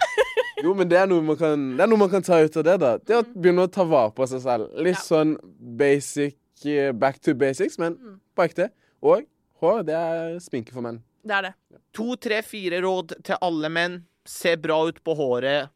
Jo, 0.64 0.72
men 0.74 0.90
det 0.90 0.98
er, 0.98 1.06
noe 1.12 1.22
man 1.22 1.38
kan, 1.38 1.66
det 1.78 1.84
er 1.86 1.90
noe 1.92 2.00
man 2.02 2.10
kan 2.10 2.24
ta 2.26 2.40
ut 2.42 2.56
av 2.58 2.64
det, 2.66 2.76
da. 2.82 2.92
Det 2.98 3.18
å 3.20 3.24
begynne 3.36 3.68
å 3.68 3.72
ta 3.72 3.84
vare 3.86 4.10
på 4.18 4.26
seg 4.32 4.42
selv. 4.46 4.72
Litt 4.82 4.96
Ja. 4.98 5.04
sånn 5.06 5.36
basic 5.78 6.38
eh, 6.66 6.90
Back 6.98 7.20
to 7.22 7.36
basics, 7.38 7.78
men 7.78 7.94
Mm. 8.00 8.16
på 8.36 8.46
ekte. 8.48 8.70
Og 9.06 9.28
hår, 9.62 9.84
det 9.86 9.94
er 9.94 10.40
sminke 10.42 10.74
for 10.74 10.82
menn. 10.82 11.04
Det 11.28 11.36
er 11.38 11.48
det. 11.50 11.54
To, 11.98 12.16
tre, 12.16 12.42
fire 12.46 12.80
råd 12.86 13.16
til 13.28 13.38
alle 13.42 13.70
menn. 13.74 14.00
Se 14.28 14.56
bra 14.60 14.80
ut 14.88 15.00
på 15.04 15.16
håret. 15.20 15.70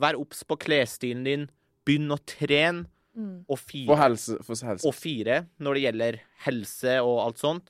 Vær 0.00 0.16
obs 0.20 0.42
på 0.48 0.56
klesstilen 0.60 1.24
din. 1.26 1.46
Begynn 1.86 2.12
å 2.14 2.18
trene. 2.28 2.86
Mm. 3.16 3.42
Og 3.44 3.58
For 3.58 3.68
fire, 3.74 3.96
helse. 4.00 4.38
For 4.46 4.56
helse. 4.64 4.86
og 4.88 4.94
fire, 4.96 5.42
når 5.60 5.74
det 5.76 5.82
gjelder 5.84 6.20
helse 6.46 6.94
og 7.04 7.18
alt 7.26 7.42
sånt, 7.42 7.66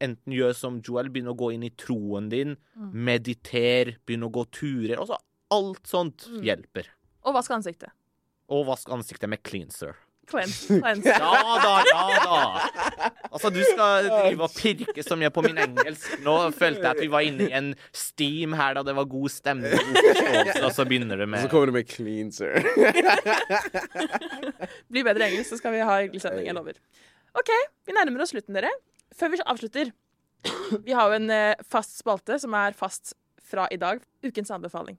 enten 0.00 0.32
gjør 0.32 0.54
som 0.56 0.78
Joel, 0.80 1.10
begynn 1.12 1.28
å 1.28 1.36
gå 1.36 1.50
inn 1.52 1.64
i 1.64 1.70
troen 1.76 2.30
din, 2.32 2.56
Mm. 2.76 2.92
mediter, 3.04 3.96
begynn 4.06 4.24
å 4.24 4.30
gå 4.32 4.46
turer. 4.50 4.96
Altså, 4.96 5.18
alt 5.50 5.84
sånt 5.86 6.26
Mm. 6.30 6.42
hjelper. 6.44 6.86
Og 7.24 7.34
vask 7.34 7.50
ansiktet. 7.50 7.90
Og 8.48 8.64
vask 8.66 8.88
ansiktet 8.88 9.28
med 9.28 9.42
cleanser. 9.42 9.96
Cleanse. 10.26 10.66
Cleanse. 10.82 11.08
Ja 11.08 11.58
da, 11.62 11.72
ja 11.86 12.04
da. 12.22 13.10
Altså, 13.30 13.50
du 13.54 13.60
skal 13.62 14.08
drive 14.10 14.46
og 14.46 14.54
pirke 14.56 15.04
så 15.06 15.18
mye 15.18 15.30
på 15.34 15.44
min 15.46 15.58
engelsk. 15.62 16.16
Nå 16.24 16.34
følte 16.56 16.82
jeg 16.82 16.90
at 16.90 17.02
vi 17.02 17.10
var 17.12 17.26
inne 17.26 17.46
i 17.46 17.54
en 17.56 17.68
steam 17.94 18.56
her 18.58 18.74
da 18.78 18.82
det 18.86 18.96
var 18.96 19.06
god 19.10 19.30
stemning, 19.32 19.76
god 19.76 20.00
forståelse, 20.08 20.64
og 20.66 20.74
så 20.74 20.88
begynner 20.88 21.20
du 21.20 21.26
Og 21.28 21.38
så 21.44 21.52
kommer 21.52 21.70
du 21.70 21.76
med 21.76 21.90
cleanser. 21.90 22.58
Bli 24.92 25.04
bedre 25.06 25.30
engelsk, 25.30 25.52
så 25.52 25.60
skal 25.60 25.76
vi 25.76 25.84
ha 25.86 26.00
hyggelig 26.02 26.24
sending. 26.24 26.48
Jeg 26.48 26.58
lover. 26.58 26.80
OK, 27.36 27.52
vi 27.86 27.94
nærmer 27.94 28.24
oss 28.24 28.34
slutten, 28.34 28.56
dere. 28.56 28.72
Før 29.16 29.32
vi 29.32 29.40
avslutter 29.46 29.92
Vi 30.84 30.92
har 30.94 31.08
jo 31.08 31.16
en 31.16 31.30
eh, 31.32 31.64
fast 31.70 31.98
spalte 32.00 32.38
som 32.42 32.54
er 32.58 32.74
fast 32.76 33.14
fra 33.46 33.68
i 33.70 33.78
dag. 33.80 34.02
Ukens 34.26 34.50
anbefaling. 34.50 34.98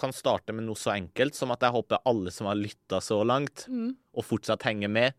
Kan 0.00 0.12
starte 0.16 0.52
med 0.56 0.64
noe 0.66 0.78
så 0.80 0.94
enkelt 0.96 1.36
som 1.36 1.52
at 1.54 1.60
jeg 1.66 1.74
håper 1.76 2.00
alle 2.08 2.32
som 2.34 2.48
har 2.50 2.56
lytta 2.58 3.00
så 3.04 3.20
langt, 3.26 3.66
Mm. 3.68 3.94
og 4.16 4.24
fortsatt 4.24 4.62
henger 4.66 4.88
med, 4.90 5.12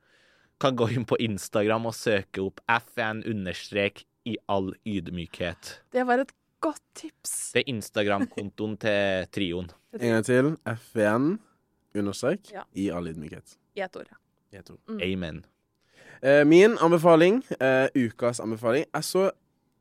kan 0.60 0.76
gå 0.78 0.90
inn 0.94 1.06
på 1.06 1.18
Instagram 1.20 1.86
og 1.90 1.94
søke 1.98 2.44
opp 2.44 2.60
FN 2.70 3.24
understrek 3.26 4.04
i 4.26 4.36
all 4.48 4.74
ydmykhet. 4.86 5.80
Det 5.92 6.04
var 6.06 6.20
et 6.22 6.34
godt 6.62 6.82
tips. 6.94 7.52
Det 7.56 7.64
er 7.64 7.72
Instagram-kontoen 7.74 8.76
til 8.80 9.26
trioen. 9.34 9.72
En 9.98 10.12
gang 10.14 10.24
til. 10.28 10.52
F1 10.66 11.40
understrek 11.96 12.52
Ja. 12.54 12.64
i 12.76 12.90
all 12.92 13.08
ydmykhet. 13.08 13.58
I 13.76 13.82
ett 13.82 13.96
ord, 13.98 14.08
ja. 14.12 14.18
Mm. 14.88 15.02
Amen. 15.02 15.46
Eh, 16.22 16.44
min 16.46 16.78
anbefaling, 16.78 17.42
eh, 17.60 17.88
ukas 17.96 18.40
anbefaling, 18.40 18.86
er 18.94 19.02
så 19.02 19.32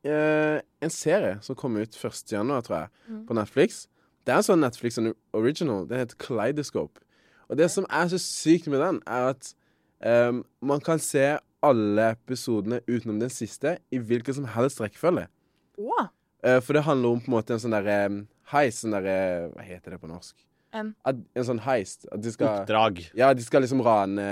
eh, 0.03 0.59
en 0.81 0.89
serie 0.89 1.37
som 1.43 1.55
kom 1.55 1.75
ut 1.77 1.93
1. 1.93 2.31
januar, 2.31 2.61
tror 2.63 2.77
jeg, 2.79 2.89
Mm. 3.09 3.25
på 3.27 3.33
Netflix. 3.35 3.87
Det 4.25 4.33
er 4.33 4.41
en 4.41 4.45
sånn 4.45 4.61
Netflix 4.61 4.99
original. 5.33 5.87
Den 5.89 6.03
heter 6.03 6.19
Kaleidoscope. 6.21 7.01
Og 7.49 7.57
det 7.59 7.67
som 7.73 7.87
er 7.89 8.11
så 8.11 8.19
sykt 8.21 8.69
med 8.71 8.79
den, 8.83 9.01
er 9.07 9.31
at 9.33 9.53
um, 10.29 10.43
man 10.63 10.83
kan 10.83 11.01
se 11.01 11.33
alle 11.61 12.11
episodene 12.15 12.79
utenom 12.87 13.19
den 13.21 13.33
siste 13.33 13.75
i 13.91 13.99
hvilken 13.99 14.39
som 14.39 14.47
helst 14.53 14.81
rekkefølge. 14.81 15.27
Wow. 15.77 16.11
Uh, 16.45 16.59
for 16.61 16.77
det 16.77 16.85
handler 16.87 17.17
om 17.17 17.21
på 17.21 17.31
en 17.31 17.35
måte 17.35 17.53
en 17.55 17.61
sånn 17.61 17.75
derre 17.75 17.97
um, 18.09 18.21
heist 18.51 18.81
Sånn 18.81 18.95
derre 18.95 19.51
Hva 19.53 19.65
heter 19.65 19.93
det 19.93 19.99
på 20.01 20.09
norsk? 20.09 20.33
En? 20.73 20.93
At, 21.05 21.19
en 21.37 21.47
sånn 21.47 21.61
heist. 21.65 22.07
At 22.11 22.23
de 22.23 22.31
skal 22.33 22.61
Oppdrag. 22.61 23.03
Ja, 23.17 23.33
de 23.35 23.45
skal 23.45 23.65
liksom 23.65 23.83
rane, 23.85 24.25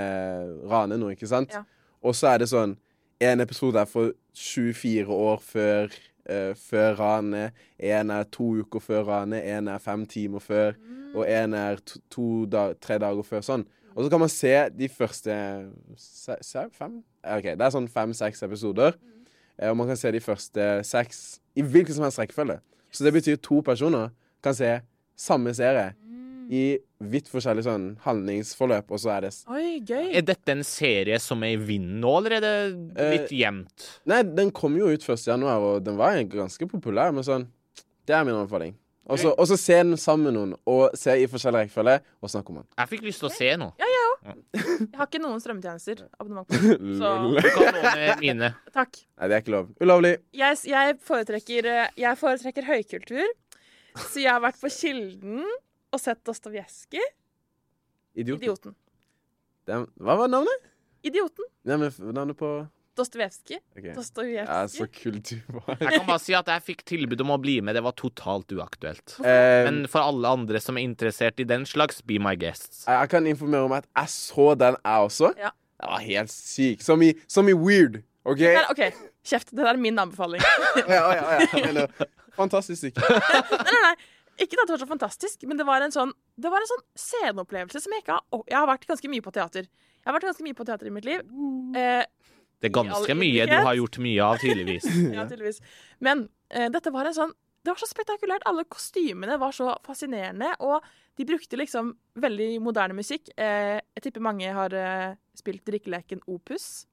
rane 0.70 0.98
noe, 1.00 1.14
ikke 1.18 1.30
sant? 1.30 1.54
Ja. 1.54 1.66
Og 2.06 2.16
så 2.16 2.32
er 2.32 2.42
det 2.42 2.50
sånn 2.52 2.78
En 3.20 3.44
episode 3.44 3.82
er 3.82 3.90
for 3.90 4.14
24 4.40 5.12
år 5.12 5.42
før, 5.44 5.92
eh, 6.26 6.56
før 6.58 6.96
ranet. 7.00 7.58
En 7.80 8.10
er 8.14 8.24
to 8.32 8.52
uker 8.64 8.84
før 8.84 9.04
ranet. 9.08 9.46
En 9.46 9.68
er 9.68 9.84
fem 9.84 10.06
timer 10.10 10.44
før. 10.44 10.74
Og 11.16 11.26
en 11.26 11.54
er 11.58 11.82
to, 11.86 12.00
to 12.12 12.26
da, 12.52 12.72
tre 12.82 13.00
dager 13.02 13.26
før. 13.26 13.46
Sånn. 13.46 13.66
Og 13.96 14.06
så 14.06 14.10
kan 14.14 14.22
man 14.22 14.32
se 14.32 14.54
de 14.78 14.90
første 14.90 15.36
se, 15.98 16.36
se, 16.46 16.66
fem? 16.76 17.00
OK, 17.24 17.50
det 17.58 17.66
er 17.66 17.74
sånn 17.74 17.90
fem-seks 17.92 18.46
episoder. 18.46 18.98
Uh, 19.60 19.72
Og 19.72 19.80
man 19.82 19.90
kan 19.90 20.00
se 20.00 20.12
de 20.16 20.22
første 20.24 20.68
seks 20.88 21.40
i 21.58 21.66
hvilken 21.66 21.98
som 21.98 22.06
helst 22.06 22.22
rekkefølge. 22.22 22.60
Så 22.92 23.04
det 23.06 23.14
betyr 23.14 23.42
to 23.44 23.60
personer 23.66 24.14
kan 24.44 24.56
se 24.56 24.80
samme 25.20 25.54
serie 25.54 25.92
i 26.50 26.80
vidt 27.00 27.30
forskjellig 27.30 27.64
sånn 27.68 27.86
handlingsforløp, 28.04 28.90
og 28.90 29.00
så 29.04 29.12
er 29.14 29.28
det 29.28 29.32
Oi, 29.54 29.78
gøy. 29.86 30.10
Er 30.18 30.26
dette 30.26 30.56
en 30.56 30.66
serie 30.66 31.20
som 31.22 31.44
er 31.46 31.54
i 31.54 31.62
vinden 31.62 32.00
nå, 32.02 32.16
eller 32.20 32.40
er 32.40 32.46
det 32.46 33.10
litt 33.14 33.34
jevnt? 33.38 33.86
Nei, 34.10 34.24
den 34.26 34.50
kom 34.56 34.78
jo 34.80 34.90
ut 34.90 35.06
1. 35.06 35.28
januar, 35.30 35.62
og 35.62 35.86
den 35.86 36.00
var 36.00 36.18
ganske 36.32 36.68
populær, 36.72 37.14
men 37.14 37.26
sånn 37.28 37.48
Det 38.10 38.18
er 38.18 38.26
min 38.26 38.34
anbefaling. 38.34 38.74
Og 39.10 39.18
så 39.50 39.58
se 39.58 39.78
den 39.78 39.98
sammen 39.98 40.30
med 40.30 40.36
noen, 40.38 40.52
og 40.70 40.98
se 40.98 41.16
i 41.18 41.26
forskjellig 41.30 41.64
rekkefølge, 41.64 41.96
og 42.22 42.30
snakke 42.34 42.54
om 42.54 42.60
den. 42.62 42.68
Jeg 42.78 42.92
fikk 42.92 43.06
lyst 43.08 43.24
til 43.24 43.30
å 43.30 43.34
se 43.34 43.50
noe. 43.58 43.74
Ja, 43.82 43.88
jeg 43.90 44.04
òg. 44.10 44.18
Jeg 44.80 44.98
har 45.00 45.08
ikke 45.08 45.22
noen 45.24 45.40
strømmetjenester. 45.42 46.02
Abonnement. 46.20 46.52
Så 47.00 47.12
Du 47.40 47.48
kan 47.56 47.78
låne 47.78 48.18
mine. 48.20 48.50
takk. 48.76 49.00
Nei, 49.16 49.30
det 49.32 49.38
er 49.38 49.42
ikke 49.44 49.54
lov. 49.56 49.70
Ulovlig. 49.82 50.12
Jeg, 50.36 50.60
jeg, 50.70 50.98
foretrekker, 51.08 51.70
eh, 51.72 51.94
jeg 52.04 52.20
foretrekker 52.20 52.68
høykultur, 52.68 53.26
så 54.00 54.22
jeg 54.22 54.30
har 54.32 54.44
vært 54.44 54.60
på 54.62 54.70
Kilden 54.72 55.42
og 55.94 56.00
sett 56.02 56.22
Dostojevskij. 56.28 57.06
Idioten. 58.20 58.44
Idioten. 58.44 58.76
Den, 59.70 59.86
hva 60.02 60.16
var 60.20 60.30
navnet? 60.32 60.68
Idioten. 61.06 61.46
Nei, 61.70 61.78
men 61.78 61.94
navnet 62.16 62.38
på 62.40 62.50
Dostojevskij. 63.00 63.60
Ok. 63.78 63.84
Ja, 63.86 63.94
så 63.94 64.02
Dostojevskij. 64.02 64.90
kul 64.98 65.20
du 65.24 65.36
var. 65.56 65.78
Jeg 65.80 65.94
kan 66.00 66.08
bare 66.10 66.20
si 66.20 66.34
at 66.36 66.50
jeg 66.52 66.66
fikk 66.66 66.82
tilbud 66.90 67.22
om 67.24 67.32
å 67.32 67.38
bli 67.42 67.60
med. 67.64 67.78
Det 67.78 67.84
var 67.86 67.94
totalt 67.96 68.52
uaktuelt. 68.52 69.16
Eh, 69.24 69.64
Men 69.70 69.86
for 69.88 70.04
alle 70.04 70.28
andre 70.36 70.60
som 70.60 70.78
er 70.78 70.84
interessert 70.84 71.40
i 71.40 71.46
den 71.48 71.64
slags, 71.70 72.02
be 72.04 72.20
my 72.20 72.36
guests. 72.36 72.84
jeg 72.88 73.00
jeg 73.00 73.10
kan 73.14 73.28
informere 73.28 73.64
om 73.70 73.72
at 73.78 73.88
jeg 73.96 74.08
så 74.18 74.50
den, 74.60 74.76
jeg 74.84 75.08
også. 75.08 75.32
Ja. 75.38 75.52
Det 75.80 75.88
var 75.94 76.00
helt 76.04 76.32
syk. 76.34 76.82
Som 76.84 77.02
i, 77.02 77.14
som 77.28 77.48
i 77.48 77.54
weird. 77.56 78.02
OK? 78.26 78.38
Det 78.38 78.56
er- 78.58 78.68
OK, 78.70 78.82
kjeft. 79.24 79.50
Det 79.56 79.64
der 79.64 79.74
er 79.74 79.78
min 79.78 79.98
anbefaling. 80.00 80.42
Ja, 80.90 81.14
ja, 81.14 81.40
ja. 81.40 81.68
Eller, 81.70 81.88
Fantastisk 82.36 82.82
syk. 82.82 82.96
Nei, 83.00 83.20
nei, 83.64 83.80
nei. 83.86 83.96
Ikke 84.40 84.56
at 84.62 84.70
det 84.70 84.76
var 84.78 84.82
så 84.84 84.88
fantastisk, 84.90 85.44
men 85.50 85.60
det 85.60 85.66
var 85.68 85.84
en 85.84 85.92
sånn, 85.94 86.14
det 86.40 86.50
var 86.52 86.64
en 86.64 86.70
sånn 86.72 86.84
sceneopplevelse 86.96 87.82
som 87.84 87.92
jeg 87.96 88.04
ikke 88.06 88.16
har 88.16 88.24
å, 88.32 88.44
Jeg 88.48 88.56
har 88.58 88.68
vært 88.70 88.88
ganske 88.88 89.12
mye 89.12 89.26
på 89.26 89.34
teater. 89.36 89.68
Jeg 90.00 90.08
har 90.08 90.16
vært 90.16 90.30
ganske 90.30 90.46
mye 90.48 90.56
på 90.56 90.66
teater 90.70 90.88
i 90.88 90.94
mitt 90.96 91.08
liv. 91.08 91.26
Eh, 91.76 92.06
Det 92.60 92.70
er 92.70 92.74
ganske 92.76 93.16
mye 93.16 93.46
du 93.48 93.56
har 93.56 93.76
gjort 93.76 94.00
mye 94.04 94.24
av, 94.24 94.38
tydeligvis. 94.40 94.88
ja, 95.18 95.26
tydeligvis. 95.28 95.60
Men 96.00 96.28
eh, 96.50 96.70
dette 96.72 96.92
var 96.96 97.06
en 97.12 97.18
sånn 97.18 97.36
Det 97.60 97.74
var 97.74 97.82
så 97.82 97.90
spektakulært. 97.92 98.46
Alle 98.48 98.64
kostymene 98.64 99.36
var 99.38 99.52
så 99.52 99.74
fascinerende, 99.84 100.54
og 100.64 100.80
de 101.20 101.26
brukte 101.28 101.58
liksom 101.60 101.92
veldig 102.16 102.62
moderne 102.64 102.96
musikk. 102.96 103.28
Eh, 103.36 103.82
jeg 103.98 104.06
tipper 104.06 104.24
mange 104.24 104.48
har 104.56 104.72
eh, 104.74 105.18
spilt 105.36 105.66
drikkeleken 105.68 106.24
Opus. 106.32 106.86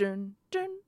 Dun, 0.00 0.30
dun, 0.50 0.72
dun. 0.72 0.80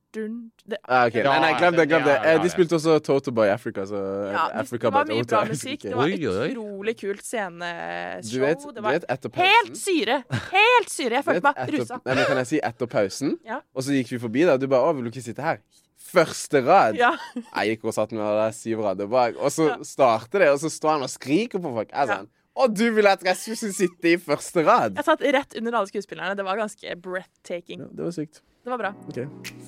Det, 0.67 0.79
Ah, 0.89 1.07
ok. 1.07 1.15
Nei, 1.27 1.39
nei, 1.45 1.51
glem 1.61 1.77
det. 1.77 1.85
glem 1.91 2.05
det. 2.07 2.15
Eh. 2.25 2.39
De 2.43 2.49
spilte 2.53 2.75
også 2.79 2.97
Toto 3.05 3.31
by 3.37 3.47
Africa. 3.53 3.85
Så 3.87 4.01
ja, 4.33 4.47
Africa 4.63 4.89
det 4.89 4.93
var 4.97 5.05
mye 5.11 5.25
bra 5.29 5.45
musikk. 5.45 5.83
Det 5.83 5.95
var 5.95 6.09
utrolig 6.09 6.95
kult 7.01 7.23
sceneshow. 7.23 8.33
Du 8.33 8.41
vet, 8.45 8.59
det 8.67 8.75
du 8.75 8.83
var 8.83 8.93
vet 8.97 9.05
etter 9.13 9.29
pausen 9.29 9.53
helt 9.53 9.77
syre! 9.81 10.19
Helt 10.53 10.91
syre! 10.93 11.19
Jeg 11.21 11.25
følte 11.25 11.43
meg 11.51 11.75
rusa. 11.77 12.01
nei, 12.05 12.15
men 12.15 12.25
Kan 12.31 12.37
jeg 12.43 12.47
si 12.53 12.61
etter 12.71 12.87
pausen? 12.87 13.37
Ja. 13.47 13.61
Og 13.75 13.83
så 13.87 13.93
gikk 13.97 14.09
vi 14.17 14.19
forbi 14.23 14.45
der, 14.47 14.55
og 14.55 14.61
du 14.61 14.67
bare 14.67 14.83
'Å, 14.89 14.95
vil 14.97 15.05
du 15.05 15.11
ikke 15.11 15.23
sitte 15.25 15.43
her?' 15.43 15.61
Første 16.07 16.61
rad. 16.65 16.95
Ja. 16.95 17.13
Jeg 17.35 17.77
gikk 17.79 17.85
og 17.91 17.95
satt 17.95 18.13
med 18.13 18.21
der 18.23 18.53
syv 18.55 18.81
rader 18.85 19.07
bak, 19.11 19.35
og 19.43 19.51
så 19.51 19.69
Ja. 19.71 19.77
starter 19.83 20.39
det, 20.39 20.49
og 20.55 20.59
så 20.61 20.71
står 20.71 20.91
han 20.93 21.03
og 21.03 21.11
skriker 21.11 21.59
på 21.59 21.73
folk. 21.75 21.89
Jeg 21.91 22.09
Ja. 22.09 22.17
sånn 22.17 22.29
'Å, 22.57 22.73
du 22.75 22.91
vil 22.95 23.07
at 23.07 23.21
jeg 23.23 23.37
skulle 23.37 23.73
sitte 23.75 24.05
i 24.13 24.17
første 24.17 24.65
rad?' 24.65 24.95
Jeg 24.97 25.05
satt 25.05 25.21
rett 25.21 25.57
under 25.59 25.73
alle 25.75 25.87
skuespillerne. 25.89 26.37
Det 26.37 26.45
var 26.45 26.57
ganske 26.57 26.97
breathtaking. 27.03 27.81
Ja, 27.81 27.87
det 27.93 28.05
var 28.05 28.11
sykt. 28.13 28.41
Det 28.67 28.71
var 28.71 28.79
bra. 28.79 28.89
OK, 29.09 29.19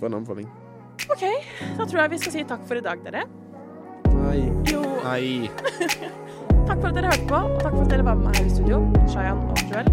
få 0.01 0.07
en 0.07 0.15
anbefaling. 0.15 0.47
OK, 1.15 1.21
da 1.79 1.85
tror 1.87 2.01
jeg 2.01 2.11
vi 2.11 2.17
skal 2.19 2.33
si 2.35 2.41
takk 2.51 2.65
for 2.67 2.81
i 2.81 2.83
dag, 2.83 2.99
dere. 3.05 3.21
Nei. 4.11 4.41
Jo, 4.67 4.81
Nei. 5.05 5.47
takk 6.67 6.81
for 6.81 6.89
at 6.91 6.97
dere 6.97 7.13
hørte 7.13 7.29
på, 7.31 7.39
og 7.39 7.63
takk 7.63 7.77
for 7.77 7.85
at 7.85 7.93
dere 7.95 8.09
var 8.09 8.19
med 8.19 8.27
meg 8.27 8.41
her 8.41 8.51
i 8.51 8.57
studio. 8.57 8.81
Shayan 9.13 9.45
og 9.55 9.63
Joel. 9.71 9.93